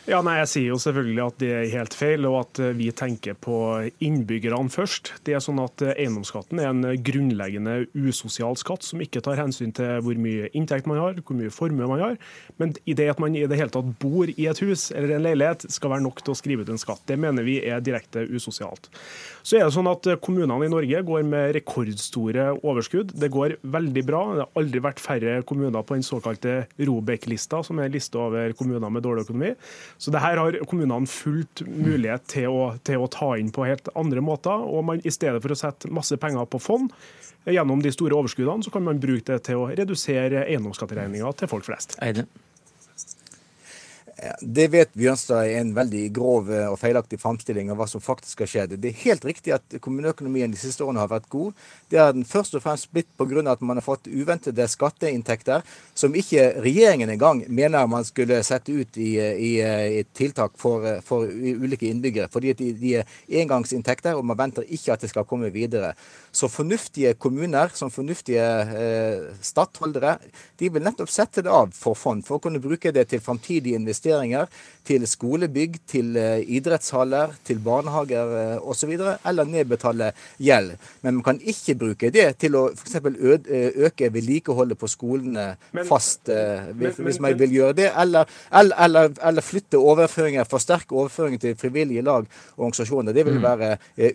Ja, 0.03 0.18
nei, 0.18 0.40
Jeg 0.40 0.48
sier 0.51 0.72
jo 0.72 0.77
selvfølgelig 0.83 1.20
at 1.22 1.37
det 1.38 1.48
er 1.55 1.68
helt 1.77 1.94
feil, 1.94 2.25
og 2.27 2.40
at 2.40 2.59
eh, 2.59 2.72
vi 2.75 2.88
tenker 2.90 3.37
på 3.38 3.55
innbyggerne 4.03 4.72
først. 4.72 5.12
Det 5.22 5.37
er 5.37 5.44
sånn 5.44 5.61
at 5.62 5.85
eh, 5.85 5.92
Eiendomsskatten 5.94 6.59
er 6.59 6.72
en 6.72 6.83
grunnleggende 7.07 7.85
usosial 7.94 8.59
skatt 8.59 8.83
som 8.83 8.98
ikke 9.05 9.22
tar 9.22 9.38
hensyn 9.38 9.70
til 9.77 10.03
hvor 10.03 10.18
mye 10.18 10.51
inntekt 10.59 10.90
man 10.90 10.98
har, 10.98 11.20
hvor 11.22 11.38
mye 11.38 11.55
formue 11.55 11.87
man 11.87 12.03
har. 12.03 12.16
Men 12.59 12.75
i 12.83 12.96
det 12.98 13.12
at 13.12 13.22
man 13.22 13.37
i 13.38 13.44
det 13.46 13.61
hele 13.61 13.70
tatt 13.70 13.92
bor 14.03 14.27
i 14.27 14.48
et 14.51 14.62
hus 14.64 14.88
eller 14.90 15.14
en 15.14 15.22
leilighet, 15.29 15.68
skal 15.70 15.94
være 15.94 16.07
nok 16.09 16.25
til 16.25 16.35
å 16.35 16.40
skrive 16.40 16.66
ut 16.66 16.75
en 16.75 16.83
skatt. 16.83 17.05
Det 17.07 17.20
mener 17.22 17.46
vi 17.46 17.61
er 17.62 17.87
direkte 17.87 18.27
usosialt. 18.27 18.90
Så 19.46 19.61
er 19.61 19.68
det 19.68 19.77
sånn 19.77 19.90
at 19.90 20.11
eh, 20.11 20.18
Kommunene 20.22 20.66
i 20.66 20.72
Norge 20.75 21.05
går 21.07 21.22
med 21.31 21.55
rekordstore 21.61 22.48
overskudd. 22.59 23.14
Det 23.22 23.31
går 23.31 23.61
veldig 23.62 24.07
bra. 24.11 24.25
Det 24.35 24.44
har 24.48 24.64
aldri 24.64 24.83
vært 24.83 25.07
færre 25.07 25.38
kommuner 25.46 25.87
på 25.87 25.94
den 25.94 26.07
såkalte 26.07 26.64
Robek-lista, 26.83 27.62
som 27.62 27.79
er 27.79 27.87
en 27.87 27.94
liste 27.94 28.18
over 28.18 28.59
kommuner 28.59 28.90
med 28.90 29.07
dårlig 29.07 29.29
økonomi. 29.29 29.52
Så 29.99 30.15
det 30.15 30.23
her 30.23 30.41
har 30.41 30.61
kommunene 30.69 31.11
fullt 31.11 31.65
mulighet 31.67 32.29
til 32.35 32.49
å, 32.53 32.62
til 32.85 33.03
å 33.03 33.11
ta 33.12 33.33
inn 33.41 33.53
på 33.55 33.67
helt 33.69 33.91
andre 33.99 34.25
måter. 34.25 34.65
og 34.67 34.87
man, 34.88 35.03
I 35.05 35.15
stedet 35.15 35.43
for 35.43 35.55
å 35.55 35.59
sette 35.59 35.91
masse 35.93 36.17
penger 36.21 36.49
på 36.51 36.61
fond, 36.62 36.93
gjennom 37.49 37.83
de 37.83 37.91
store 37.95 38.17
overskuddene, 38.19 38.62
så 38.62 38.71
kan 38.71 38.85
man 38.87 39.01
bruke 39.03 39.27
det 39.33 39.43
til 39.49 39.62
å 39.62 39.69
redusere 39.73 40.47
eiendomsskatteregninga 40.47 41.33
til 41.38 41.51
folk 41.51 41.67
flest. 41.67 41.97
Eide. 42.03 42.27
Det 44.41 44.69
vet 44.71 44.93
Bjørnstad 44.95 45.49
er 45.49 45.61
en 45.61 45.73
veldig 45.75 46.03
grov 46.15 46.51
eh, 46.53 46.69
og 46.71 46.79
feilaktig 46.79 47.19
framstilling 47.19 47.73
av 47.73 47.81
hva 47.81 47.89
som 47.91 48.03
faktisk 48.03 48.45
har 48.45 48.51
skjedd. 48.51 48.77
Det 48.79 48.93
er 48.93 49.01
helt 49.03 49.25
riktig 49.27 49.55
at 49.57 49.77
kommuneøkonomien 49.83 50.53
de 50.53 50.61
siste 50.61 50.85
årene 50.85 51.03
har 51.03 51.11
vært 51.11 51.27
god. 51.33 51.57
Det 51.91 51.99
er 51.99 52.13
den 52.15 52.27
først 52.29 52.55
og 52.55 52.63
fremst 52.63 52.91
blitt 52.95 53.11
pga. 53.19 53.43
at 53.51 53.61
man 53.61 53.81
har 53.81 53.85
fått 53.85 54.07
uventede 54.07 54.69
skatteinntekter 54.69 55.63
som 55.95 56.15
ikke 56.15 56.63
regjeringen 56.63 57.11
engang 57.11 57.43
mener 57.49 57.87
man 57.87 58.05
skulle 58.05 58.43
sette 58.47 58.73
ut 58.73 58.97
i, 58.97 59.17
i, 59.19 59.53
i 59.99 60.05
tiltak 60.15 60.55
for, 60.57 60.87
for, 61.03 61.27
ulike 61.27 61.89
innbyggere. 61.89 62.29
Fordi 62.31 62.53
de, 62.53 62.73
de 62.79 62.95
er 63.01 63.19
engangsinntekter, 63.43 64.15
og 64.15 64.27
man 64.27 64.39
venter 64.39 64.69
ikke 64.69 64.95
at 64.95 65.03
det 65.03 65.11
skal 65.11 65.27
komme 65.27 65.51
videre. 65.51 65.95
Så 66.33 66.49
fornuftige 66.49 67.12
kommuner, 67.21 67.68
som 67.77 67.90
fornuftige 67.92 68.45
eh, 68.73 69.25
stattholdere, 69.45 70.14
de 70.59 70.71
vil 70.73 70.85
nettopp 70.85 71.11
sette 71.12 71.45
det 71.45 71.53
av 71.53 71.75
for 71.77 71.99
fond, 71.99 72.25
for 72.25 72.38
å 72.38 72.45
kunne 72.47 72.62
bruke 72.62 72.92
det 72.95 73.05
til 73.11 73.21
framtidige 73.21 73.77
investeringer 73.77 74.49
til 74.87 75.05
skolebygg, 75.07 75.79
til 75.88 76.16
eh, 76.18 76.42
idrettshaller, 76.57 77.37
til 77.47 77.61
barnehager 77.62 78.33
eh, 78.38 78.68
osv., 78.68 78.90
eller 78.99 79.49
nedbetale 79.49 80.11
gjeld. 80.42 80.75
Men 81.03 81.18
man 81.18 81.27
kan 81.27 81.38
ikke 81.38 81.77
bruke 81.79 82.11
det 82.14 82.27
til 82.42 82.57
å 82.59 82.64
f.eks. 82.73 82.99
Eh, 82.99 83.68
øke 83.87 84.11
vedlikeholdet 84.12 84.79
på 84.79 84.90
skolene 84.90 85.47
men, 85.73 85.87
fast, 85.87 86.27
hvis, 86.27 86.99
men, 86.99 87.07
hvis 87.07 87.21
man 87.23 87.38
vil 87.38 87.55
gjøre 87.59 87.77
det, 87.79 87.88
eller, 88.03 88.29
eller, 88.51 88.77
eller, 88.87 89.14
eller, 89.23 89.47
flytte 89.47 89.79
overføringer, 89.79 90.49
forsterke 90.49 90.97
overføringer 90.97 91.42
til 91.47 91.57
frivillige 91.59 92.03
lag 92.07 92.27
og 92.57 92.66
organisasjoner. 92.66 93.14
Det 93.14 93.27
vil 93.27 93.38
mm. 93.38 93.47
være 93.47 93.71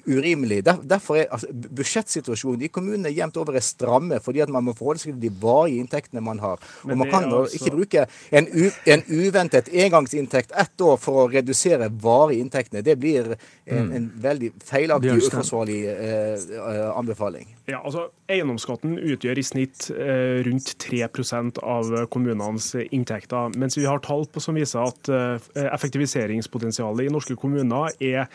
urimelig. 0.08 0.62
Derfor 0.66 1.22
er 1.22 1.32
altså, 1.32 1.50
budsjettsituasjonen 1.52 2.68
i 2.68 2.72
kommunene 2.74 3.14
jevnt 3.14 3.40
over 3.40 3.58
er 3.58 3.66
stramme, 3.66 4.20
fordi 4.24 4.44
at 4.44 4.52
man 4.54 4.68
må 4.68 4.76
forholde 4.78 5.04
seg 5.04 5.16
til 5.16 5.28
de 5.28 5.34
varige 5.42 5.84
inntektene 5.84 6.24
man 6.24 6.42
har. 6.44 6.62
Og 6.84 6.94
man 6.96 7.12
kan 7.12 7.28
altså... 7.30 7.56
ikke 7.58 7.76
bruke 7.76 8.06
en, 8.32 8.50
u, 8.52 8.70
en 8.90 9.04
uventet 9.08 9.72
engangsinntekt 9.72 10.57
ett 10.62 10.82
år 10.82 10.98
for 11.02 11.24
å 11.24 11.28
redusere 11.32 11.90
varige 12.04 12.42
inntektene, 12.44 12.84
det 12.86 12.96
blir 13.00 13.34
en, 13.34 13.88
mm. 13.88 13.92
en 13.98 14.08
veldig 14.24 14.52
feilaktig 14.66 15.16
uforsvarlig 15.22 15.80
eh, 15.92 16.36
eh, 16.58 16.84
anbefaling. 16.92 17.54
Ja, 17.68 17.82
altså 17.84 18.08
Eiendomsskatten 18.32 18.98
utgjør 18.98 19.40
i 19.40 19.46
snitt 19.46 19.90
eh, 19.94 20.42
rundt 20.48 20.74
3 20.84 21.04
av 21.08 21.94
kommunenes 22.14 22.74
inntekter, 22.90 23.54
mens 23.60 23.78
vi 23.78 23.88
har 23.88 24.04
tall 24.04 24.28
på 24.32 24.44
som 24.44 24.58
viser 24.58 24.84
at 24.88 25.12
eh, 25.12 25.68
effektiviseringspotensialet 25.68 27.08
i 27.08 27.14
norske 27.14 27.38
kommuner 27.40 27.94
er 28.00 28.28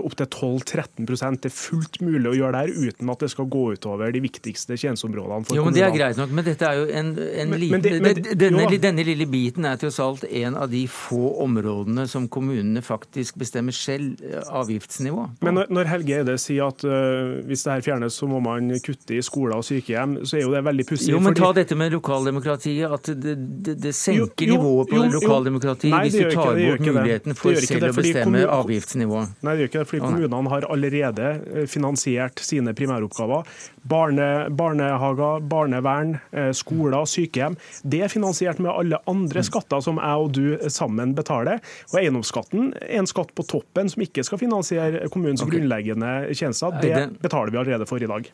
opptil 0.00 0.26
12-13 0.26 1.06
Det 1.40 1.48
er 1.48 1.54
fullt 1.54 2.00
mulig 2.04 2.28
å 2.30 2.34
gjøre 2.36 2.52
det 2.52 2.60
her 2.60 2.90
uten 2.90 3.12
at 3.12 3.22
det 3.24 3.30
skal 3.32 3.48
gå 3.50 3.62
utover 3.76 4.12
de 4.12 4.20
viktigste 4.22 4.76
tjenesteområdene 4.76 5.48
for 5.48 5.56
jo, 5.56 5.64
men 5.64 5.72
kommunene. 5.72 5.78
Det 5.78 5.86
er 5.86 5.96
greit 5.96 6.20
nok, 6.20 6.34
men 6.36 6.46
dette 6.46 6.68
er 6.68 6.78
jo 6.80 6.86
en, 7.00 7.12
en 7.16 7.52
men, 7.52 7.60
liten, 7.62 7.74
men 7.74 7.84
det, 7.84 7.92
men, 8.04 8.20
denne, 8.42 8.64
jo, 8.66 8.80
denne, 8.84 9.06
lille 9.06 9.28
biten 9.30 9.68
er 9.68 9.80
tross 9.80 10.00
alt 10.02 10.26
en 10.28 10.58
av 10.60 10.70
de 10.72 10.82
få 10.90 11.34
områdene 11.44 12.06
som 12.10 12.28
kommunene 12.32 12.82
faktisk 12.84 13.38
bestemmer 13.40 13.76
selv 13.76 14.20
eh, 14.26 14.42
avgiftsnivå. 14.60 15.26
Men 15.46 15.58
når, 15.60 15.72
når 15.72 15.90
Helge 15.94 16.20
Eide 16.20 16.36
sier 16.40 16.68
at 16.70 16.84
uh, 16.84 17.40
hvis 17.48 17.64
det 17.66 17.76
her 17.76 17.86
fjernes, 17.86 18.16
så 18.20 18.28
må 18.30 18.40
man 18.44 18.70
kutte 18.84 19.16
i 19.16 19.22
skoler 19.24 19.56
og 19.58 19.66
sykehjem, 19.66 20.20
så 20.24 20.38
er 20.38 20.44
jo 20.44 20.54
det 20.54 20.62
veldig 20.66 20.86
pussig. 20.88 21.12
Jo, 21.14 21.22
men 21.22 21.32
fordi... 21.32 21.44
ta 21.46 21.52
dette 21.60 21.78
med 21.78 21.94
lokaldemokratiet, 21.96 22.96
at 22.98 23.12
det, 23.14 23.36
det, 23.64 23.76
det 23.86 23.94
senker 23.96 24.50
jo, 24.50 24.56
jo, 24.56 24.60
nivået 24.60 24.92
på 24.92 25.04
lokaldemokratiet 25.16 25.96
hvis 26.04 26.18
du 26.18 26.34
tar 26.34 26.54
bort 26.58 26.86
muligheten 26.86 27.38
for 27.38 27.64
selv 27.64 27.90
å 27.90 27.94
bestemme 27.96 28.44
avgiftsnivået. 28.60 29.36
Nei, 29.46 29.56
det 29.56 29.66
gjør 29.66 29.69
ikke 29.70 29.82
det, 29.82 29.88
fordi 29.90 30.02
kommunene 30.04 30.52
har 30.52 30.66
allerede 30.70 31.28
eh, 31.54 31.66
finansiert 31.70 32.42
sine 32.44 32.74
primæroppgaver. 32.76 33.48
Barne, 33.90 34.28
barnehager, 34.52 35.40
barnevern, 35.48 36.16
skoler, 36.56 37.06
sykehjem. 37.08 37.56
Det 37.82 38.02
er 38.04 38.12
finansiert 38.12 38.60
med 38.60 38.72
alle 38.74 39.00
andre 39.08 39.42
skatter 39.46 39.80
som 39.84 40.00
jeg 40.02 40.26
og 40.26 40.34
du 40.36 40.70
sammen 40.72 41.14
betaler. 41.16 41.62
Og 41.92 42.00
Eiendomsskatten 42.02 42.74
er 42.82 43.00
en 43.00 43.08
skatt 43.08 43.32
på 43.36 43.46
toppen 43.48 43.88
som 43.90 44.04
ikke 44.04 44.24
skal 44.26 44.42
finansiere 44.42 45.08
kommunens 45.08 45.44
okay. 45.44 45.56
grunnleggende 45.56 46.14
tjenester. 46.36 46.76
Det 46.82 47.22
betaler 47.22 47.54
vi 47.54 47.62
allerede 47.62 47.88
for 47.88 48.02
i 48.02 48.10
dag. 48.10 48.28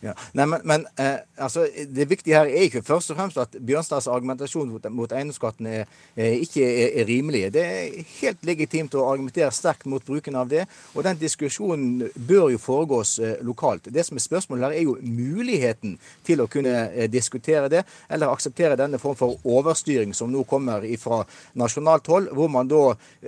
Ja. 0.00 0.12
Nei, 0.38 0.44
men, 0.46 0.60
men 0.64 0.84
eh, 0.94 1.16
altså, 1.42 1.64
Det 1.88 2.04
viktige 2.06 2.36
her 2.36 2.46
er 2.46 2.68
ikke 2.68 2.84
først 2.86 3.10
og 3.10 3.16
fremst 3.18 3.38
at 3.42 3.56
Bjørnstads 3.66 4.06
argumentasjon 4.06 4.68
mot, 4.70 4.84
mot 4.94 5.10
eiendomsskatten 5.12 5.66
er, 5.66 5.88
er, 6.14 6.36
ikke 6.38 6.62
er, 6.62 6.92
er, 7.00 7.08
rimelig. 7.08 7.48
Det 7.54 7.64
er 7.66 8.12
helt 8.20 8.46
legitimt 8.46 8.94
å 8.94 9.08
argumentere 9.10 9.50
sterkt 9.54 9.88
mot 9.90 10.04
bruken 10.04 10.38
av 10.38 10.50
det. 10.52 10.68
Og 10.94 11.02
den 11.06 11.18
diskusjonen 11.18 12.12
bør 12.28 12.52
jo 12.54 12.60
foregås 12.62 13.16
eh, 13.18 13.34
lokalt. 13.42 13.90
Det 13.90 14.06
som 14.06 14.20
er 14.20 14.26
spørsmålet 14.26 14.68
her, 14.68 14.76
er 14.78 14.86
jo 14.86 14.94
muligheten 15.02 15.96
til 16.26 16.44
å 16.44 16.48
kunne 16.50 16.76
eh, 16.92 17.10
diskutere 17.10 17.66
det, 17.72 17.82
eller 18.08 18.30
akseptere 18.30 18.78
denne 18.78 19.02
form 19.02 19.18
for 19.18 19.50
overstyring 19.50 20.14
som 20.14 20.30
nå 20.30 20.44
kommer 20.46 20.86
fra 21.02 21.24
nasjonalt 21.58 22.06
hold, 22.06 22.30
hvor 22.38 22.52
man 22.52 22.70
da 22.70 22.84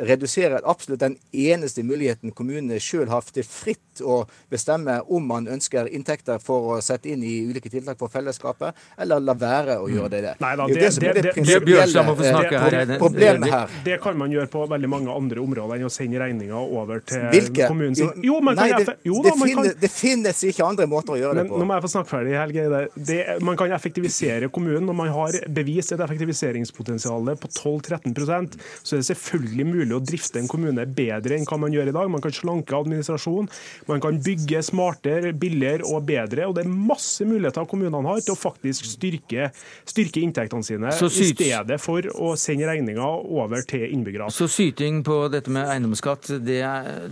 reduserer 0.07 0.62
absolutt 0.62 1.03
den 1.03 1.18
eneste 1.35 1.83
muligheten 1.83 2.31
kommunene 2.37 2.79
sjøl 2.79 3.11
har 3.11 3.27
til 3.35 3.47
fritt 3.47 4.05
å 4.07 4.23
bestemme 4.53 5.01
om 5.11 5.27
man 5.27 5.49
ønsker 5.51 5.91
inntekter 5.91 6.39
for 6.43 6.60
for 6.61 6.77
å 6.79 6.85
sette 6.85 7.11
inn 7.13 7.25
i 7.25 7.35
ulike 7.49 7.73
tiltak 7.73 7.99
for 8.01 8.13
fellesskapet, 8.13 8.77
eller 9.01 9.23
la 9.25 9.35
være 9.39 9.79
å 9.81 9.89
gjøre 9.91 10.13
det. 10.13 10.35
Nei, 10.43 10.53
da, 10.59 10.67
det, 10.69 10.75
det, 10.81 10.91
det, 11.01 11.23
det, 11.23 11.59
det, 12.87 12.99
problemet 13.01 13.53
her. 13.53 13.77
Det 13.87 13.99
kan 14.05 14.19
man 14.21 14.33
gjøre 14.35 14.51
på 14.53 14.65
veldig 14.71 14.91
mange 14.91 15.15
andre 15.15 15.43
områder 15.43 15.81
enn 15.81 15.89
å 15.89 15.93
sende 15.93 16.21
regninga 16.21 16.61
over 16.61 17.03
til 17.07 17.27
Hvilke? 17.33 17.69
kommunen 17.71 17.97
sin. 17.99 18.13
Jo, 18.27 18.41
man 18.45 18.59
kan, 18.59 18.75
Nei, 18.75 18.85
det, 18.85 18.97
jo, 19.07 19.21
da, 19.25 19.35
man 19.41 19.55
kan, 19.55 19.71
det, 19.81 19.93
finnes 19.93 20.45
ikke 20.51 20.67
andre 20.67 20.89
måter 20.91 21.17
å 21.17 21.21
gjøre 21.21 21.41
men, 21.41 21.49
det 21.49 21.55
på. 21.55 21.61
Nå 21.61 21.69
må 21.69 21.79
jeg 21.79 21.87
få 21.87 21.93
snakke 21.95 22.13
ferdig, 22.13 22.37
Helge. 22.39 23.41
man 23.47 23.59
kan 23.61 23.75
effektivisere 23.77 24.51
kommunen, 24.53 24.89
og 24.93 24.99
man 25.01 25.13
har 25.15 25.41
bevist 25.61 25.95
et 25.97 26.05
effektiviseringspotensial 26.05 27.33
på 27.41 27.51
12-13% 27.51 28.59
så 28.83 28.97
er 28.97 29.03
det 29.03 29.09
selvfølgelig 29.11 29.67
mulig 29.69 29.97
å 29.97 30.03
drifte 30.03 30.41
en 30.41 30.49
kommune 30.51 30.85
bedre 30.97 31.37
enn 31.37 31.47
hva 31.49 31.59
man 31.61 31.75
gjør 31.75 31.91
i 31.91 31.95
dag. 31.97 32.11
Man 32.13 32.25
kan 32.25 32.35
slanke 32.35 32.77
administrasjon, 32.77 33.49
man 33.91 34.03
kan 34.03 34.21
bygge 34.25 34.63
smartere, 34.67 35.33
billigere 35.37 35.87
og 35.89 36.07
bedre 36.09 36.49
og 36.51 36.57
det 36.59 36.64
er 36.66 36.70
masse 36.70 37.24
muligheter 37.26 37.68
kommunene 37.70 38.03
har 38.11 38.22
til 38.24 38.34
å 38.34 38.38
faktisk 38.38 38.88
styrke, 38.88 39.51
styrke 39.88 40.22
inntektene 40.24 40.66
sine, 40.66 40.90
i 40.90 41.28
stedet 41.30 41.78
for 41.82 42.07
å 42.16 42.32
sende 42.40 42.68
regninga 42.68 43.07
over 43.07 43.64
til 43.68 43.86
innbyggerne. 43.88 44.30
Så 44.34 44.48
syting 44.51 45.03
på 45.07 45.22
dette 45.32 45.53
med 45.55 45.70
eiendomsskatt, 45.70 46.32
det, 46.44 46.61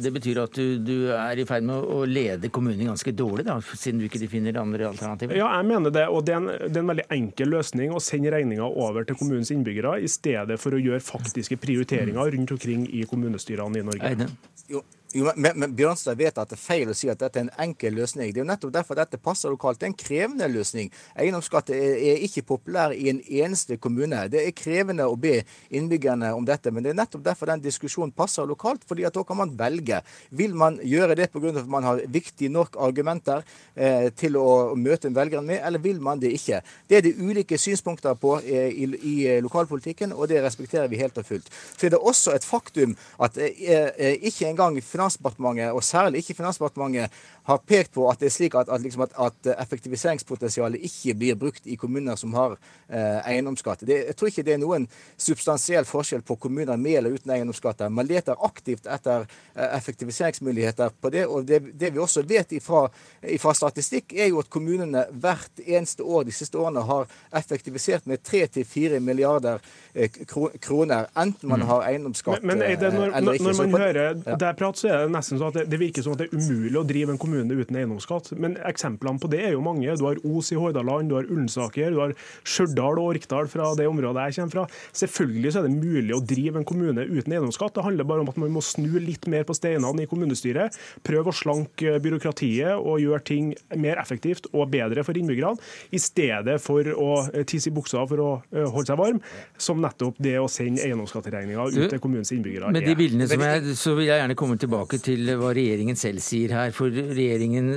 det 0.03 0.13
betyr 0.15 0.43
at 0.45 0.59
du, 0.59 0.79
du, 0.83 0.97
er 1.15 1.39
i 1.39 1.47
ferd 1.49 1.67
med 1.69 1.79
å 1.79 2.03
lede 2.09 2.51
kommunen 2.55 2.91
ganske 2.91 3.15
dårlig, 3.17 3.47
da, 3.49 3.59
siden 3.73 4.03
du 4.03 4.09
ikke 4.09 4.27
finner 4.31 4.59
andre 4.61 4.91
alternativer? 4.91 5.39
Ja, 5.39 5.51
jeg 5.59 5.69
mener 5.71 5.95
det. 5.95 6.07
Og 6.13 6.25
det 6.27 6.35
er 6.35 6.43
en, 6.43 6.51
det 6.67 6.75
er 6.75 6.85
en 6.85 6.93
veldig 6.93 7.09
enkel 7.19 7.55
løsning 7.55 7.95
å 7.95 8.03
sende 8.03 8.33
regninga 8.35 8.67
over 8.69 9.07
til 9.09 9.19
kommunens 9.19 9.53
innbyggere, 9.55 9.99
i 10.03 10.11
stedet 10.11 10.59
for 10.61 10.77
å 10.77 10.83
gjøre 10.83 11.05
faktiske 11.05 11.59
prioriteringer 11.63 12.35
rundt 12.35 12.55
omkring 12.55 12.87
i 12.91 13.05
kommunestyrene 13.09 13.83
i 13.83 13.87
Norge. 13.87 14.13
Eide. 14.13 14.29
Jo, 14.69 14.83
jo, 15.13 15.31
men, 15.37 15.55
men 15.57 15.73
Bjørnstad 15.73 16.19
vet 16.21 16.37
at 16.37 16.51
det 16.51 16.59
er 16.59 16.61
feil 16.61 16.91
å 16.93 16.95
si 16.97 17.09
at 17.09 17.21
dette 17.23 17.41
er 17.41 17.47
en 17.47 17.63
enkel 17.65 17.95
løsning. 17.97 18.29
Det 18.29 18.43
er 18.43 18.45
jo 18.45 18.49
nettopp 18.51 18.73
derfor 18.75 18.99
dette 18.99 19.21
passer 19.23 19.49
lokalt. 19.49 19.79
Det 19.81 19.87
er 19.87 19.93
en 19.95 19.97
krevende 19.97 20.49
løsning. 20.53 20.91
Eiendomsskatt 21.17 21.73
er, 21.73 21.95
er, 21.97 22.25
ikke 22.27 22.45
populær 22.51 22.93
i 22.93 23.09
en 23.09 23.23
eneste 23.25 23.79
kommune. 23.81 24.27
Det 24.29 24.43
er 24.43 24.57
krevende 24.57 25.07
å 25.09 25.17
be 25.17 25.39
innbyggerne 25.73 26.35
om 26.37 26.45
dette, 26.45 26.73
men 26.75 26.85
det 26.85 26.93
er 26.93 26.99
nettopp 26.99 27.25
derfor 27.25 27.49
den 27.49 27.65
diskusjonen 27.65 28.13
passer 28.13 28.45
lokalt. 28.49 28.85
fordi 28.89 29.07
at 29.09 29.17
da 29.17 29.25
kan 29.25 29.41
man 29.41 29.55
velge. 29.57 30.03
Vil 30.31 30.55
man 30.55 30.77
gjøre 30.85 31.17
det 31.17 31.31
pga. 31.33 31.55
at 31.57 31.69
man 31.69 31.85
har 31.89 32.03
viktige 32.07 32.53
nok 32.53 32.77
argumenter 32.77 33.43
eh, 33.77 34.11
til 34.13 34.37
å 34.37 34.75
møte 34.77 35.09
velgerne 35.09 35.47
med, 35.47 35.63
eller 35.65 35.79
vil 35.79 36.01
man 36.01 36.21
det 36.21 36.35
ikke? 36.37 36.61
Det 36.89 36.99
er 36.99 37.03
det 37.03 37.17
ulike 37.17 37.59
synspunkter 37.59 38.15
på 38.15 38.39
eh, 38.45 38.69
i, 38.69 38.85
i, 38.85 39.15
i, 39.25 39.41
lokalpolitikken, 39.41 40.13
og 40.13 40.29
det 40.29 40.45
respekterer 40.45 40.89
vi 40.89 41.01
helt 41.01 41.17
og 41.17 41.25
fullt. 41.25 41.49
Er 41.81 41.97
det 41.97 41.99
også 41.99 42.37
et 42.37 42.45
faktum 42.45 42.97
at 43.19 43.39
eh, 43.41 43.89
eh 43.97 44.17
ikke 44.29 44.49
engang 44.51 44.77
Finansdepartementet, 44.99 45.71
og 45.71 45.85
særlig 45.87 46.19
ikke 46.19 46.35
Finansdepartementet, 46.35 47.15
har 47.49 47.59
pekt 47.65 47.95
på 47.97 48.05
at 48.11 48.21
det 48.21 48.29
er 48.29 48.35
slik 48.35 48.55
at, 48.59 48.69
at, 48.69 48.83
liksom 48.85 49.07
at, 49.07 49.15
at 49.17 49.49
effektiviseringspotensialet 49.55 50.83
ikke 50.85 51.15
blir 51.17 51.39
brukt 51.41 51.65
i 51.65 51.79
kommuner 51.81 52.17
som 52.21 52.35
har 52.37 52.59
eh, 52.89 53.31
eiendomsskatt. 53.33 53.87
Det, 53.89 53.97
jeg 54.11 54.17
tror 54.19 54.29
ikke 54.29 54.45
det 54.45 54.55
er 54.59 54.61
noen 54.61 54.85
substansiell 55.17 55.89
forskjell 55.89 56.25
på 56.29 56.37
kommuner 56.43 56.77
med 56.77 56.99
eller 57.01 57.17
uten 57.17 57.33
eiendomsskatt. 57.33 57.81
Man 57.89 58.09
leter 58.09 58.37
aktivt 58.45 58.85
etter 58.85 59.25
eh, 59.25 59.65
effektiviseringsmuligheter 59.79 60.93
på 61.01 61.13
det. 61.15 61.25
og 61.27 61.47
Det, 61.49 61.63
det 61.81 61.93
vi 61.95 62.03
også 62.05 62.23
vet 62.29 62.53
ifra, 62.59 62.85
ifra, 63.23 63.55
statistikk, 63.57 64.13
er 64.13 64.29
jo 64.29 64.43
at 64.45 64.53
kommunene 64.53 65.07
hvert 65.13 65.65
eneste 65.65 66.05
år 66.05 66.29
de 66.29 66.37
siste 66.37 66.61
årene 66.61 66.85
har 66.85 67.09
effektivisert 67.41 68.05
med 68.07 68.21
3-4 68.29 69.01
milliarder 69.01 69.65
eh, 69.95 70.21
kroner, 70.29 71.09
enten 71.17 71.49
man 71.49 71.65
mm. 71.65 71.69
har 71.73 71.89
eiendomsskatt 71.89 72.45
men, 72.45 72.61
men 72.61 72.77
det, 72.77 72.93
når, 72.93 73.17
eller 73.17 73.41
ikke. 73.41 73.49
Når 73.49 73.59
man 73.65 73.81
hører 73.81 74.23
ja. 74.27 74.37
der 74.37 74.53
prat, 74.61 74.77
så 74.77 74.93
er 74.93 75.07
det 75.07 75.17
nesten 75.17 75.41
sånn 75.41 75.49
at 75.49 75.63
det, 75.63 75.67
det 75.73 75.81
virker 75.81 76.05
som 76.05 76.13
at 76.13 76.27
det 76.27 76.29
er 76.29 76.37
umulig 76.37 76.77
å 76.77 76.87
drive 76.93 77.17
en 77.17 77.21
kommune 77.21 77.38
kommune 77.39 77.63
uten 77.63 77.77
eiendomsskatt. 77.79 78.33
Men 78.39 78.57
eksemplene 78.67 79.21
på 79.21 79.31
det 79.31 79.43
er 79.47 79.55
jo 79.55 79.63
mange. 79.65 79.95
Du 79.99 80.07
har 80.07 80.19
Os 80.27 80.51
i 80.53 80.59
Hordaland, 80.59 81.11
du 81.11 81.17
har 81.19 81.29
Ullensaker, 81.29 81.93
du 81.93 82.01
har 82.03 82.15
Stjørdal 82.45 82.99
og 82.99 83.15
Orkdal 83.15 83.49
fra 83.51 83.71
det 83.79 83.89
området 83.89 84.29
jeg 84.29 84.39
kommer 84.39 84.55
fra. 84.55 84.65
Selvfølgelig 84.93 85.53
så 85.53 85.63
er 85.63 85.69
det 85.69 85.79
mulig 85.79 86.15
å 86.17 86.23
drive 86.23 86.61
en 86.61 86.69
kommune 86.69 87.07
uten 87.07 87.35
eiendomsskatt. 87.35 87.75
Det 87.77 87.87
handler 87.87 88.09
bare 88.09 88.25
om 88.25 88.33
at 88.33 88.41
man 88.41 88.55
må 88.55 88.63
snu 88.65 88.99
litt 89.03 89.29
mer 89.31 89.47
på 89.49 89.57
steinene 89.57 90.05
i 90.05 90.11
kommunestyret. 90.11 90.79
Prøve 91.07 91.33
å 91.33 91.37
slanke 91.37 91.99
byråkratiet 92.03 92.79
og 92.79 93.03
gjøre 93.03 93.25
ting 93.29 93.53
mer 93.79 94.01
effektivt 94.03 94.51
og 94.53 94.69
bedre 94.73 95.05
for 95.07 95.19
innbyggerne, 95.19 95.59
i 95.95 96.01
stedet 96.03 96.59
for 96.63 96.87
å 96.99 97.11
tisse 97.49 97.71
i 97.71 97.75
buksa 97.75 98.03
for 98.09 98.23
å 98.23 98.31
eh, 98.53 98.67
holde 98.67 98.91
seg 98.91 98.99
varm, 99.01 99.21
som 99.61 99.81
nettopp 99.83 100.19
det 100.23 100.37
å 100.41 100.49
sende 100.51 100.85
eiendomsskatteregninga 100.87 101.69
ut 101.69 101.93
til 101.93 102.01
kommunens 102.03 102.33
innbyggere 102.35 102.73
Med 102.75 102.87
de 102.87 102.95
bildene 102.99 103.29
som 103.31 103.43
er, 103.45 103.71
så 103.79 103.95
vil 103.99 104.09
jeg 104.09 104.23
gjerne 104.23 104.37
komme 104.39 104.59
tilbake 104.61 105.01
til 105.03 105.33
hva 105.39 105.53
regjeringen 105.57 105.99
selv 105.99 106.23
sier 106.25 106.55
her. 106.57 106.73
For 106.77 106.93
regjeringen 106.93 107.28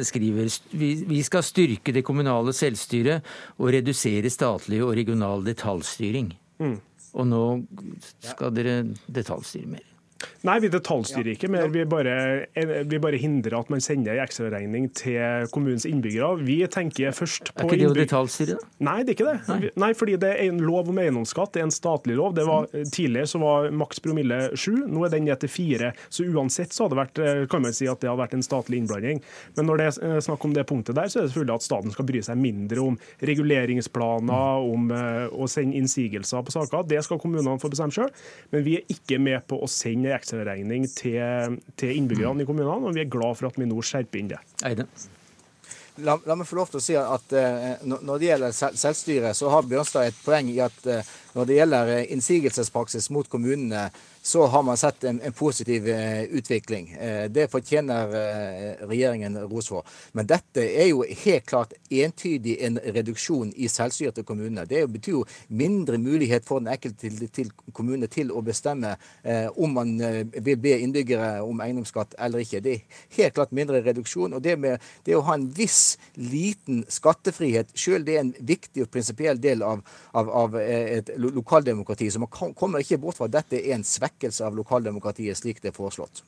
skriver 0.07 0.49
vi 0.71 1.21
skal 1.25 1.45
styrke 1.45 1.93
det 1.95 2.05
kommunale 2.07 2.53
selvstyret 2.55 3.27
og 3.57 3.71
redusere 3.75 4.31
statlig 4.31 4.81
og 4.85 4.95
regional 4.97 5.45
detaljstyring. 5.45 6.31
Mm. 6.61 6.77
Og 7.11 7.27
nå 7.27 7.45
skal 8.23 8.53
dere 8.55 8.75
detaljstyre 9.11 9.73
mer. 9.75 9.90
Nei, 10.47 10.57
vi 10.63 10.71
detaljstyrer 10.73 11.33
ikke 11.35 11.49
mer. 11.53 11.67
Vi 11.73 11.83
bare, 11.89 12.15
vi 12.89 12.99
bare 13.01 13.19
hindrer 13.21 13.59
at 13.59 13.69
man 13.73 13.83
sender 13.83 14.17
en 14.17 14.23
ekstraregning 14.23 14.87
til 14.97 15.47
kommunens 15.53 15.85
innbyggere. 15.89 16.41
Vi 16.45 16.59
tenker 16.71 17.13
først 17.15 17.53
på 17.53 17.65
Er 17.65 17.69
ikke 17.69 17.79
det 17.81 17.89
å 17.91 17.97
detaljstyre, 17.97 18.57
da? 18.57 18.71
Nei, 18.89 18.97
det 19.05 19.13
er 19.13 19.17
ikke 19.19 19.29
det. 19.29 19.37
Nei. 19.51 19.71
Nei. 19.85 19.91
fordi 19.97 20.17
det 20.21 20.31
er 20.33 20.49
en 20.49 20.61
lov 20.65 20.89
om 20.91 21.01
eiendomsskatt. 21.01 21.53
Det 21.53 21.61
er 21.63 21.69
en 21.69 21.75
statlig 21.75 22.17
lov. 22.17 22.37
Var, 22.37 22.69
tidligere 22.93 23.29
så 23.29 23.41
var 23.43 23.69
maks 23.83 24.01
promille 24.03 24.39
sju, 24.57 24.73
nå 24.89 25.05
er 25.05 25.13
den 25.13 25.27
ned 25.29 25.41
til 25.43 25.51
fire. 25.51 25.93
Så 26.09 26.25
uansett 26.25 26.73
så 26.73 26.87
hadde 26.87 26.97
det 26.97 27.01
vært, 27.03 27.49
kan 27.51 27.65
man 27.65 27.77
si 27.77 27.89
at 27.89 28.01
det 28.01 28.09
hadde 28.09 28.23
vært 28.23 28.37
en 28.37 28.45
statlig 28.45 28.81
innblanding. 28.81 29.21
Men 29.57 29.69
når 29.69 29.81
det 29.81 29.89
er 29.91 30.25
snakk 30.25 30.45
om 30.47 30.55
det 30.57 30.65
punktet 30.69 30.97
der, 30.97 31.11
så 31.11 31.21
er 31.21 31.27
det 31.27 31.33
selvfølgelig 31.33 31.57
at 31.59 31.67
staten 31.67 31.95
skal 31.95 32.07
bry 32.09 32.23
seg 32.25 32.41
mindre 32.41 32.85
om 32.85 32.97
reguleringsplaner, 33.29 34.65
om 34.73 34.91
eh, 34.95 35.27
å 35.31 35.47
sende 35.51 35.77
innsigelser 35.79 36.45
på 36.45 36.55
saker. 36.55 36.87
Det 36.89 37.01
skal 37.05 37.21
kommunene 37.21 37.59
få 37.61 37.71
bestemme 37.71 37.95
sjøl. 37.95 38.11
Men 38.53 38.65
vi 38.65 38.77
er 38.79 38.93
ikke 38.93 39.19
med 39.21 39.45
på 39.49 39.59
å 39.61 39.69
sende 39.69 40.10
ekstraregning 40.15 40.85
til, 40.95 41.57
til 41.79 41.97
innbyggerne 41.97 42.43
i 42.43 42.49
kommunene, 42.49 42.91
og 42.91 42.95
vi 42.95 43.05
er 43.05 43.11
glad 43.11 43.39
for 43.39 43.51
at 43.51 43.59
vi 43.59 43.67
nå 43.69 43.81
skjerper 43.85 44.21
inn 44.21 44.31
det. 44.33 44.39
Eide. 44.67 44.87
La, 46.01 46.15
la, 46.25 46.37
meg 46.39 46.47
få 46.47 46.55
lov 46.55 46.69
til 46.71 46.79
å 46.79 46.83
si 46.83 46.95
at 46.97 47.33
uh, 47.35 47.81
når 47.83 48.21
det 48.21 48.29
gjelder 48.29 48.53
selvstyre, 48.55 49.33
så 49.37 49.49
har 49.51 49.67
Bjørnstad 49.67 50.07
et 50.07 50.21
poeng 50.23 50.47
i 50.49 50.61
at 50.63 50.87
uh, 50.87 51.09
når 51.35 51.49
det 51.49 51.57
gjelder 51.57 51.91
innsigelsespraksis 52.15 53.09
mot 53.13 53.27
kommunene, 53.29 53.89
så 54.21 54.45
har 54.47 54.63
man 54.63 54.77
sett 54.77 55.03
en, 55.03 55.21
en 55.21 55.33
positiv 55.33 55.89
eh, 55.89 56.23
utvikling. 56.23 56.91
Eh, 56.91 57.23
det 57.31 57.47
fortjener 57.51 58.13
eh, 58.15 58.87
regjeringen 58.87 59.37
ros 59.49 59.71
for. 59.71 59.87
Men 60.13 60.27
dette 60.29 60.61
er 60.61 60.91
jo 60.91 61.01
helt 61.23 61.47
klart 61.49 61.73
entydig 61.89 62.59
en 62.61 62.77
reduksjon 62.85 63.49
i 63.57 63.69
selvstyrte 63.69 64.23
kommuner. 64.23 64.69
Det 64.69 64.83
betyr 64.93 65.15
jo 65.15 65.23
mindre 65.47 65.97
mulighet 65.97 66.45
for 66.45 66.61
den 66.61 66.69
enkelte 66.69 67.09
til, 67.09 67.25
til 67.33 67.49
kommune 67.73 68.07
til 68.11 68.29
å 68.31 68.43
bestemme 68.45 68.93
om 69.55 69.73
man 69.73 69.91
vil 70.43 70.57
be 70.59 70.73
innbyggere 70.83 71.41
om 71.45 71.59
eiendomsskatt 71.63 72.15
eller 72.21 72.43
ikke. 72.43 72.61
Det 72.63 72.73
er 72.73 73.01
helt 73.17 73.35
klart 73.37 73.53
mindre 73.55 73.81
reduksjon. 73.85 74.35
Og 74.37 74.43
det 74.43 74.57
med 74.59 74.83
det 75.07 75.15
å 75.17 75.23
ha 75.25 75.37
en 75.37 75.47
viss 75.55 75.97
liten 76.19 76.83
skattefrihet, 76.91 77.73
sjøl 77.77 78.05
det 78.05 78.17
er 78.17 78.25
en 78.25 78.33
viktig 78.37 78.85
og 78.85 78.91
prinsipiell 78.93 79.41
del 79.41 79.63
av, 79.65 79.81
av, 80.17 80.29
av 80.43 80.57
et 80.61 81.13
lokaldemokrati. 81.17 82.11
Så 82.11 82.21
man 82.21 82.31
kommer 82.31 82.83
ikke 82.83 83.01
bort 83.01 83.19
fra 83.19 83.29
at 83.29 83.37
dette 83.39 83.61
er 83.61 83.77
en 83.77 83.87
svekking 83.87 84.10
svekkelse 84.11 84.45
av 84.45 84.59
lokaldemokratiet 84.59 85.37
slik 85.37 85.61
det 85.61 85.71
er 85.71 85.77
foreslått? 85.77 86.23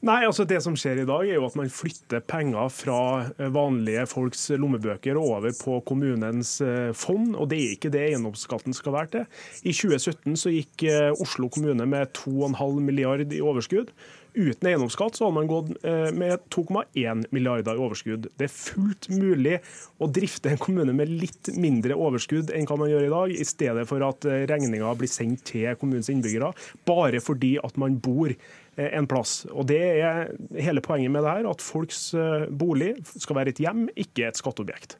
Nei, 0.00 0.24
altså 0.24 0.46
Det 0.48 0.62
som 0.62 0.76
skjer 0.76 1.02
i 1.02 1.04
dag, 1.04 1.26
er 1.28 1.36
jo 1.36 1.46
at 1.46 1.56
man 1.58 1.68
flytter 1.68 2.22
penger 2.24 2.70
fra 2.72 3.26
eh, 3.38 3.50
vanlige 3.52 4.06
folks 4.08 4.46
lommebøker 4.56 5.18
over 5.20 5.52
på 5.58 5.80
kommunens 5.84 6.60
eh, 6.64 6.92
fond, 6.96 7.34
og 7.36 7.50
det 7.50 7.58
er 7.58 7.74
ikke 7.76 7.92
det 7.92 8.04
eiendomsskatten 8.06 8.72
skal 8.72 8.94
være 8.96 9.10
til. 9.12 9.26
I 9.64 9.74
2017 9.74 10.38
så 10.40 10.54
gikk 10.54 10.86
eh, 10.88 11.10
Oslo 11.20 11.50
kommune 11.52 11.84
med 11.84 12.14
2,5 12.16 12.80
milliard 12.80 13.32
i 13.32 13.42
overskudd. 13.44 13.92
Uten 14.34 14.68
eiendomsskatt 14.68 15.14
så 15.16 15.28
hadde 15.28 15.36
man 15.36 15.50
gått 15.50 15.68
med 16.16 16.42
2,1 16.50 17.24
milliarder 17.34 17.78
i 17.78 17.82
overskudd. 17.84 18.26
Det 18.34 18.48
er 18.48 18.50
fullt 18.50 19.06
mulig 19.14 19.60
å 20.02 20.08
drifte 20.10 20.50
en 20.50 20.58
kommune 20.58 20.94
med 20.96 21.12
litt 21.12 21.52
mindre 21.54 21.94
overskudd 21.94 22.50
enn 22.50 22.66
hva 22.66 22.78
man 22.80 22.90
gjør 22.90 23.06
i 23.06 23.12
dag, 23.12 23.34
i 23.34 23.46
stedet 23.46 23.86
for 23.86 24.02
at 24.06 24.26
regninga 24.50 24.90
blir 24.98 25.12
sendt 25.12 25.46
til 25.52 25.78
kommunens 25.78 26.10
innbyggere, 26.10 26.50
bare 26.88 27.22
fordi 27.22 27.54
at 27.62 27.78
man 27.80 28.00
bor 28.02 28.34
Eh, 28.76 28.98
en 28.98 29.06
plass. 29.06 29.44
Og 29.52 29.66
Det 29.66 29.78
er 29.78 30.34
hele 30.58 30.82
poenget 30.82 31.10
med 31.10 31.22
det 31.22 31.30
her, 31.30 31.50
at 31.50 31.62
folks 31.62 32.14
eh, 32.14 32.46
bolig 32.50 32.96
skal 33.06 33.38
være 33.38 33.54
et 33.54 33.62
hjem, 33.62 33.86
ikke 33.94 34.26
et 34.28 34.40
skatteobjekt. 34.40 34.98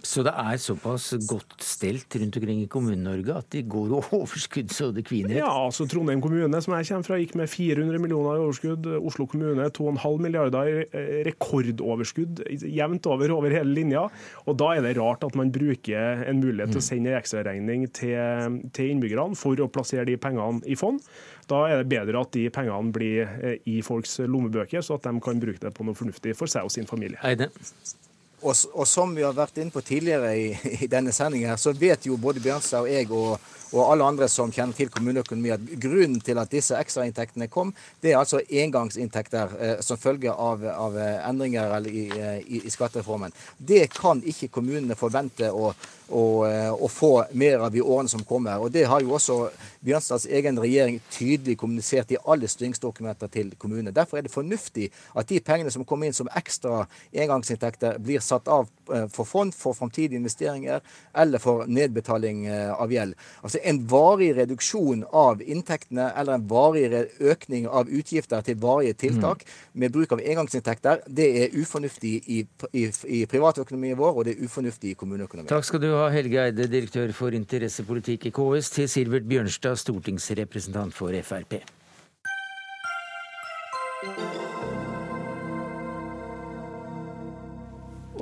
Så 0.00 0.22
det 0.24 0.32
er 0.40 0.60
såpass 0.60 1.10
godt 1.28 1.60
stelt 1.60 2.14
rundt 2.16 2.36
omkring 2.38 2.62
i 2.62 2.68
Kommune-Norge 2.70 3.34
at 3.36 3.48
de 3.52 3.60
går 3.68 3.92
overskudd 4.16 4.72
så 4.72 4.88
det 4.94 5.04
kviner? 5.08 5.36
Ja, 5.42 5.50
altså 5.50 5.84
Trondheim 5.90 6.22
kommune, 6.24 6.62
som 6.64 6.74
jeg 6.78 6.88
kommer 6.88 7.08
fra, 7.08 7.18
gikk 7.20 7.34
med 7.38 7.50
400 7.52 8.00
millioner 8.00 8.38
i 8.38 8.44
overskudd. 8.46 8.88
Oslo 9.02 9.26
kommune 9.28 9.68
2,5 9.76 10.24
milliarder 10.24 10.70
i 10.70 10.78
eh, 10.86 11.12
rekordoverskudd 11.28 12.44
jevnt 12.64 13.08
over 13.10 13.34
over 13.36 13.52
hele 13.52 13.76
linja. 13.76 14.06
Og 14.46 14.56
Da 14.62 14.72
er 14.76 14.86
det 14.86 14.96
rart 15.00 15.26
at 15.26 15.36
man 15.38 15.52
bruker 15.52 16.24
en 16.28 16.40
mulighet 16.40 16.72
til 16.72 16.80
å 16.80 16.86
sende 16.86 17.12
en 17.12 17.20
ekstraregning 17.20 17.86
til, 17.92 18.60
til 18.72 18.94
innbyggerne 18.94 19.38
for 19.38 19.60
å 19.60 19.70
plassere 19.72 20.08
de 20.08 20.16
pengene 20.20 20.64
i 20.64 20.78
fond. 20.78 21.02
Da 21.50 21.66
er 21.68 21.82
det 21.82 21.90
bedre 21.92 22.22
at 22.22 22.32
de 22.32 22.46
pengene 22.54 22.94
blir 22.94 23.26
eh, 23.28 23.58
i 23.68 23.80
folks 23.84 24.20
lommebøker, 24.24 24.80
så 24.80 24.96
at 24.96 25.08
de 25.08 25.20
kan 25.24 25.42
bruke 25.42 25.60
det 25.62 25.74
på 25.76 25.84
noe 25.86 25.98
fornuftig 25.98 26.36
for 26.38 26.50
seg 26.50 26.64
og 26.64 26.72
sin 26.72 26.88
familie. 26.88 27.20
Eide. 27.26 27.50
Og, 28.42 28.56
og, 28.74 28.86
som 28.90 29.12
vi 29.14 29.22
har 29.22 29.34
vært 29.36 29.60
inne 29.62 29.70
på 29.70 29.80
tidligere 29.86 30.32
i, 30.34 30.46
i 30.82 30.88
denne 30.90 31.12
sendingen, 31.14 31.54
så 31.58 31.70
vet 31.78 32.08
jo 32.08 32.18
både 32.18 32.42
Bjørnstad 32.42 32.82
og 32.82 32.90
jeg 32.90 33.10
og, 33.14 33.36
og, 33.72 33.82
alle 33.84 34.04
andre 34.04 34.28
som 34.28 34.52
kjenner 34.52 34.76
til 34.76 34.90
kommuneøkonomi, 34.92 35.52
at 35.54 35.64
grunnen 35.82 36.20
til 36.24 36.38
at 36.38 36.52
disse 36.52 36.76
ekstrainntektene 36.78 37.48
kom, 37.52 37.72
det 38.02 38.12
er 38.12 38.20
altså 38.20 38.42
engangsinntekter 38.48 39.56
eh, 39.58 39.74
som 39.84 40.00
følge 40.00 40.32
av, 40.32 40.64
av 40.72 40.98
endringer 41.02 41.88
i, 41.88 42.06
i, 42.12 42.60
i, 42.62 42.70
skattereformen. 42.70 43.34
Det 43.58 43.86
kan 43.94 44.22
ikke 44.24 44.50
kommunene 44.52 44.96
forvente 44.98 45.50
å, 45.50 45.72
å, 46.12 46.24
å, 46.76 46.88
få 46.88 47.12
mer 47.38 47.64
av 47.66 47.76
i 47.76 47.82
årene 47.82 48.12
som 48.12 48.24
kommer. 48.28 48.60
Og 48.60 48.72
Det 48.72 48.84
har 48.88 49.02
jo 49.02 49.14
også 49.16 49.38
Bjørnstads 49.82 50.28
egen 50.30 50.60
regjering 50.62 51.00
tydelig 51.10 51.56
kommunisert 51.58 52.12
i 52.14 52.20
alle 52.30 52.48
styringsdokumenter 52.50 53.30
til 53.32 53.52
kommunene. 53.58 53.94
Derfor 53.94 54.20
er 54.20 54.26
det 54.26 54.34
fornuftig 54.34 54.90
at 55.18 55.30
de 55.30 55.40
pengene 55.42 55.72
som 55.74 55.86
kommer 55.88 56.06
inn 56.06 56.16
som 56.16 56.30
ekstra 56.38 56.84
engangsinntekter, 57.12 57.98
blir 58.02 58.22
satt 58.22 58.48
av 58.52 58.68
eh, 58.92 59.08
for 59.12 59.28
fond 59.28 59.54
for 59.56 59.76
framtidige 59.78 60.20
investeringer 60.20 60.82
eller 61.18 61.42
for 61.42 61.66
nedbetaling 61.66 62.46
eh, 62.46 62.70
av 62.72 62.92
gjeld. 62.92 63.16
Altså 63.42 63.61
En 63.64 63.78
varig 63.88 64.32
reduksjon 64.36 65.04
av 65.12 65.42
inntektene 65.42 66.08
eller 66.18 66.38
en 66.38 66.46
varig 66.50 66.88
økning 67.20 67.68
av 67.68 67.90
utgifter 67.90 68.42
til 68.46 68.58
varige 68.62 68.96
tiltak 69.04 69.44
mm. 69.44 69.52
med 69.82 69.92
bruk 69.94 70.14
av 70.16 70.22
engangsinntekter, 70.22 71.04
det 71.06 71.28
er 71.42 71.54
ufornuftig 71.56 72.14
i, 72.26 72.40
i, 72.72 72.86
i 73.06 73.22
privatøkonomien 73.30 73.98
vår, 73.98 74.16
og 74.16 74.26
det 74.26 74.36
er 74.36 74.48
ufornuftig 74.48 74.92
i 74.92 74.98
kommuneøkonomien. 74.98 75.50
Takk 75.52 75.68
skal 75.68 75.82
du 75.84 75.90
ha, 75.94 76.08
Helge 76.14 76.42
Eide, 76.46 76.66
direktør 76.70 77.12
for 77.16 77.34
interessepolitikk 77.36 78.30
i 78.30 78.34
KS, 78.34 78.72
til 78.78 78.90
Silvert 78.90 79.28
Bjørnstad, 79.30 79.78
stortingsrepresentant 79.82 80.96
for 80.96 81.14
Frp. 81.22 81.60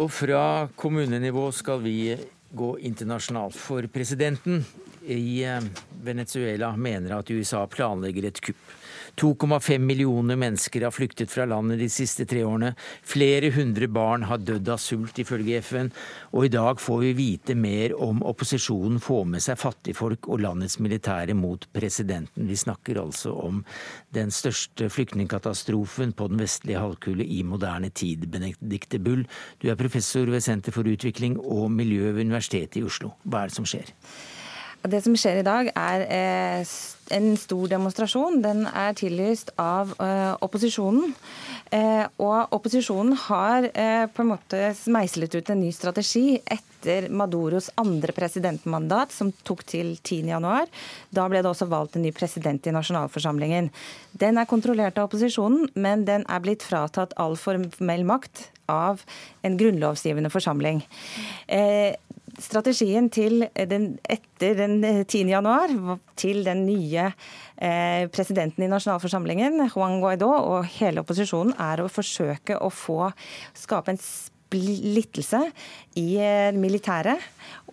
Og 0.01 0.09
fra 0.13 0.45
kommunenivå 0.77 1.51
skal 1.53 1.83
vi 1.85 1.97
gå 2.51 2.79
internasjonalt. 2.79 3.57
For 3.57 3.87
presidenten 3.87 4.65
i 5.07 5.45
eh, 5.45 5.63
Venezuela 6.03 6.77
mener 6.77 7.19
at 7.19 7.31
USA 7.31 7.67
planlegger 7.67 8.31
et 8.31 8.41
kupp. 8.41 8.77
2,5 9.17 9.79
millioner 9.79 10.37
mennesker 10.37 10.85
har 10.87 10.95
flyktet 10.95 11.31
fra 11.31 11.47
landet 11.49 11.81
de 11.81 11.89
siste 11.91 12.27
tre 12.29 12.45
årene. 12.47 12.75
Flere 13.03 13.51
hundre 13.55 13.89
barn 13.91 14.27
har 14.29 14.43
dødd 14.43 14.69
av 14.71 14.81
sult, 14.83 15.19
ifølge 15.19 15.61
FN. 15.65 15.91
Og 16.35 16.47
i 16.47 16.53
dag 16.53 16.81
får 16.81 17.01
vi 17.05 17.13
vite 17.19 17.57
mer 17.59 17.95
om 17.99 18.23
opposisjonen 18.27 19.01
får 19.03 19.27
med 19.35 19.45
seg 19.45 19.61
fattigfolk 19.61 20.31
og 20.31 20.43
landets 20.45 20.79
militære 20.83 21.37
mot 21.39 21.67
presidenten. 21.75 22.49
Vi 22.51 22.59
snakker 22.59 23.01
altså 23.03 23.35
om 23.35 23.63
den 24.15 24.33
største 24.35 24.91
flyktningkatastrofen 24.93 26.15
på 26.17 26.31
den 26.31 26.43
vestlige 26.43 26.83
halvkule 26.83 27.27
i 27.27 27.43
moderne 27.47 27.91
tid. 27.91 28.29
Benedicte 28.31 29.01
Bull, 29.03 29.27
du 29.61 29.71
er 29.71 29.81
professor 29.81 30.29
ved 30.31 30.45
Senter 30.45 30.75
for 30.75 30.89
utvikling 30.89 31.39
og 31.41 31.71
miljø 31.73 32.13
ved 32.13 32.27
Universitetet 32.29 32.81
i 32.81 32.87
Oslo. 32.87 33.15
Hva 33.25 33.45
er 33.45 33.51
det 33.51 33.59
som 33.59 33.69
skjer? 33.69 33.91
Det 34.81 35.03
som 35.05 35.13
skjer 35.13 35.43
i 35.43 35.45
dag, 35.45 35.69
er 35.77 36.03
eh, 36.09 36.71
en 37.13 37.35
stor 37.37 37.69
demonstrasjon. 37.69 38.39
Den 38.41 38.63
er 38.65 38.95
tillyst 38.97 39.53
av 39.61 39.93
eh, 40.01 40.33
opposisjonen. 40.41 41.13
Eh, 41.69 42.07
og 42.17 42.55
opposisjonen 42.57 43.13
har 43.27 43.69
på 44.15 44.25
en 44.25 44.31
måte 44.33 44.71
meislet 44.91 45.37
ut 45.37 45.53
en 45.53 45.61
ny 45.61 45.69
strategi 45.77 46.41
etter 46.41 47.11
Maduros 47.13 47.69
andre 47.79 48.15
presidentmandat, 48.17 49.13
som 49.13 49.35
tok 49.45 49.67
til 49.69 49.93
10.1. 50.01 50.73
Da 51.13 51.29
ble 51.29 51.45
det 51.45 51.53
også 51.53 51.69
valgt 51.69 52.01
en 52.01 52.07
ny 52.09 52.15
president 52.17 52.65
i 52.65 52.75
nasjonalforsamlingen. 52.75 53.69
Den 54.17 54.41
er 54.41 54.49
kontrollert 54.49 54.97
av 54.97 55.11
opposisjonen, 55.11 55.69
men 55.77 56.09
den 56.09 56.25
er 56.25 56.41
blitt 56.41 56.65
fratatt 56.65 57.13
all 57.21 57.37
formell 57.39 58.09
makt 58.09 58.49
av 58.71 59.05
en 59.45 59.61
grunnlovsgivende 59.61 60.31
forsamling 60.33 60.81
strategien 62.41 63.11
til 63.13 63.45
den, 63.71 63.93
etter 64.09 64.57
den 64.59 64.81
10. 65.05 65.23
januar 65.31 65.73
til 66.21 66.43
den 66.47 66.65
nye 66.67 67.11
eh, 67.11 68.09
presidenten 68.13 68.65
i 68.65 68.71
nasjonalforsamlingen, 68.73 69.61
Juan 69.71 70.01
Guaidó, 70.03 70.33
og 70.33 70.69
hele 70.79 71.05
opposisjonen 71.05 71.55
er 71.61 71.85
å 71.85 71.91
forsøke 71.93 72.59
å 72.59 72.73
få 72.73 73.13
skape 73.57 73.95
en 73.95 74.01
splittelse 74.51 75.45
i 76.01 76.09
eh, 76.19 76.51
militæret. 76.57 77.23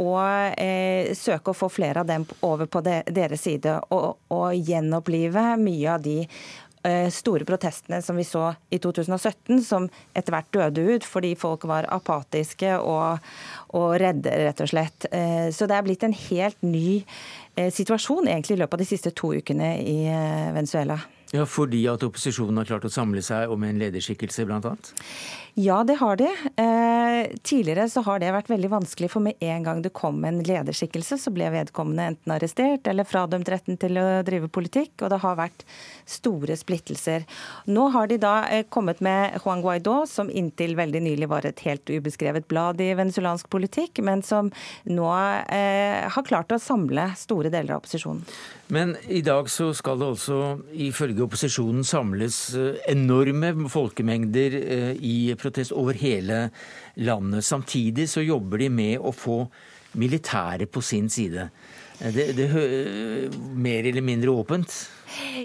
Og 0.04 0.22
eh, 0.62 1.14
søke 1.18 1.54
å 1.54 1.58
få 1.58 1.72
flere 1.74 2.04
av 2.04 2.10
dem 2.10 2.28
over 2.46 2.70
på 2.70 2.84
de, 2.86 3.00
deres 3.14 3.48
side. 3.48 3.80
Og, 3.96 4.18
og 4.34 4.56
gjenopplive 4.56 5.50
mye 5.62 5.96
av 5.96 6.06
de 6.06 6.22
Eh, 6.28 6.67
store 7.14 7.46
protestene 7.48 8.02
som 8.04 8.18
vi 8.20 8.24
så 8.28 8.52
i 8.74 8.80
2017, 8.84 9.62
som 9.66 9.90
etter 10.18 10.34
hvert 10.36 10.52
døde 10.56 10.86
ut 10.96 11.08
fordi 11.08 11.34
folk 11.40 11.66
var 11.70 11.90
apatiske 11.94 12.76
og, 12.80 13.20
og 13.78 13.90
redde, 14.02 14.32
rett 14.48 14.64
og 14.64 14.72
slett. 14.72 15.10
Eh, 15.12 15.50
så 15.56 15.68
det 15.68 15.78
er 15.78 15.86
blitt 15.88 16.06
en 16.08 16.16
helt 16.16 16.64
ny 16.66 17.02
eh, 17.56 17.70
situasjon 17.74 18.30
egentlig 18.30 18.58
i 18.58 18.64
løpet 18.64 18.80
av 18.80 18.86
de 18.86 18.90
siste 18.94 19.14
to 19.18 19.34
ukene 19.38 19.76
i 19.84 20.00
Venezuela. 20.56 21.00
Ja, 21.36 21.44
Fordi 21.46 21.82
at 21.92 22.06
opposisjonen 22.08 22.62
har 22.62 22.70
klart 22.70 22.88
å 22.88 22.94
samle 22.94 23.22
seg 23.26 23.52
om 23.52 23.66
en 23.68 23.82
lederskikkelse, 23.82 24.46
bl.a.? 24.48 24.76
Ja, 25.60 25.80
det 25.84 25.96
har 25.98 26.16
de. 26.16 26.28
Eh, 26.56 27.32
tidligere 27.42 27.88
så 27.90 28.04
har 28.06 28.20
det 28.22 28.30
vært 28.30 28.52
veldig 28.52 28.70
vanskelig, 28.70 29.08
for 29.10 29.26
med 29.26 29.42
en 29.42 29.64
gang 29.66 29.80
det 29.82 29.90
kom 29.98 30.20
en 30.30 30.38
lederskikkelse, 30.46 31.18
så 31.18 31.32
ble 31.34 31.48
vedkommende 31.50 32.06
enten 32.12 32.34
arrestert 32.36 32.86
eller 32.86 33.08
fradømt 33.10 33.50
retten 33.50 33.80
til 33.82 33.98
å 33.98 34.04
drive 34.28 34.52
politikk, 34.54 34.94
og 35.02 35.10
det 35.10 35.20
har 35.24 35.40
vært 35.40 35.66
store 36.06 36.54
splittelser. 36.62 37.26
Nå 37.74 37.88
har 37.96 38.12
de 38.12 38.20
da 38.22 38.36
eh, 38.54 38.68
kommet 38.70 39.02
med 39.02 39.40
Juan 39.42 39.66
Guaidó, 39.66 40.04
som 40.06 40.30
inntil 40.30 40.78
veldig 40.78 41.02
nylig 41.08 41.32
var 41.34 41.50
et 41.50 41.66
helt 41.66 41.90
ubeskrevet 41.90 42.46
blad 42.48 42.78
i 42.86 42.92
venezuelansk 42.94 43.50
politikk, 43.50 44.04
men 44.06 44.22
som 44.22 44.54
nå 44.86 45.10
eh, 45.10 46.06
har 46.06 46.30
klart 46.30 46.54
å 46.54 46.62
samle 46.62 47.10
store 47.18 47.50
deler 47.50 47.74
av 47.74 47.82
opposisjonen. 47.82 48.22
Men 48.74 48.98
i 49.08 49.22
dag 49.24 49.48
så 49.48 49.70
skal 49.76 50.00
det 50.02 50.10
også 50.12 50.38
ifølge 50.76 51.24
opposisjonen 51.24 51.86
samles 51.88 52.38
eh, 52.58 52.82
enorme 52.92 53.54
folkemengder 53.72 54.58
eh, 54.60 54.92
i 55.00 55.16
protest 55.40 55.72
over 55.72 55.96
hele 55.96 56.50
landet. 57.00 57.48
Samtidig 57.48 58.10
så 58.12 58.26
jobber 58.26 58.60
de 58.66 58.70
med 58.70 59.00
å 59.00 59.14
få 59.16 59.46
militæret 59.98 60.68
på 60.72 60.84
sin 60.84 61.08
side. 61.10 61.48
Det, 61.98 62.28
det 62.38 62.50
mer 63.56 63.88
eller 63.88 64.04
mindre 64.06 64.36
åpent? 64.36 64.76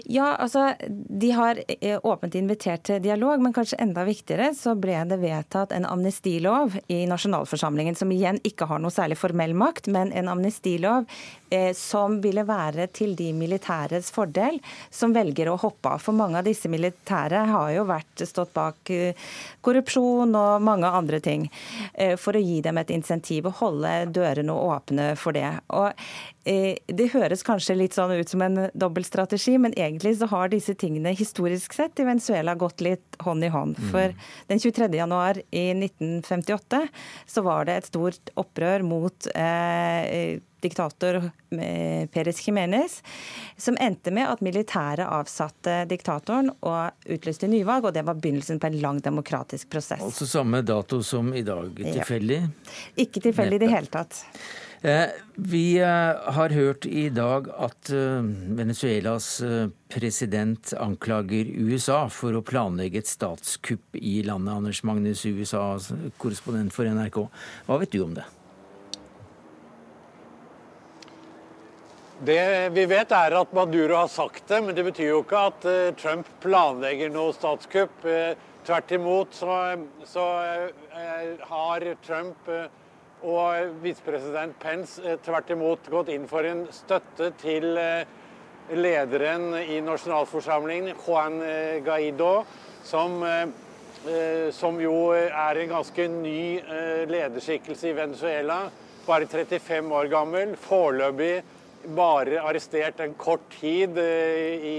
Ja, 0.05 0.35
altså 0.35 0.73
De 1.09 1.31
har 1.31 1.59
eh, 1.79 1.99
åpent 2.03 2.35
invitert 2.35 2.83
til 2.87 3.01
dialog, 3.03 3.41
men 3.41 3.53
kanskje 3.55 3.79
enda 3.83 4.03
viktigere 4.07 4.51
så 4.57 4.75
ble 4.79 4.97
det 5.09 5.19
vedtatt 5.21 5.73
en 5.75 5.87
amnestilov 5.87 6.77
i 6.91 7.03
nasjonalforsamlingen, 7.09 7.95
som 7.95 8.11
igjen 8.11 8.41
ikke 8.43 8.67
har 8.69 8.81
noe 8.83 8.93
særlig 8.93 9.17
formell 9.21 9.55
makt, 9.57 9.89
men 9.93 10.11
en 10.11 10.31
amnestilov 10.31 11.07
eh, 11.53 11.71
som 11.77 12.19
ville 12.23 12.45
være 12.47 12.87
til 12.95 13.15
de 13.19 13.29
militæres 13.37 14.11
fordel 14.13 14.59
som 14.91 15.15
velger 15.15 15.51
å 15.51 15.57
hoppe 15.61 15.95
av. 15.95 16.03
For 16.03 16.17
mange 16.17 16.41
av 16.41 16.47
disse 16.47 16.71
militære 16.71 17.45
har 17.53 17.71
jo 17.75 17.87
vært 17.89 18.25
stått 18.27 18.53
bak 18.55 18.93
eh, 18.93 19.17
korrupsjon 19.63 20.35
og 20.35 20.65
mange 20.65 20.89
andre 20.89 21.21
ting. 21.23 21.47
Eh, 21.93 22.15
for 22.19 22.35
å 22.35 22.43
gi 22.43 22.59
dem 22.65 22.79
et 22.81 22.93
insentiv 22.93 23.49
og 23.49 23.59
holde 23.61 23.95
dørene 24.13 24.53
åpne 24.53 25.13
for 25.19 25.35
det. 25.35 25.49
Og 25.73 25.91
det 26.43 27.05
høres 27.13 27.43
kanskje 27.47 27.77
litt 27.77 27.95
sånn 27.95 28.11
ut 28.17 28.29
som 28.29 28.41
en 28.43 28.65
dobbeltstrategi, 28.75 29.55
men 29.63 29.75
egentlig 29.79 30.17
så 30.19 30.27
har 30.27 30.51
disse 30.51 30.75
tingene 30.75 31.13
historisk 31.15 31.75
sett 31.77 31.99
i 32.03 32.07
Venezuela 32.07 32.55
gått 32.59 32.83
litt 32.83 33.15
hånd 33.23 33.47
i 33.47 33.51
hånd. 33.53 33.79
Mm. 33.79 33.91
For 33.93 34.15
den 34.51 34.59
23. 34.59 34.89
januar 34.97 35.39
i 35.51 35.69
1958 35.71 36.87
så 37.25 37.45
var 37.47 37.69
det 37.69 37.77
et 37.79 37.91
stort 37.93 38.33
opprør 38.35 38.83
mot 38.83 39.29
eh, 39.35 40.41
diktator 40.63 41.15
eh, 41.59 42.07
Perez 42.11 42.47
Jiménez, 42.47 42.99
som 43.57 43.77
endte 43.79 44.11
med 44.11 44.27
at 44.29 44.43
militæret 44.43 45.07
avsatte 45.07 45.83
diktatoren 45.91 46.51
og 46.59 47.07
utlyste 47.11 47.49
nyvalg, 47.51 47.89
og 47.89 47.95
det 47.95 48.05
var 48.07 48.19
begynnelsen 48.19 48.59
på 48.59 48.71
en 48.71 48.79
lang 48.83 49.01
demokratisk 49.03 49.71
prosess. 49.73 50.03
Altså 50.03 50.27
samme 50.29 50.63
dato 50.65 51.01
som 51.03 51.33
i 51.35 51.43
dag. 51.45 51.71
Tilfeldig? 51.79 52.43
Ja. 52.43 52.77
Ikke 53.07 53.23
tilfeldig 53.23 53.59
i 53.59 53.65
det 53.65 53.73
hele 53.73 53.91
tatt. 53.91 54.23
Eh, 54.83 55.09
vi 55.35 55.77
eh, 55.79 56.31
har 56.35 56.49
hørt 56.49 56.85
i 56.85 57.05
dag 57.09 57.45
at 57.55 57.87
eh, 57.89 58.25
Venezuelas 58.57 59.37
president 59.87 60.73
anklager 60.75 61.47
USA 61.47 62.01
for 62.11 62.35
å 62.35 62.41
planlegge 62.43 62.99
et 62.99 63.07
statskupp 63.07 63.95
i 63.95 64.17
landet. 64.27 64.51
Anders 64.57 64.81
Magnus, 64.83 65.23
USA-korrespondent 65.23 66.75
for 66.75 66.91
NRK. 66.91 67.21
Hva 67.69 67.79
vet 67.79 67.95
du 67.95 68.01
om 68.03 68.17
det? 68.19 68.27
Det 72.27 72.43
vi 72.75 72.83
vet 72.91 73.15
er 73.15 73.39
at 73.39 73.55
Maduro 73.55 74.01
har 74.01 74.11
sagt 74.11 74.51
det, 74.51 74.59
men 74.67 74.75
det 74.75 74.83
betyr 74.91 75.13
jo 75.13 75.23
ikke 75.23 75.47
at 75.47 75.65
Trump 75.99 76.27
planlegger 76.43 77.11
noe 77.11 77.31
statskupp. 77.35 78.03
Tvert 78.67 78.95
imot 78.95 79.35
så, 79.35 79.57
så 80.07 80.29
har 81.47 81.91
Trump 82.03 82.51
og 83.23 83.79
visepresident 83.83 84.55
Pence 84.59 85.01
eh, 85.03 85.17
tvert 85.23 85.51
imot 85.55 85.87
gått 85.91 86.11
inn 86.13 86.27
for 86.29 86.45
en 86.47 86.65
støtte 86.75 87.31
til 87.39 87.77
eh, 87.79 88.03
lederen 88.75 89.53
i 89.59 89.79
nasjonalforsamlingen, 89.83 90.97
Juan 91.05 91.39
eh, 91.43 91.79
Guaido, 91.83 92.43
som, 92.83 93.21
som 94.51 94.79
jo 94.83 94.95
er 95.15 95.57
en 95.61 95.69
ganske 95.71 96.07
ny 96.11 96.59
lederskikkelse 97.07 97.87
i 97.87 97.93
Venezuela. 97.95 98.57
Bare 99.05 99.29
35 99.31 99.93
år 99.95 100.09
gammel. 100.11 100.51
Foreløpig 100.59 101.37
bare 101.95 102.41
arrestert 102.43 102.99
en 102.99 103.15
kort 103.15 103.45
tid 103.55 103.95
i, 104.03 104.75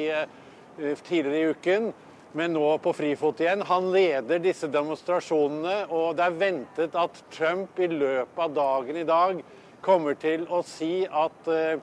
tidligere 1.09 1.41
i 1.41 1.55
uken 1.57 1.89
men 2.35 2.55
nå 2.57 2.67
på 2.83 2.93
frifot 2.97 3.41
igjen. 3.43 3.63
Han 3.69 3.91
leder 3.95 4.43
disse 4.43 4.69
demonstrasjonene, 4.71 5.85
og 5.95 6.17
det 6.19 6.27
er 6.27 6.39
ventet 6.41 6.99
at 6.99 7.21
Trump 7.35 7.79
i 7.79 7.89
løpet 7.91 8.41
av 8.47 8.55
dagen 8.57 8.99
i 8.99 9.07
dag 9.09 9.43
kommer 9.85 10.19
til 10.19 10.47
å 10.51 10.63
si 10.67 11.05
at 11.07 11.51
uh, 11.51 11.77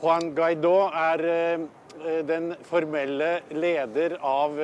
Juan 0.00 0.30
Guaidó 0.36 0.76
er 0.88 1.24
uh, 1.26 1.66
den 2.24 2.54
formelle 2.64 3.32
leder 3.52 4.14
av 4.24 4.54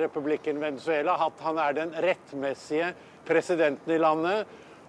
republikken 0.00 0.62
Venezuela. 0.62 1.18
At 1.26 1.42
han 1.44 1.58
er 1.60 1.74
den 1.76 1.90
rettmessige 2.06 2.94
presidenten 3.26 3.92
i 3.92 4.00
landet. 4.00 4.46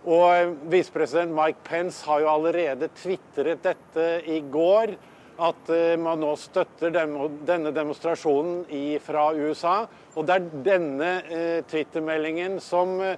Og 0.08 0.56
visepresident 0.72 1.34
Mike 1.36 1.66
Pence 1.68 2.06
har 2.08 2.22
jo 2.24 2.32
allerede 2.32 2.88
tvitret 2.96 3.64
dette 3.66 4.06
i 4.30 4.40
går 4.40 4.94
at 5.38 5.70
eh, 5.70 5.96
man 6.00 6.22
nå 6.22 6.34
støtter 6.40 6.94
denne 6.94 7.72
demonstrasjonen 7.74 8.64
fra 9.04 9.30
USA. 9.38 9.80
Og 10.16 10.28
det 10.28 10.38
er 10.38 10.46
denne 10.66 11.12
twittermeldingen 11.22 11.66
Twitter-meldingen 11.70 12.60
som, 12.64 13.00
eh, 13.02 13.18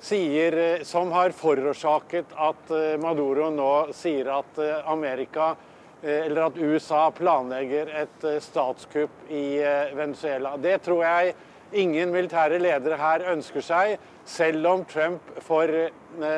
sier, 0.00 0.84
som 0.86 1.10
har 1.12 1.34
forårsaket 1.34 2.30
at 2.38 2.70
Maduro 3.02 3.48
nå 3.50 3.92
sier 3.92 4.28
at 4.30 4.60
Amerika 4.86 5.56
eller 5.98 6.44
at 6.44 6.60
USA 6.62 7.00
planlegger 7.10 7.90
et 8.04 8.26
statskupp 8.44 9.32
i 9.34 9.58
Venezuela. 9.98 10.52
Det 10.56 10.76
tror 10.86 11.02
jeg 11.02 11.34
ingen 11.82 12.14
militære 12.14 12.60
ledere 12.62 13.00
her 13.00 13.26
ønsker 13.32 13.66
seg, 13.66 13.96
selv 14.22 14.70
om 14.70 14.86
Trump 14.86 15.34
for 15.42 15.66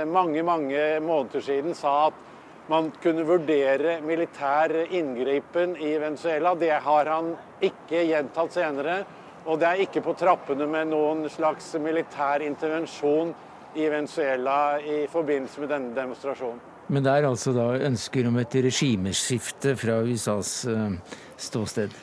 mange, 0.09 0.41
mange 0.41 0.81
måneder 1.05 1.45
siden 1.45 1.77
sa 1.77 2.07
at 2.07 2.30
man 2.71 2.91
kunne 3.03 3.25
vurdere 3.27 3.99
militær 4.07 4.73
inngripen 4.95 5.75
i 5.77 5.97
Venezuela. 5.99 6.55
Det 6.55 6.77
har 6.85 7.11
han 7.11 7.33
ikke 7.61 8.05
gjentatt 8.07 8.55
senere. 8.55 9.01
Og 9.49 9.59
det 9.59 9.69
er 9.69 9.85
ikke 9.87 10.03
på 10.05 10.15
trappene 10.21 10.69
med 10.71 10.91
noen 10.93 11.25
slags 11.33 11.73
militær 11.81 12.45
intervensjon 12.45 13.33
i 13.75 13.87
Venezuela 13.89 14.79
i 14.83 15.07
forbindelse 15.11 15.65
med 15.65 15.73
denne 15.73 15.97
demonstrasjonen. 15.97 16.61
Men 16.91 17.07
det 17.07 17.13
er 17.13 17.27
altså 17.29 17.55
da 17.55 17.69
ønsker 17.87 18.27
om 18.27 18.39
et 18.43 18.55
regimeskifte 18.67 19.77
fra 19.79 20.01
USAs 20.03 20.55
eh, 20.71 21.19
ståsted? 21.39 21.95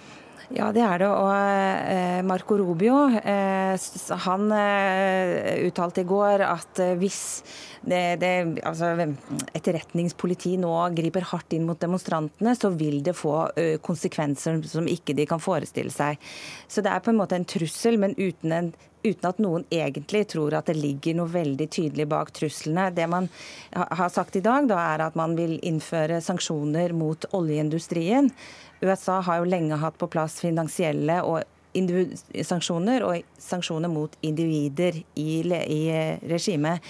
Ja, 0.55 0.69
det 0.71 0.79
er 0.79 1.01
det. 1.01 1.07
Og 1.11 1.31
eh, 1.91 2.21
Marco 2.23 2.55
Rubio 2.55 3.01
eh, 3.19 3.75
han 4.23 4.51
eh, 4.55 5.65
uttalte 5.67 6.05
i 6.05 6.07
går 6.07 6.43
at 6.47 6.81
hvis 7.01 7.19
det, 7.87 8.19
det, 8.23 8.31
altså, 8.67 8.93
etterretningspoliti 9.55 10.55
nå 10.61 10.71
griper 10.95 11.27
hardt 11.33 11.55
inn 11.55 11.67
mot 11.67 11.79
demonstrantene, 11.79 12.55
så 12.55 12.71
vil 12.75 13.01
det 13.03 13.15
få 13.15 13.35
konsekvenser 13.83 14.59
som 14.67 14.87
ikke 14.91 15.15
de 15.15 15.27
kan 15.29 15.43
forestille 15.43 15.91
seg. 15.93 16.19
Så 16.67 16.83
det 16.83 16.91
er 16.91 17.03
på 17.03 17.13
en 17.13 17.19
måte 17.19 17.37
en 17.37 17.47
trussel, 17.47 17.99
men 18.01 18.15
uten, 18.17 18.51
en, 18.51 18.69
uten 19.05 19.29
at 19.29 19.39
noen 19.43 19.63
egentlig 19.71 20.25
tror 20.33 20.57
at 20.57 20.67
det 20.67 20.75
ligger 20.79 21.15
noe 21.19 21.31
veldig 21.31 21.69
tydelig 21.71 22.09
bak 22.11 22.33
truslene. 22.35 22.89
Det 22.95 23.07
man 23.07 23.29
har 23.71 24.11
sagt 24.11 24.35
i 24.39 24.43
dag, 24.43 24.67
da, 24.67 24.81
er 24.95 25.07
at 25.07 25.19
man 25.19 25.37
vil 25.39 25.55
innføre 25.61 26.19
sanksjoner 26.23 26.95
mot 26.97 27.29
oljeindustrien. 27.37 28.33
USA 28.81 29.21
har 29.25 29.41
jo 29.41 29.49
lenge 29.49 29.77
hatt 29.81 29.97
på 29.97 30.09
plass 30.11 30.39
finansielle 30.43 31.21
og 31.25 31.43
sanksjoner 32.47 33.03
og 33.05 33.41
sanksjoner 33.41 33.91
mot 33.91 34.15
individer 34.25 34.97
i, 35.15 35.41
i 35.45 35.81
regimet. 36.29 36.81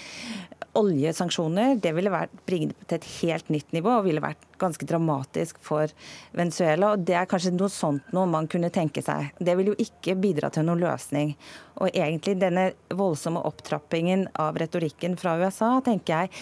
Oljesanksjoner 0.78 1.78
det 1.82 1.90
ville 1.96 2.12
vært 2.12 2.34
bringet 2.46 2.76
til 2.86 2.98
et 2.98 3.08
helt 3.18 3.50
nytt 3.52 3.74
nivå 3.74 3.98
og 3.98 4.06
ville 4.06 4.22
vært 4.22 4.44
ganske 4.58 4.86
dramatisk 4.86 5.58
for 5.62 5.90
Venezuela. 6.36 6.92
og 6.92 7.04
Det 7.06 7.16
er 7.18 7.28
kanskje 7.30 7.54
noe 7.54 7.70
sånt 7.72 8.12
noe 8.14 8.26
man 8.30 8.48
kunne 8.50 8.70
tenke 8.74 9.02
seg. 9.04 9.32
Det 9.38 9.54
vil 9.58 9.72
jo 9.72 9.78
ikke 9.78 10.16
bidra 10.18 10.50
til 10.54 10.66
noen 10.66 10.82
løsning. 10.82 11.34
Og 11.78 11.90
egentlig 11.92 12.38
denne 12.40 12.72
voldsomme 12.90 13.42
opptrappingen 13.46 14.26
av 14.38 14.58
retorikken 14.58 15.16
fra 15.18 15.36
USA 15.38 15.76
tenker 15.84 16.14
jeg 16.26 16.32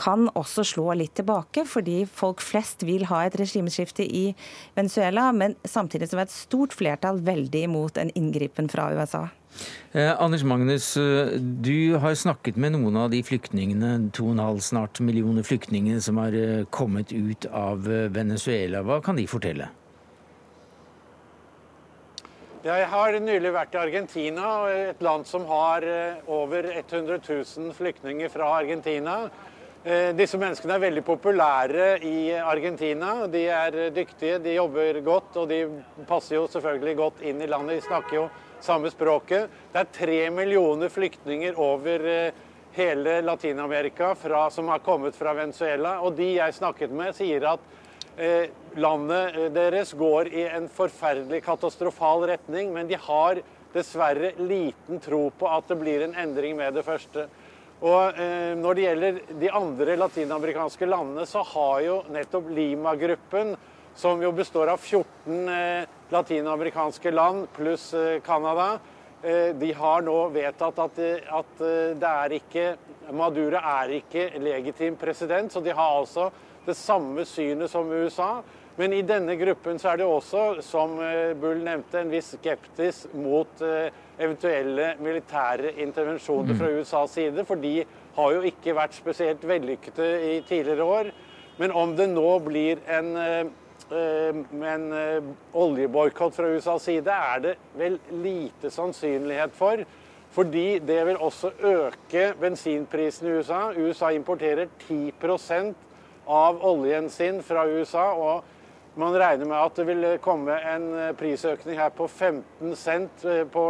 kan 0.00 0.30
også 0.38 0.64
slå 0.64 0.94
litt 0.96 1.12
tilbake, 1.18 1.66
fordi 1.68 2.06
folk 2.08 2.40
flest 2.40 2.86
vil 2.88 3.04
ha 3.10 3.24
et 3.26 3.36
regimeskifte 3.36 4.06
i 4.06 4.30
Venezuela, 4.78 5.28
men 5.36 5.58
samtidig 5.68 6.08
som 6.08 6.22
et 6.22 6.32
stort 6.32 6.72
flertall 6.76 7.20
veldig 7.26 7.66
imot 7.68 8.00
en 8.00 8.14
inngripen 8.16 8.70
fra 8.72 8.88
USA. 8.96 9.26
Eh, 9.92 10.22
Anders 10.22 10.44
Magnus, 10.44 10.96
eh, 10.96 11.26
du 11.40 11.96
har 11.98 12.14
snakket 12.14 12.56
med 12.56 12.76
noen 12.76 12.94
av 12.96 13.08
de 13.10 13.18
flyktningene, 13.26 14.12
2,5 14.14 14.60
snart 14.62 15.00
millioner 15.02 15.42
flyktninger 15.42 15.98
som 16.00 16.20
har 16.22 16.36
eh, 16.38 16.62
kommet 16.70 17.10
ut 17.10 17.46
av 17.50 17.88
eh, 17.90 18.06
Venezuela. 18.14 18.84
Hva 18.86 19.00
kan 19.02 19.18
de 19.18 19.26
fortelle? 19.26 19.66
Jeg 22.62 22.86
har 22.92 23.16
nylig 23.24 23.50
vært 23.56 23.74
i 23.74 23.80
Argentina, 23.80 24.46
et 24.70 25.00
land 25.02 25.26
som 25.26 25.46
har 25.48 25.82
over 26.28 26.68
100 26.76 27.18
000 27.24 27.72
flyktninger 27.72 28.28
fra 28.28 28.50
Argentina. 28.58 29.14
Disse 30.12 30.36
menneskene 30.36 30.74
er 30.76 30.82
veldig 30.82 31.02
populære 31.06 31.86
i 32.04 32.34
Argentina. 32.36 33.14
De 33.32 33.46
er 33.48 33.78
dyktige, 33.96 34.42
de 34.44 34.58
jobber 34.58 35.00
godt, 35.00 35.40
og 35.40 35.48
de 35.48 35.62
passer 36.04 36.36
jo 36.36 36.44
selvfølgelig 36.52 36.98
godt 37.00 37.24
inn 37.24 37.40
i 37.40 37.48
landet. 37.48 37.80
De 37.80 37.86
snakker 37.88 38.18
jo 38.18 38.26
samme 38.66 38.90
språket. 38.92 39.50
Det 39.72 39.82
er 39.82 39.92
tre 39.94 40.20
millioner 40.34 40.92
flyktninger 40.92 41.58
over 41.60 42.06
eh, 42.06 42.40
hele 42.72 43.20
Latin-Amerika 43.22 44.14
som 44.50 44.68
har 44.68 44.78
kommet 44.78 45.16
fra 45.16 45.34
Venezuela. 45.34 46.00
Og 46.00 46.14
de 46.18 46.34
jeg 46.36 46.54
snakket 46.54 46.90
med, 46.90 47.14
sier 47.16 47.46
at 47.52 47.60
eh, 48.16 48.50
landet 48.76 49.36
eh, 49.36 49.50
deres 49.54 49.92
går 49.92 50.30
i 50.32 50.46
en 50.48 50.68
forferdelig 50.68 51.42
katastrofal 51.44 52.28
retning, 52.30 52.72
men 52.72 52.88
de 52.88 52.98
har 53.00 53.42
dessverre 53.74 54.32
liten 54.38 54.98
tro 55.02 55.28
på 55.30 55.48
at 55.50 55.68
det 55.70 55.78
blir 55.78 56.02
en 56.04 56.16
endring 56.18 56.56
med 56.58 56.74
det 56.74 56.86
første. 56.86 57.28
Og 57.80 58.18
eh, 58.20 58.52
Når 58.58 58.76
det 58.76 58.86
gjelder 58.86 59.20
de 59.40 59.50
andre 59.56 59.96
latinamerikanske 59.96 60.88
landene, 60.88 61.26
så 61.26 61.42
har 61.54 61.80
jo 61.86 62.00
nettopp 62.12 62.50
Lima-gruppen 62.54 63.54
som 64.00 64.22
jo 64.24 64.32
består 64.32 64.72
av 64.72 64.80
14 64.80 65.50
latinamerikanske 66.10 67.12
land 67.12 67.50
pluss 67.52 67.90
Canada, 68.24 68.78
de 69.60 69.72
har 69.76 70.00
nå 70.06 70.14
vedtatt 70.32 70.78
at, 70.80 71.00
at 71.28 71.60
det 72.00 72.08
er 72.08 72.34
ikke 72.38 72.64
Maduro 73.12 73.60
er 73.60 73.92
ikke 73.98 74.30
legitim 74.40 74.96
president, 74.96 75.52
så 75.52 75.60
de 75.60 75.74
har 75.76 75.98
altså 75.98 76.30
det 76.64 76.76
samme 76.78 77.26
synet 77.28 77.70
som 77.70 77.90
USA. 77.92 78.38
Men 78.80 78.94
i 78.96 79.02
denne 79.04 79.34
gruppen 79.36 79.80
så 79.80 79.92
er 79.92 80.00
det 80.00 80.06
også, 80.08 80.44
som 80.64 80.94
Bull 81.40 81.60
nevnte, 81.66 82.00
en 82.00 82.12
viss 82.12 82.32
skeptis 82.38 83.02
mot 83.12 83.60
eventuelle 83.60 84.94
militære 85.02 85.74
intervensjoner 85.84 86.56
fra 86.56 86.70
mm. 86.70 86.78
USAs 86.80 87.16
side. 87.18 87.44
For 87.48 87.60
de 87.60 87.82
har 88.16 88.36
jo 88.36 88.44
ikke 88.48 88.76
vært 88.78 88.96
spesielt 88.96 89.44
vellykkede 89.48 90.08
i 90.30 90.38
tidligere 90.48 90.86
år. 90.86 91.10
Men 91.60 91.74
om 91.76 91.92
det 91.96 92.08
nå 92.08 92.28
blir 92.46 92.80
en, 92.88 93.10
eh, 93.92 94.36
en 94.72 94.92
eh, 94.92 95.22
oljeboikott 95.54 96.36
fra 96.36 96.48
USAs 96.48 96.86
side, 96.88 97.10
er 97.10 97.42
det 97.44 97.56
vel 97.78 97.98
lite 98.22 98.70
sannsynlighet 98.70 99.54
for. 99.56 99.84
Fordi 100.30 100.78
det 100.86 101.00
vil 101.06 101.18
også 101.18 101.50
øke 101.66 102.28
bensinprisen 102.40 103.26
i 103.26 103.32
USA. 103.38 103.72
USA 103.76 104.12
importerer 104.14 104.70
10% 104.86 105.74
av 106.30 106.62
oljen 106.62 107.10
sin 107.10 107.42
fra 107.42 107.66
USA. 107.66 108.12
og 108.14 108.44
man 108.96 109.14
regner 109.14 109.46
med 109.46 109.56
at 109.56 109.76
det 109.76 109.86
vil 109.86 110.18
komme 110.22 110.56
en 110.74 110.88
eh, 110.94 111.12
prisøkning 111.14 111.78
her 111.78 111.88
på 111.88 112.06
15 112.06 112.76
cent 112.76 113.24
på, 113.52 113.64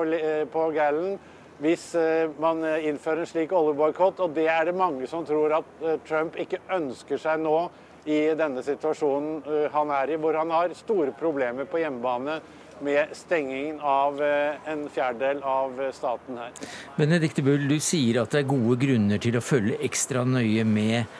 på 0.53 0.71
gallen 0.71 1.18
hvis 1.61 1.93
man 2.41 2.64
innfører 2.64 3.21
en 3.21 3.27
slik 3.29 3.53
oljeboikott. 3.53 4.21
Og 4.21 4.33
det 4.35 4.47
er 4.49 4.64
det 4.64 4.75
mange 4.75 5.07
som 5.07 5.27
tror 5.29 5.53
at 5.59 5.83
Trump 6.09 6.39
ikke 6.41 6.62
ønsker 6.73 7.21
seg 7.21 7.43
nå 7.45 7.68
i 8.09 8.21
denne 8.39 8.63
situasjonen 8.65 9.69
han 9.75 9.93
er 9.93 10.15
i, 10.15 10.19
hvor 10.21 10.39
han 10.39 10.53
har 10.55 10.73
store 10.79 11.13
problemer 11.19 11.69
på 11.69 11.83
hjemmebane 11.83 12.39
med 12.81 13.13
stengingen 13.13 13.77
av 13.85 14.23
en 14.25 14.87
fjerdedel 14.89 15.43
av 15.45 15.83
staten 15.93 16.39
her. 16.41 16.55
Benedicte 16.97 17.45
Bull, 17.45 17.67
du 17.69 17.77
sier 17.77 18.23
at 18.23 18.33
det 18.33 18.41
er 18.41 18.49
gode 18.49 18.79
grunner 18.81 19.21
til 19.21 19.37
å 19.37 19.45
følge 19.45 19.77
ekstra 19.85 20.25
nøye 20.25 20.65
med 20.65 21.11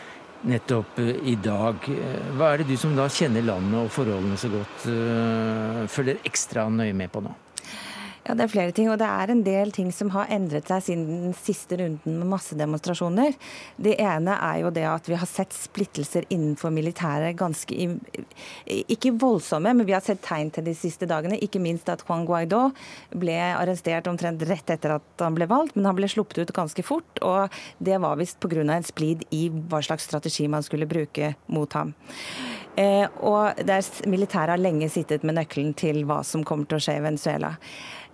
nettopp 0.43 0.99
eh, 0.99 1.17
i 1.29 1.37
dag. 1.37 1.85
Eh, 1.89 2.33
hva 2.37 2.53
er 2.53 2.63
det 2.63 2.71
du 2.73 2.77
som 2.81 2.97
da 2.97 3.09
kjenner 3.13 3.45
landet 3.45 3.77
og 3.83 3.93
forholdene 3.93 4.39
så 4.41 4.51
godt, 4.53 4.87
eh, 4.89 5.85
følger 5.91 6.21
ekstra 6.29 6.69
nøye 6.73 6.97
med 6.97 7.13
på 7.13 7.23
nå? 7.25 7.35
Ja, 8.27 8.35
Det 8.35 8.45
er 8.45 8.53
flere 8.53 8.73
ting, 8.77 8.91
og 8.93 8.99
det 9.01 9.07
er 9.09 9.31
en 9.33 9.43
del 9.43 9.71
ting 9.73 9.89
som 9.97 10.11
har 10.13 10.29
endret 10.29 10.69
seg 10.69 10.83
siden 10.85 11.07
den 11.09 11.37
siste 11.39 11.79
runden 11.81 12.19
med 12.21 12.29
massedemonstrasjoner. 12.29 13.33
Det 13.81 13.95
ene 13.97 14.35
er 14.37 14.59
jo 14.61 14.73
det 14.77 14.85
at 14.85 15.09
vi 15.09 15.17
har 15.17 15.29
sett 15.29 15.57
splittelser 15.57 16.29
innenfor 16.29 16.73
militæret 16.75 17.39
ganske 17.41 17.73
Ikke 18.93 19.15
voldsomme, 19.17 19.73
men 19.73 19.87
vi 19.87 19.95
har 19.97 20.05
sett 20.05 20.21
tegn 20.23 20.51
til 20.53 20.69
de 20.69 20.75
siste 20.77 21.09
dagene. 21.09 21.41
Ikke 21.41 21.63
minst 21.63 21.89
at 21.89 22.05
Juan 22.07 22.27
Guaidó 22.29 22.69
ble 23.17 23.39
arrestert 23.57 24.07
omtrent 24.11 24.43
rett 24.49 24.69
etter 24.71 24.99
at 24.99 25.25
han 25.25 25.35
ble 25.35 25.49
valgt, 25.49 25.77
men 25.77 25.89
han 25.89 25.97
ble 25.97 26.09
sluppet 26.09 26.43
ut 26.43 26.53
ganske 26.53 26.85
fort. 26.85 27.25
Og 27.25 27.49
det 27.79 27.99
var 28.05 28.21
visst 28.21 28.41
pga. 28.41 28.61
en 28.61 28.85
splid 28.85 29.25
i 29.31 29.49
hva 29.49 29.81
slags 29.81 30.05
strategi 30.05 30.47
man 30.49 30.63
skulle 30.63 30.87
bruke 30.87 31.35
mot 31.47 31.73
ham. 31.73 31.95
Eh, 32.77 33.09
og 33.21 33.59
der 33.67 33.83
Militæret 34.07 34.55
har 34.55 34.61
lenge 34.61 34.89
sittet 34.89 35.25
med 35.25 35.35
nøkkelen 35.35 35.75
til 35.75 36.05
hva 36.05 36.21
som 36.25 36.45
kommer 36.45 36.69
til 36.69 36.79
å 36.79 36.85
skje 36.85 36.97
i 37.01 37.03
Venezuela. 37.03 37.57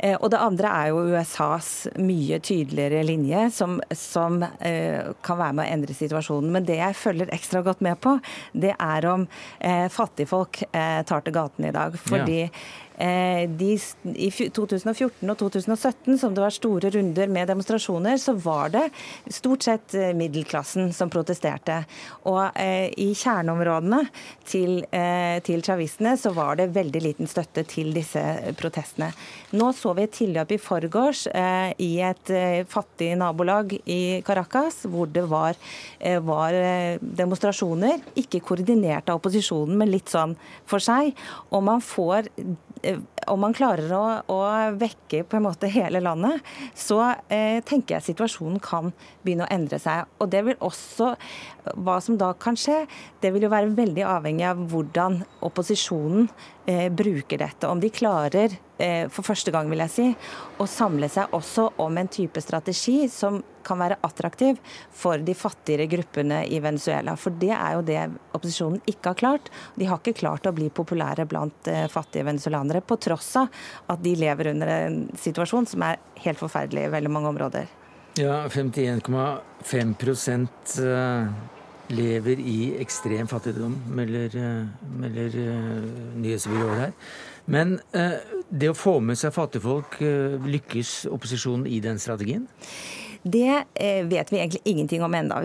Eh, 0.06 0.16
og 0.20 0.30
det 0.32 0.40
andre 0.42 0.70
er 0.70 0.92
jo 0.92 1.02
USAs 1.10 1.70
mye 1.98 2.38
tydeligere 2.44 3.02
linje, 3.06 3.46
som, 3.54 3.78
som 3.96 4.40
eh, 4.44 5.12
kan 5.26 5.40
være 5.40 5.56
med 5.58 5.66
å 5.66 5.76
endre 5.76 5.96
situasjonen. 5.96 6.52
Men 6.54 6.66
det 6.68 6.78
jeg 6.80 6.98
følger 7.00 7.32
ekstra 7.34 7.62
godt 7.66 7.82
med 7.84 7.98
på, 8.02 8.16
det 8.54 8.74
er 8.76 9.10
om 9.10 9.26
eh, 9.58 9.86
fattigfolk 9.92 10.62
eh, 10.70 11.00
tar 11.08 11.26
til 11.26 11.36
gatene 11.36 11.72
i 11.72 11.76
dag. 11.76 11.96
Fordi 12.06 12.42
ja. 12.44 12.52
Eh, 12.96 13.44
de, 13.50 13.74
I 14.16 14.30
2014 14.32 15.28
og 15.28 15.38
2017, 15.38 16.16
som 16.18 16.34
det 16.34 16.40
var 16.40 16.54
store 16.54 16.90
runder 16.94 17.28
med 17.28 17.50
demonstrasjoner, 17.50 18.16
så 18.20 18.32
var 18.40 18.72
det 18.72 18.84
stort 19.36 19.66
sett 19.66 19.94
eh, 19.94 20.14
middelklassen 20.16 20.92
som 20.96 21.12
protesterte. 21.12 21.82
Og 22.30 22.56
eh, 22.56 22.88
i 22.96 23.10
kjerneområdene 23.12 24.00
til, 24.48 24.80
eh, 24.96 25.36
til 25.44 25.64
chavistene 25.66 26.14
så 26.20 26.32
var 26.36 26.56
det 26.60 26.70
veldig 26.76 27.02
liten 27.04 27.30
støtte 27.30 27.66
til 27.68 27.92
disse 27.96 28.22
protestene. 28.56 29.10
Nå 29.56 29.70
så 29.76 29.92
vi 29.96 30.06
et 30.06 30.16
tilløp 30.16 30.56
i 30.56 30.60
forgårs 30.62 31.26
eh, 31.34 31.74
i 31.84 31.92
et 32.00 32.32
eh, 32.32 32.62
fattig 32.70 33.12
nabolag 33.20 33.76
i 33.84 34.22
Caracas, 34.24 34.84
hvor 34.88 35.10
det 35.12 35.26
var, 35.28 35.56
var 36.24 36.54
demonstrasjoner, 37.00 38.00
ikke 38.18 38.40
koordinert 38.44 39.10
av 39.10 39.20
opposisjonen, 39.20 39.76
men 39.78 39.92
litt 39.92 40.10
sånn 40.12 40.34
for 40.68 40.82
seg. 40.82 41.12
Og 41.52 41.64
man 41.66 41.82
får 41.84 42.30
om 43.26 43.40
man 43.42 43.54
klarer 43.56 43.90
å, 43.96 44.02
å, 44.30 44.38
vekke 44.78 45.22
på 45.26 45.38
en 45.38 45.46
måte 45.46 45.70
hele 45.70 46.00
landet, 46.04 46.44
så 46.78 47.00
eh, 47.32 47.58
tenker 47.66 47.96
jeg 47.96 48.08
situasjonen 48.10 48.60
kan 48.62 48.92
begynne 49.24 49.46
å 49.46 49.52
endre 49.52 49.80
seg. 49.82 50.06
Og 50.20 50.30
det 50.32 50.44
vil 50.46 50.60
også, 50.64 51.14
Hva 51.82 51.96
som 52.04 52.14
da 52.18 52.28
kan 52.38 52.54
skje, 52.58 52.84
det 53.22 53.32
vil 53.34 53.48
jo 53.48 53.50
være 53.50 53.74
veldig 53.74 54.04
avhengig 54.06 54.44
av 54.46 54.60
hvordan 54.70 55.18
opposisjonen 55.46 56.28
eh, 56.70 56.86
bruker 56.94 57.42
dette. 57.42 57.66
Om 57.66 57.82
de 57.82 57.90
klarer, 57.90 58.54
eh, 58.78 59.08
for 59.10 59.26
første 59.26 59.50
gang 59.54 59.70
vil 59.72 59.82
jeg 59.82 59.94
si, 59.96 60.06
å 60.62 60.68
samle 60.70 61.10
seg 61.10 61.34
også 61.34 61.72
om 61.82 61.98
en 61.98 62.12
type 62.12 62.40
strategi 62.44 63.08
som 63.10 63.42
kan 63.66 63.80
være 63.80 63.98
attraktiv 64.06 64.58
for 64.94 65.18
de 65.22 65.34
fattigere 65.36 65.86
gruppene 65.90 66.46
i 66.48 66.60
Venezuela. 66.62 67.16
For 67.20 67.30
det 67.40 67.52
er 67.54 67.72
jo 67.76 67.82
det 67.86 68.00
opposisjonen 68.36 68.80
ikke 68.88 69.08
har 69.12 69.18
klart. 69.20 69.50
De 69.76 69.84
har 69.88 69.98
ikke 70.00 70.20
klart 70.20 70.48
å 70.48 70.56
bli 70.56 70.68
populære 70.74 71.24
blant 71.30 71.68
eh, 71.72 71.86
fattige 71.92 72.26
venezuelanere, 72.28 72.80
på 72.86 72.94
tross 73.02 73.30
av 73.40 73.46
at 73.92 74.00
de 74.04 74.12
lever 74.18 74.44
under 74.52 74.68
en 74.76 74.96
situasjon 75.20 75.66
som 75.72 75.80
er 75.86 75.94
helt 76.24 76.40
forferdelig 76.40 76.82
i 76.86 76.94
veldig 76.94 77.12
mange 77.12 77.30
områder. 77.34 77.64
Ja, 78.16 78.36
51,5% 78.48 80.76
lever 81.92 82.36
i 82.40 82.74
ekstrem 82.82 83.26
fattigdom, 83.30 83.74
melder, 83.94 84.28
eh, 84.40 84.64
melder 85.00 85.30
nyhetsbyrået 86.16 86.78
her. 86.80 86.92
Men 87.46 87.78
det 88.50 88.68
å 88.72 88.74
få 88.74 89.00
med 89.00 89.16
seg 89.20 89.32
fattigfolk, 89.36 90.00
lykkes 90.42 91.06
opposisjonen 91.14 91.66
i 91.70 91.80
den 91.84 91.98
strategien? 92.02 92.48
Det 93.26 93.64
eh, 93.74 94.04
vet 94.06 94.32
vi 94.32 94.38
egentlig 94.38 94.60
ingenting 94.64 95.02
om 95.02 95.14
ennå. 95.14 95.40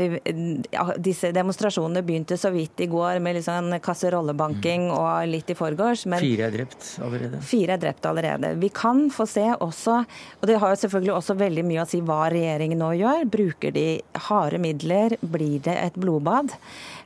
Ja, 0.70 0.84
disse 0.98 1.32
demonstrasjonene 1.34 2.04
begynte 2.06 2.38
så 2.38 2.52
vidt 2.54 2.84
i 2.84 2.86
går 2.92 3.18
med 3.26 3.40
litt 3.40 3.48
sånn 3.48 3.74
kasserollebanking 3.82 4.86
mm. 4.92 4.94
og 4.94 5.32
litt 5.32 5.50
i 5.50 5.58
forgårs. 5.58 6.04
Men 6.12 6.22
fire 6.22 6.46
er 6.46 6.54
drept 6.60 6.92
allerede? 7.02 7.42
Fire 7.42 7.74
er 7.74 7.82
drept 7.82 8.06
allerede. 8.06 8.54
Vi 8.62 8.70
kan 8.70 9.08
få 9.10 9.26
se 9.26 9.48
også, 9.58 9.98
og 10.38 10.46
det 10.46 10.60
har 10.62 10.76
jo 10.76 10.82
selvfølgelig 10.84 11.16
også 11.16 11.38
veldig 11.42 11.66
mye 11.72 11.82
å 11.82 11.90
si 11.90 12.04
hva 12.06 12.20
regjeringen 12.30 12.84
nå 12.84 12.92
gjør. 13.02 13.26
Bruker 13.34 13.74
de 13.74 13.88
harde 14.30 14.62
midler? 14.62 15.18
Blir 15.26 15.58
det 15.66 15.80
et 15.88 15.98
blodbad? 15.98 16.54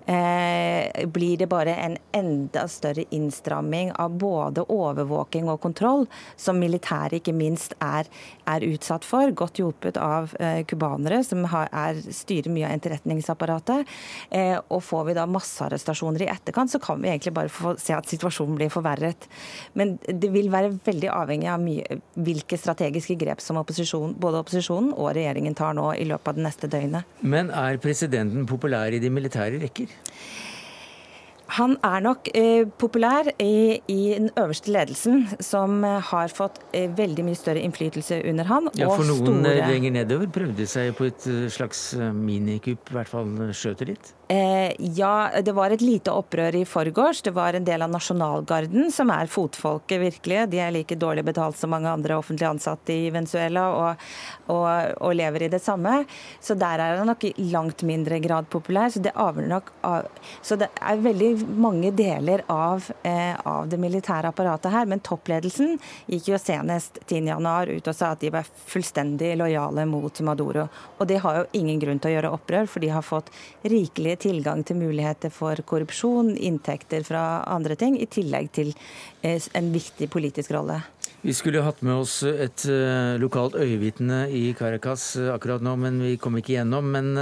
Eh, 0.06 1.08
blir 1.08 1.38
det 1.38 1.48
bare 1.50 1.76
en 1.76 1.98
enda 2.12 2.68
større 2.68 3.04
innstramming 3.10 3.92
av 3.92 4.18
både 4.20 4.62
overvåking 4.70 5.50
og 5.50 5.62
kontroll, 5.64 6.06
som 6.38 6.60
militæret 6.62 7.20
ikke 7.20 7.34
minst 7.34 7.74
er, 7.82 8.06
er 8.46 8.66
utsatt 8.68 9.06
for, 9.08 9.32
godt 9.34 9.58
hjulpet 9.62 9.98
av 9.98 10.36
cubanere, 10.70 11.22
eh, 11.22 11.26
som 11.26 11.46
har, 11.50 11.72
er, 11.74 12.02
styrer 12.14 12.54
mye 12.54 12.70
av 12.70 12.78
etterretningsapparatet. 12.78 13.96
Eh, 14.30 14.54
og 14.70 14.84
får 14.86 15.10
vi 15.10 15.18
da 15.18 15.26
massearrestasjoner 15.30 16.26
i 16.28 16.30
etterkant, 16.36 16.72
så 16.72 16.82
kan 16.84 17.02
vi 17.02 17.10
egentlig 17.10 17.34
bare 17.34 17.50
få 17.50 17.74
se 17.82 17.98
at 17.98 18.10
situasjonen 18.10 18.60
blir 18.60 18.74
forverret. 18.74 19.30
Men 19.74 19.98
det 20.06 20.30
vil 20.36 20.52
være 20.54 20.76
veldig 20.86 21.10
avhengig 21.16 21.50
av 21.50 21.66
mye, 21.66 22.00
hvilke 22.14 22.60
strategiske 22.62 23.18
grep 23.26 23.42
som 23.42 23.58
opposisjon, 23.62 24.14
både 24.22 24.44
opposisjonen 24.46 24.94
og 24.94 25.16
regjeringen 25.18 25.58
tar 25.58 25.74
nå 25.78 25.90
i 25.98 26.06
løpet 26.06 26.34
av 26.34 26.38
det 26.38 26.46
neste 26.46 26.70
døgnet. 26.70 27.18
Men 27.26 27.50
er 27.50 27.82
presidenten 27.82 28.46
populær 28.50 28.94
i 28.94 29.02
de 29.02 29.10
militære 29.10 29.62
rekker? 29.66 29.95
Han 31.56 31.76
er 31.86 32.02
nok 32.02 32.30
eh, 32.34 32.66
populær 32.82 33.28
i, 33.40 33.78
i, 33.88 34.00
den 34.18 34.32
øverste 34.40 34.72
ledelsen, 34.74 35.28
som 35.40 35.84
eh, 35.86 36.02
har 36.10 36.34
fått 36.34 36.58
eh, 36.74 36.90
veldig 36.98 37.26
mye 37.28 37.38
større 37.38 37.62
innflytelse 37.62 38.18
under 38.30 38.50
han. 38.50 38.70
Ja, 38.80 38.90
For 38.90 39.06
noen 39.08 39.44
store... 39.46 39.68
lenger 39.70 39.94
nedover 40.00 40.32
prøvde 40.34 40.66
seg 40.70 40.96
på 40.98 41.08
et 41.12 41.28
eh, 41.30 41.46
slags 41.54 41.88
eh, 41.94 42.10
minikupp, 42.12 42.90
i 42.90 42.98
hvert 42.98 43.12
fall 43.12 43.30
skjøt 43.54 43.84
det 43.84 43.92
litt? 43.94 44.12
Eh, 44.28 44.72
ja, 44.80 45.30
det 45.42 45.52
var 45.52 45.70
et 45.70 45.82
lite 45.82 46.10
opprør 46.10 46.56
i 46.58 46.64
forgårs. 46.66 47.22
Det 47.22 47.32
var 47.32 47.54
en 47.54 47.66
del 47.66 47.84
av 47.86 47.92
nasjonalgarden, 47.94 48.90
som 48.92 49.12
er 49.14 49.30
fotfolket, 49.30 50.00
virkelig. 50.02 50.40
De 50.50 50.62
er 50.64 50.72
like 50.74 50.98
dårlig 50.98 51.22
betalt 51.28 51.60
som 51.60 51.70
mange 51.70 51.92
andre 51.92 52.18
offentlig 52.18 52.48
ansatte 52.50 52.94
i 52.94 53.12
Venezuela, 53.14 53.68
og, 53.70 54.08
og, 54.50 54.66
og, 54.98 55.14
lever 55.14 55.46
i 55.46 55.50
det 55.54 55.60
samme. 55.62 56.00
Så 56.42 56.58
der 56.58 56.82
er 56.82 56.98
han 56.98 57.12
nok 57.12 57.28
i 57.28 57.34
langt 57.52 57.84
mindre 57.86 58.18
grad 58.24 58.50
populær. 58.50 58.90
Så 58.90 59.04
det 59.04 59.14
nok 59.16 59.70
av 59.86 60.10
Så 60.42 60.56
det 60.56 60.70
er 60.82 60.98
veldig 60.98 61.46
mange 61.62 61.92
deler 61.92 62.42
av, 62.50 62.90
eh, 63.04 63.36
av 63.46 63.70
det 63.70 63.78
militære 63.78 64.34
apparatet 64.34 64.72
her. 64.72 64.86
Men 64.86 65.00
toppledelsen 65.06 65.78
gikk 66.10 66.32
jo 66.34 66.42
senest 66.42 66.98
10.1 67.06 67.78
ut 67.78 67.88
og 67.88 67.96
sa 67.96 68.12
at 68.12 68.20
de 68.20 68.34
var 68.34 68.50
fullstendig 68.66 69.36
lojale 69.38 69.86
mot 69.86 70.22
Maduro. 70.22 70.68
Og 70.98 71.08
det 71.08 71.22
har 71.22 71.38
jo 71.38 71.48
ingen 71.54 71.80
grunn 71.80 72.00
til 72.00 72.12
å 72.12 72.16
gjøre 72.18 72.34
opprør, 72.34 72.68
for 72.68 72.80
de 72.80 72.90
har 72.90 73.06
fått 73.06 73.30
rikelig 73.64 74.15
med 74.16 74.24
tilgang 74.24 74.64
til 74.66 74.80
muligheter 74.80 75.32
for 75.34 75.60
korrupsjon, 75.68 76.36
inntekter 76.40 77.04
fra 77.04 77.44
andre 77.52 77.76
ting, 77.76 78.00
i 78.00 78.08
tillegg 78.08 78.52
til 78.56 78.76
en 79.26 79.72
viktig 79.74 80.10
politisk 80.14 80.56
rolle. 80.56 80.82
Vi 81.26 81.34
skulle 81.34 81.64
hatt 81.66 81.80
med 81.82 82.04
oss 82.04 82.20
et 82.22 82.68
uh, 82.70 83.18
lokalt 83.18 83.56
øyevitne 83.58 84.28
i 84.30 84.54
Caracas 84.54 85.16
uh, 85.18 85.32
akkurat 85.34 85.64
nå, 85.66 85.74
men 85.82 85.98
vi 86.04 86.12
kom 86.22 86.38
ikke 86.38 86.54
gjennom. 86.54 86.92
Men 86.94 87.18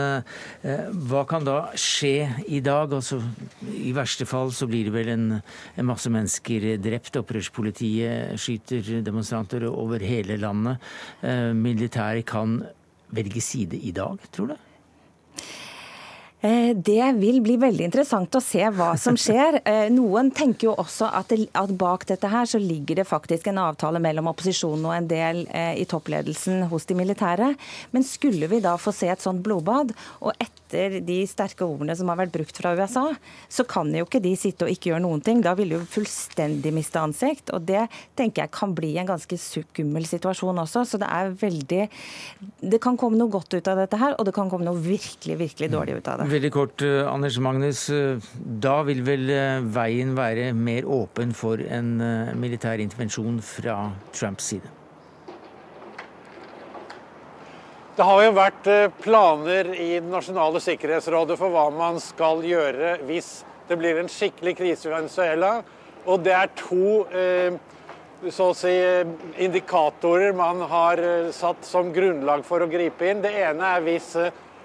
hva 1.07 1.23
kan 1.29 1.47
da 1.47 1.69
skje 1.79 2.27
i 2.51 2.59
dag? 2.63 2.91
Altså, 2.91 3.21
I 3.63 3.93
verste 3.95 4.27
fall 4.27 4.51
så 4.51 4.67
blir 4.67 4.89
det 4.89 4.95
vel 4.97 5.13
en, 5.13 5.25
en 5.39 5.87
masse 5.87 6.11
mennesker 6.11 6.73
drept. 6.83 7.15
Opprørspolitiet 7.21 8.35
skyter 8.43 9.05
demonstranter 9.07 9.69
over 9.71 10.03
hele 10.03 10.35
landet. 10.41 10.83
Militæret 11.55 12.27
kan 12.27 12.59
velge 13.15 13.41
side 13.45 13.79
i 13.79 13.95
dag, 13.95 14.19
tror 14.35 14.51
du? 14.51 14.57
Eh, 16.43 16.75
det 16.75 17.05
vil 17.21 17.37
bli 17.39 17.53
veldig 17.55 17.85
interessant 17.87 18.35
å 18.35 18.41
se 18.43 18.65
hva 18.75 18.93
som 18.99 19.17
skjer. 19.19 19.61
Eh, 19.73 19.87
noen 19.93 20.27
tenker 20.35 20.67
jo 20.67 20.73
også 20.81 21.07
at, 21.15 21.29
det, 21.31 21.45
at, 21.55 21.71
bak 21.79 22.03
dette 22.09 22.27
her 22.29 22.47
så 22.49 22.59
ligger 22.59 22.97
det 22.99 23.05
faktisk 23.07 23.47
en 23.47 23.61
avtale 23.61 24.01
mellom 24.03 24.27
opposisjonen 24.27 24.83
og 24.89 24.95
en 24.95 25.07
del 25.07 25.39
eh, 25.55 25.77
i 25.79 25.85
toppledelsen 25.89 26.65
hos 26.71 26.87
de 26.89 26.97
militære. 26.99 27.53
Men 27.95 28.05
skulle 28.05 28.49
vi 28.51 28.59
da 28.63 28.73
få 28.81 28.91
se 28.95 29.07
et 29.13 29.23
sånt 29.23 29.39
blodbad, 29.45 29.93
og 30.19 30.35
etter 30.35 30.99
de 31.05 31.21
sterke 31.29 31.63
ordene 31.63 31.95
som 31.95 32.11
har 32.11 32.19
vært 32.19 32.33
brukt 32.35 32.59
fra 32.59 32.73
USA, 32.75 33.05
så 33.47 33.65
kan 33.69 33.93
jo 33.95 34.03
ikke 34.07 34.21
de 34.23 34.33
sitte 34.39 34.67
og 34.67 34.73
ikke 34.73 34.91
gjøre 34.91 35.05
noen 35.05 35.23
ting. 35.23 35.39
Da 35.45 35.55
vil 35.57 35.71
de 35.71 35.79
jo 35.79 35.87
fullstendig 35.95 36.73
miste 36.75 36.99
ansikt. 36.99 37.53
Og 37.55 37.63
det 37.69 37.85
tenker 38.19 38.43
jeg 38.43 38.53
kan 38.57 38.75
bli 38.75 38.91
en 38.99 39.09
ganske 39.13 39.39
skummel 39.39 40.09
situasjon 40.09 40.59
også. 40.65 40.83
Så 40.89 40.99
det 41.01 41.07
er 41.07 41.31
veldig 41.39 41.87
Det 42.73 42.81
kan 42.83 42.99
komme 42.99 43.19
noe 43.19 43.31
godt 43.31 43.55
ut 43.55 43.71
av 43.71 43.79
dette 43.79 44.01
her, 44.01 44.17
og 44.17 44.27
det 44.27 44.35
kan 44.35 44.51
komme 44.51 44.67
noe 44.67 44.81
virkelig, 44.81 45.39
virkelig 45.39 45.71
dårlig 45.71 46.01
ut 46.01 46.11
av 46.11 46.23
det. 46.23 46.32
Veldig 46.33 46.49
kort, 46.49 46.81
eh, 46.81 47.05
Anders 47.05 47.35
Magnus. 47.37 47.89
Eh, 47.93 48.17
da 48.41 48.79
vil 48.87 49.03
vel 49.05 49.29
eh, 49.29 49.59
veien 49.61 50.15
være 50.17 50.47
mer 50.57 50.87
åpen 50.89 51.29
for 51.37 51.61
en 51.61 51.91
militær 52.41 52.81
intervensjon 52.81 53.35
fra 53.45 53.91
Trumps 54.17 54.47
side? 54.49 54.71
Det 57.93 58.07
har 58.07 58.23
jo 58.23 58.31
vært 58.33 58.69
planer 59.03 59.69
i 59.77 59.99
Det 59.99 60.09
nasjonale 60.09 60.57
sikkerhetsrådet 60.63 61.37
for 61.37 61.53
hva 61.53 61.67
man 61.69 61.99
skal 62.01 62.41
gjøre 62.41 62.95
hvis 63.05 63.43
det 63.69 63.77
blir 63.77 63.99
en 64.01 64.09
skikkelig 64.09 64.55
krise 64.57 64.89
i 64.89 64.95
Venezuela. 64.95 65.51
Og 66.07 66.23
det 66.25 66.33
er 66.33 66.49
to 66.57 67.03
så 68.33 68.47
å 68.49 68.55
si, 68.57 68.71
indikatorer 69.37 70.33
man 70.33 70.65
har 70.65 70.97
satt 71.35 71.61
som 71.67 71.93
grunnlag 71.93 72.41
for 72.47 72.63
å 72.63 72.71
gripe 72.71 73.05
inn. 73.11 73.21
Det 73.21 73.35
ene 73.43 73.75
er 73.75 73.85
hvis 73.85 74.15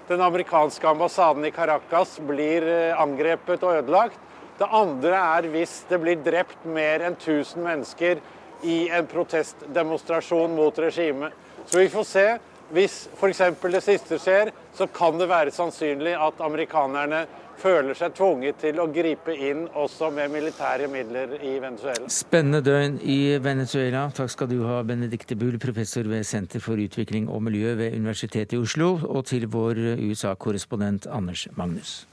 den 0.09 0.21
amerikanske 0.21 0.87
ambassaden 0.89 1.45
i 1.45 1.51
Caracas 1.51 2.15
blir 2.25 2.65
eh, 2.65 3.01
angrepet 3.01 3.63
og 3.63 3.77
ødelagt. 3.77 4.17
Det 4.57 4.67
andre 4.73 5.15
er 5.15 5.47
hvis 5.53 5.83
det 5.89 5.99
blir 6.01 6.17
drept 6.25 6.65
mer 6.65 7.05
enn 7.05 7.13
1000 7.13 7.61
mennesker 7.63 8.23
i 8.65 8.79
en 8.89 9.05
protestdemonstrasjon 9.07 10.55
mot 10.57 10.81
regimet. 10.81 11.35
Så 11.65 11.83
vi 11.83 11.91
får 11.93 12.07
se. 12.09 12.25
Hvis 12.73 12.97
f.eks. 13.17 13.43
det 13.61 13.81
siste 13.81 14.17
skjer, 14.21 14.51
så 14.77 14.85
kan 14.93 15.17
det 15.17 15.29
være 15.29 15.53
sannsynlig 15.53 16.15
at 16.17 16.41
amerikanerne 16.45 17.23
føler 17.59 17.97
seg 17.97 18.15
tvunget 18.17 18.59
til 18.63 18.79
å 18.81 18.87
gripe 18.93 19.35
inn 19.35 19.65
også 19.77 20.09
med 20.15 20.31
militære 20.33 20.87
midler 20.91 21.35
i 21.39 21.55
Venezuela. 21.61 22.09
Spennende 22.11 22.61
døgn 22.65 22.99
i 23.03 23.19
Venezuela. 23.43 24.07
Takk 24.15 24.33
skal 24.33 24.51
du 24.51 24.61
ha, 24.67 24.81
Benedicte 24.87 25.37
Bull, 25.39 25.59
professor 25.59 26.07
ved 26.09 26.25
Senter 26.27 26.63
for 26.63 26.79
utvikling 26.79 27.29
og 27.29 27.43
miljø 27.49 27.75
ved 27.79 27.97
Universitetet 27.97 28.57
i 28.57 28.61
Oslo, 28.61 28.95
og 29.03 29.25
til 29.31 29.47
vår 29.51 29.83
USA-korrespondent 29.99 31.09
Anders 31.11 31.47
Magnus. 31.57 32.05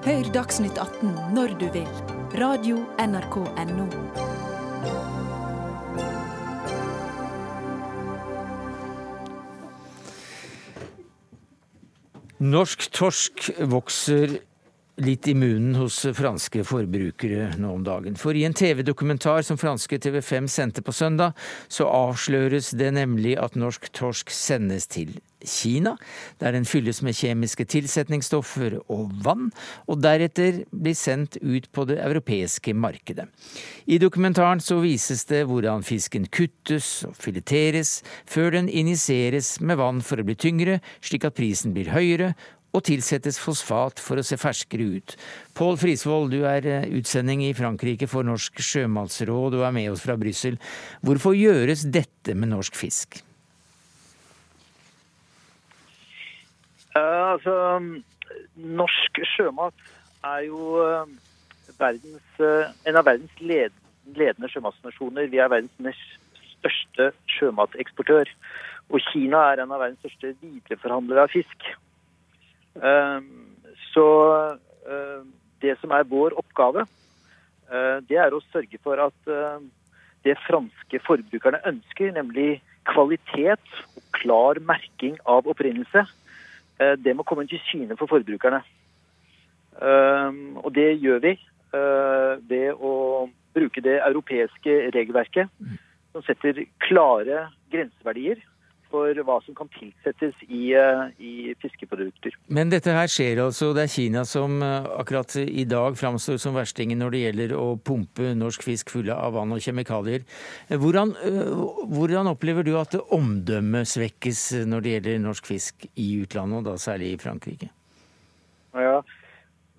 Hør 0.00 0.32
Dagsnytt 0.32 0.78
18 0.80 1.12
når 1.36 1.58
du 1.60 1.68
vil. 1.74 1.88
Radio 2.40 2.80
NRK 2.96 3.36
Radio.nrk.no. 3.36 4.29
Norsk 12.40 12.86
torsk 12.96 13.50
vokser 13.68 14.38
litt 15.00 15.28
i 15.28 15.34
munnen 15.34 15.74
hos 15.80 16.02
franske 16.16 16.64
forbrukere 16.66 17.50
nå 17.60 17.72
om 17.78 17.84
dagen. 17.86 18.18
For 18.20 18.36
i 18.36 18.44
en 18.46 18.56
TV-dokumentar 18.56 19.42
som 19.46 19.58
franske 19.60 19.98
TV5 19.98 20.48
sendte 20.52 20.84
på 20.84 20.92
søndag, 20.92 21.32
så 21.68 21.88
avsløres 21.88 22.72
det 22.76 22.92
nemlig 22.96 23.36
at 23.40 23.58
norsk 23.58 23.90
torsk 23.96 24.32
sendes 24.34 24.88
til 24.90 25.16
Kina, 25.40 25.94
der 26.40 26.52
den 26.52 26.66
fylles 26.68 27.00
med 27.00 27.16
kjemiske 27.16 27.64
tilsetningsstoffer 27.72 28.76
og 28.92 29.08
vann, 29.24 29.48
og 29.88 30.02
deretter 30.04 30.62
blir 30.68 30.96
sendt 30.98 31.38
ut 31.40 31.70
på 31.72 31.86
det 31.88 31.96
europeiske 32.04 32.74
markedet. 32.76 33.24
I 33.88 33.96
dokumentaren 34.02 34.60
så 34.60 34.82
vises 34.84 35.24
det 35.30 35.46
hvordan 35.48 35.84
fisken 35.86 36.28
kuttes 36.28 37.06
og 37.08 37.16
fileteres, 37.16 38.00
før 38.28 38.52
den 38.58 38.68
injiseres 38.68 39.58
med 39.64 39.80
vann 39.80 40.04
for 40.04 40.20
å 40.20 40.28
bli 40.28 40.36
tyngre, 40.36 40.80
slik 41.00 41.24
at 41.24 41.38
prisen 41.40 41.72
blir 41.76 41.92
høyere, 41.94 42.34
og 42.70 42.84
tilsettes 42.86 43.40
fosfat 43.42 44.00
for 44.02 44.20
å 44.20 44.24
se 44.26 44.38
ferskere 44.40 44.86
ut. 44.96 45.16
Pål 45.58 45.78
Frisvold, 45.80 46.34
du 46.34 46.44
er 46.48 46.66
eh, 46.68 46.86
utsending 46.98 47.42
i 47.46 47.54
Frankrike 47.56 48.08
for 48.10 48.26
Norsk 48.26 48.62
sjømatsråd 48.62 49.58
og 49.58 49.66
er 49.66 49.74
med 49.74 49.90
oss 49.92 50.04
fra 50.04 50.16
Brussel. 50.20 50.60
Hvorfor 51.06 51.34
gjøres 51.38 51.86
dette 51.90 52.36
med 52.38 52.52
norsk 52.52 52.78
fisk? 52.78 53.20
Uh, 56.94 57.36
altså, 57.36 57.56
norsk 58.58 59.20
sjømat 59.34 59.84
er 60.26 60.46
jo 60.48 60.80
uh, 60.82 61.04
verdens, 61.78 62.40
en 62.40 62.98
av 62.98 63.06
verdens 63.06 63.44
led, 63.44 63.76
ledende 64.18 64.50
sjømatsnasjoner. 64.50 65.30
Vi 65.30 65.38
er 65.38 65.52
verdens 65.52 65.78
nest 65.82 66.18
største 66.60 67.10
sjømateksportør. 67.38 68.30
Og 68.90 69.02
Kina 69.10 69.44
er 69.52 69.62
en 69.62 69.72
av 69.72 69.82
verdens 69.84 70.02
største 70.02 70.34
videreforhandlere 70.42 71.26
av 71.26 71.32
fisk. 71.32 71.70
Så 73.90 74.06
det 75.60 75.74
som 75.80 75.92
er 75.92 76.08
vår 76.08 76.32
oppgave, 76.40 76.86
det 78.08 78.16
er 78.16 78.32
å 78.32 78.40
sørge 78.48 78.80
for 78.80 79.02
at 79.04 79.32
det 80.24 80.38
franske 80.46 81.00
forbrukerne 81.04 81.60
ønsker, 81.68 82.14
nemlig 82.16 82.62
kvalitet 82.88 83.74
og 83.92 84.06
klar 84.16 84.62
merking 84.64 85.18
av 85.28 85.50
opprinnelse, 85.50 86.06
Eh, 86.80 86.96
det 86.96 87.14
må 87.16 87.26
komme 87.28 87.46
til 87.48 87.60
syne 87.68 87.96
for 88.00 88.10
forbrukerne. 88.10 88.62
Eh, 89.80 90.40
og 90.64 90.72
det 90.76 90.88
gjør 91.02 91.22
vi 91.26 91.34
eh, 91.36 92.34
ved 92.50 92.80
å 92.80 92.94
bruke 93.54 93.82
det 93.84 93.98
europeiske 94.06 94.76
regelverket 94.94 95.50
som 96.12 96.24
setter 96.26 96.64
klare 96.82 97.48
grenseverdier 97.72 98.40
for 98.90 99.22
hva 99.26 99.36
som 99.44 99.56
kan 99.58 99.70
tilsettes 99.76 100.36
i, 100.48 100.72
i, 100.74 101.32
fiskeprodukter. 101.62 102.34
Men 102.52 102.72
dette 102.72 102.94
her 102.94 103.10
skjer 103.10 103.42
altså, 103.44 103.70
det 103.76 103.86
er 103.86 103.92
Kina 103.92 104.24
som 104.28 104.58
akkurat 104.62 105.36
i 105.42 105.64
dag 105.68 105.98
framstår 105.98 106.40
som 106.42 106.58
verstingen 106.58 107.00
når 107.02 107.14
det 107.14 107.22
gjelder 107.24 107.56
å 107.58 107.66
pumpe 107.78 108.34
norsk 108.38 108.66
fisk 108.66 108.92
fulle 108.94 109.14
av 109.14 109.36
vann 109.38 109.54
og 109.54 109.62
kjemikalier. 109.62 110.26
Hvordan, 110.68 111.14
hvordan 111.90 112.32
opplever 112.34 112.66
du 112.66 112.74
at 112.80 112.98
omdømmet 113.00 113.88
svekkes 113.90 114.44
når 114.68 114.84
det 114.84 114.96
gjelder 114.96 115.24
norsk 115.24 115.50
fisk 115.54 115.88
i 115.94 116.10
utlandet, 116.24 116.60
og 116.60 116.68
da 116.68 116.76
særlig 116.80 117.14
i 117.14 117.22
Frankrike? 117.22 117.70
Ja, 118.74 119.00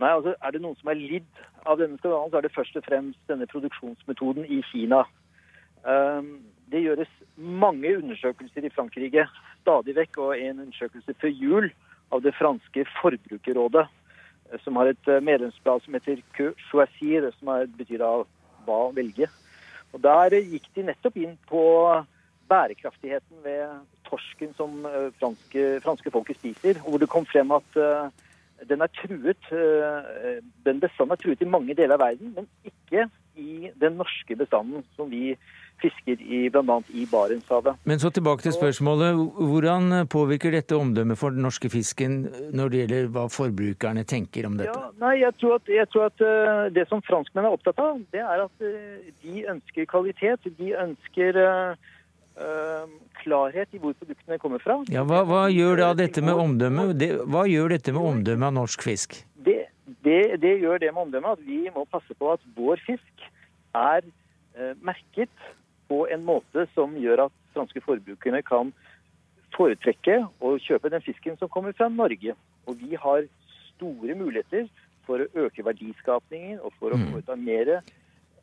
Nei, 0.01 0.09
altså 0.09 0.33
Er 0.41 0.53
det 0.53 0.61
noen 0.63 0.77
som 0.79 0.89
er 0.89 0.97
lidd 0.97 1.41
av 1.69 1.77
denne 1.77 1.99
skandalen, 1.99 2.31
så 2.31 2.39
er 2.39 2.47
det 2.47 2.55
først 2.55 2.77
og 2.79 2.85
fremst 2.87 3.19
denne 3.29 3.47
produksjonsmetoden 3.51 4.47
i 4.49 4.61
Kina. 4.71 5.03
Um, 5.85 6.31
det 6.71 6.83
gjøres 6.85 7.11
mange 7.35 7.97
undersøkelser 7.97 8.65
i 8.65 8.71
Frankrike 8.73 9.25
stadig 9.61 9.95
vekk, 9.97 10.19
og 10.23 10.37
en 10.39 10.63
undersøkelse 10.65 11.15
før 11.21 11.33
jul 11.33 11.67
av 12.11 12.23
det 12.23 12.33
franske 12.37 12.85
forbrukerrådet, 12.99 13.85
eh, 14.51 14.59
som 14.63 14.79
har 14.79 14.91
et 14.91 15.11
eh, 15.11 15.23
medlemsblad 15.23 15.83
som 15.83 15.97
heter 15.97 16.23
Que 16.35 16.51
choisir, 16.69 17.29
som 17.39 17.53
betyr 17.77 18.03
av 18.05 18.25
hva 18.65 18.81
velge. 18.95 19.29
Og 19.91 20.01
Der 20.01 20.37
gikk 20.39 20.69
de 20.75 20.87
nettopp 20.87 21.17
inn 21.19 21.37
på 21.49 21.63
bærekraftigheten 22.51 23.43
ved 23.43 23.81
torsken 24.07 24.53
som 24.55 24.85
eh, 24.85 25.09
franske, 25.19 25.79
franske 25.83 26.11
folket 26.11 26.39
spiser, 26.39 26.79
hvor 26.85 26.99
det 26.99 27.11
kom 27.11 27.27
frem 27.27 27.51
at 27.55 27.81
den 28.69 28.83
er 28.85 28.91
truet, 28.93 29.47
den 29.49 30.79
bestanden 30.83 31.15
er 31.15 31.17
truet 31.17 31.41
i 31.41 31.49
mange 31.49 31.73
deler 31.73 31.95
av 31.95 32.03
verden, 32.03 32.35
men 32.35 32.45
ikke 32.61 33.07
i 33.35 33.71
den 33.79 33.97
norske 33.99 34.35
bestanden 34.35 34.83
som 34.95 35.09
vi 35.11 35.35
fisker 35.81 36.21
i 36.21 36.49
bl.a. 36.53 36.77
i 36.93 37.05
Barentshavet. 37.09 37.79
Men 37.89 37.99
så 37.99 38.11
tilbake 38.13 38.45
til 38.45 38.53
spørsmålet. 38.53 39.17
Hvordan 39.37 40.05
påvirker 40.11 40.53
dette 40.53 40.77
omdømmet 40.77 41.17
for 41.19 41.33
den 41.33 41.45
norske 41.45 41.71
fisken 41.73 42.19
når 42.53 42.73
det 42.73 42.83
gjelder 42.83 43.09
hva 43.15 43.25
forbrukerne 43.33 44.03
tenker 44.07 44.45
om 44.49 44.59
dette? 44.59 44.75
Ja, 44.75 44.91
nei, 45.01 45.15
jeg 45.23 45.37
tror, 45.41 45.57
at, 45.57 45.71
jeg 45.71 45.89
tror 45.93 46.09
at 46.11 46.25
uh, 46.25 46.67
Det 46.73 46.85
som 46.89 47.01
franskmenn 47.05 47.47
er 47.47 47.55
opptatt 47.55 47.81
av, 47.81 47.97
det 48.13 48.21
er 48.21 48.45
at 48.45 48.67
uh, 48.67 49.09
de 49.23 49.47
ønsker 49.55 49.89
kvalitet. 49.89 50.51
De 50.59 50.73
ønsker 50.77 51.41
eh, 51.41 52.93
klarhet 53.21 53.75
i 53.75 53.81
hvor 53.81 53.93
produktene 53.97 54.39
kommer 54.41 54.61
fra. 54.63 54.79
Ja, 54.91 55.03
hva, 55.07 55.23
hva 55.27 55.43
gjør 55.51 55.81
da 55.81 55.91
dette 55.97 56.23
med 56.25 56.37
omdømmet? 56.37 57.03
Hva 57.29 57.45
gjør 57.49 57.75
dette 57.75 57.93
med 57.95 58.01
omdømmet 58.13 58.49
av 58.49 58.55
norsk 58.61 58.85
fisk? 58.85 59.17
Det, 59.45 59.59
det, 60.03 60.41
det 60.41 60.59
gjør 60.61 60.79
det 60.81 60.93
med 60.93 61.01
omdømmet 61.07 61.37
at 61.37 61.45
vi 61.45 61.59
må 61.75 61.85
passe 61.91 62.13
på 62.17 62.31
at 62.33 62.43
vår 62.55 62.81
fisk 62.85 63.25
er 63.75 64.05
eh, 64.55 64.73
merket 64.81 65.31
på 65.91 66.05
en 66.11 66.23
måte 66.27 66.67
som 66.75 66.95
gjør 66.99 67.25
at 67.27 67.37
franske 67.55 67.81
forbrukerne 67.83 68.41
kan 68.47 68.71
foretrekke 69.55 70.21
å 70.39 70.55
kjøpe 70.63 70.91
den 70.93 71.03
fisken 71.03 71.35
som 71.39 71.51
kommer 71.51 71.75
fra 71.75 71.89
Norge. 71.91 72.35
Og 72.67 72.79
vi 72.79 72.95
har 72.95 73.27
store 73.73 74.15
muligheter 74.15 74.69
for 75.07 75.19
å 75.23 75.45
øke 75.45 75.65
verdiskapningen 75.65 76.61
og 76.61 76.71
for 76.79 76.93
å 76.93 76.99
Mm. 76.99 77.11
foreta 77.11 77.35
mer 77.35 77.81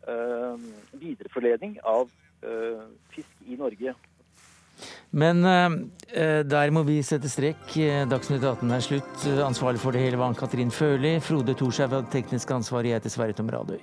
eh, 0.09 0.57
videreforledning 0.93 1.79
av 1.85 2.11
eh, 2.43 2.85
fisk 3.15 3.49
i 3.49 3.57
Norge. 3.57 3.95
Men 5.11 5.45
eh, 5.49 6.43
der 6.47 6.75
må 6.75 6.85
vi 6.89 7.01
sette 7.07 7.31
strek. 7.33 7.77
Dagsnytt 8.11 8.45
18 8.45 8.75
er 8.75 8.85
slutt. 8.85 9.29
Ansvarlig 9.45 9.83
for 9.83 9.97
det 9.97 10.07
hele 10.07 10.21
var 10.21 10.33
Ann-Katrin 10.33 10.75
Førli. 10.75 11.19
Frode 11.25 11.57
Thorshaug 11.59 11.99
hadde 11.99 12.13
teknisk 12.15 12.51
ansvar. 12.55 12.87
Jeg 12.87 13.01
heter 13.01 13.17
Sverre 13.17 13.37
Tom 13.37 13.51
Radøy. 13.53 13.81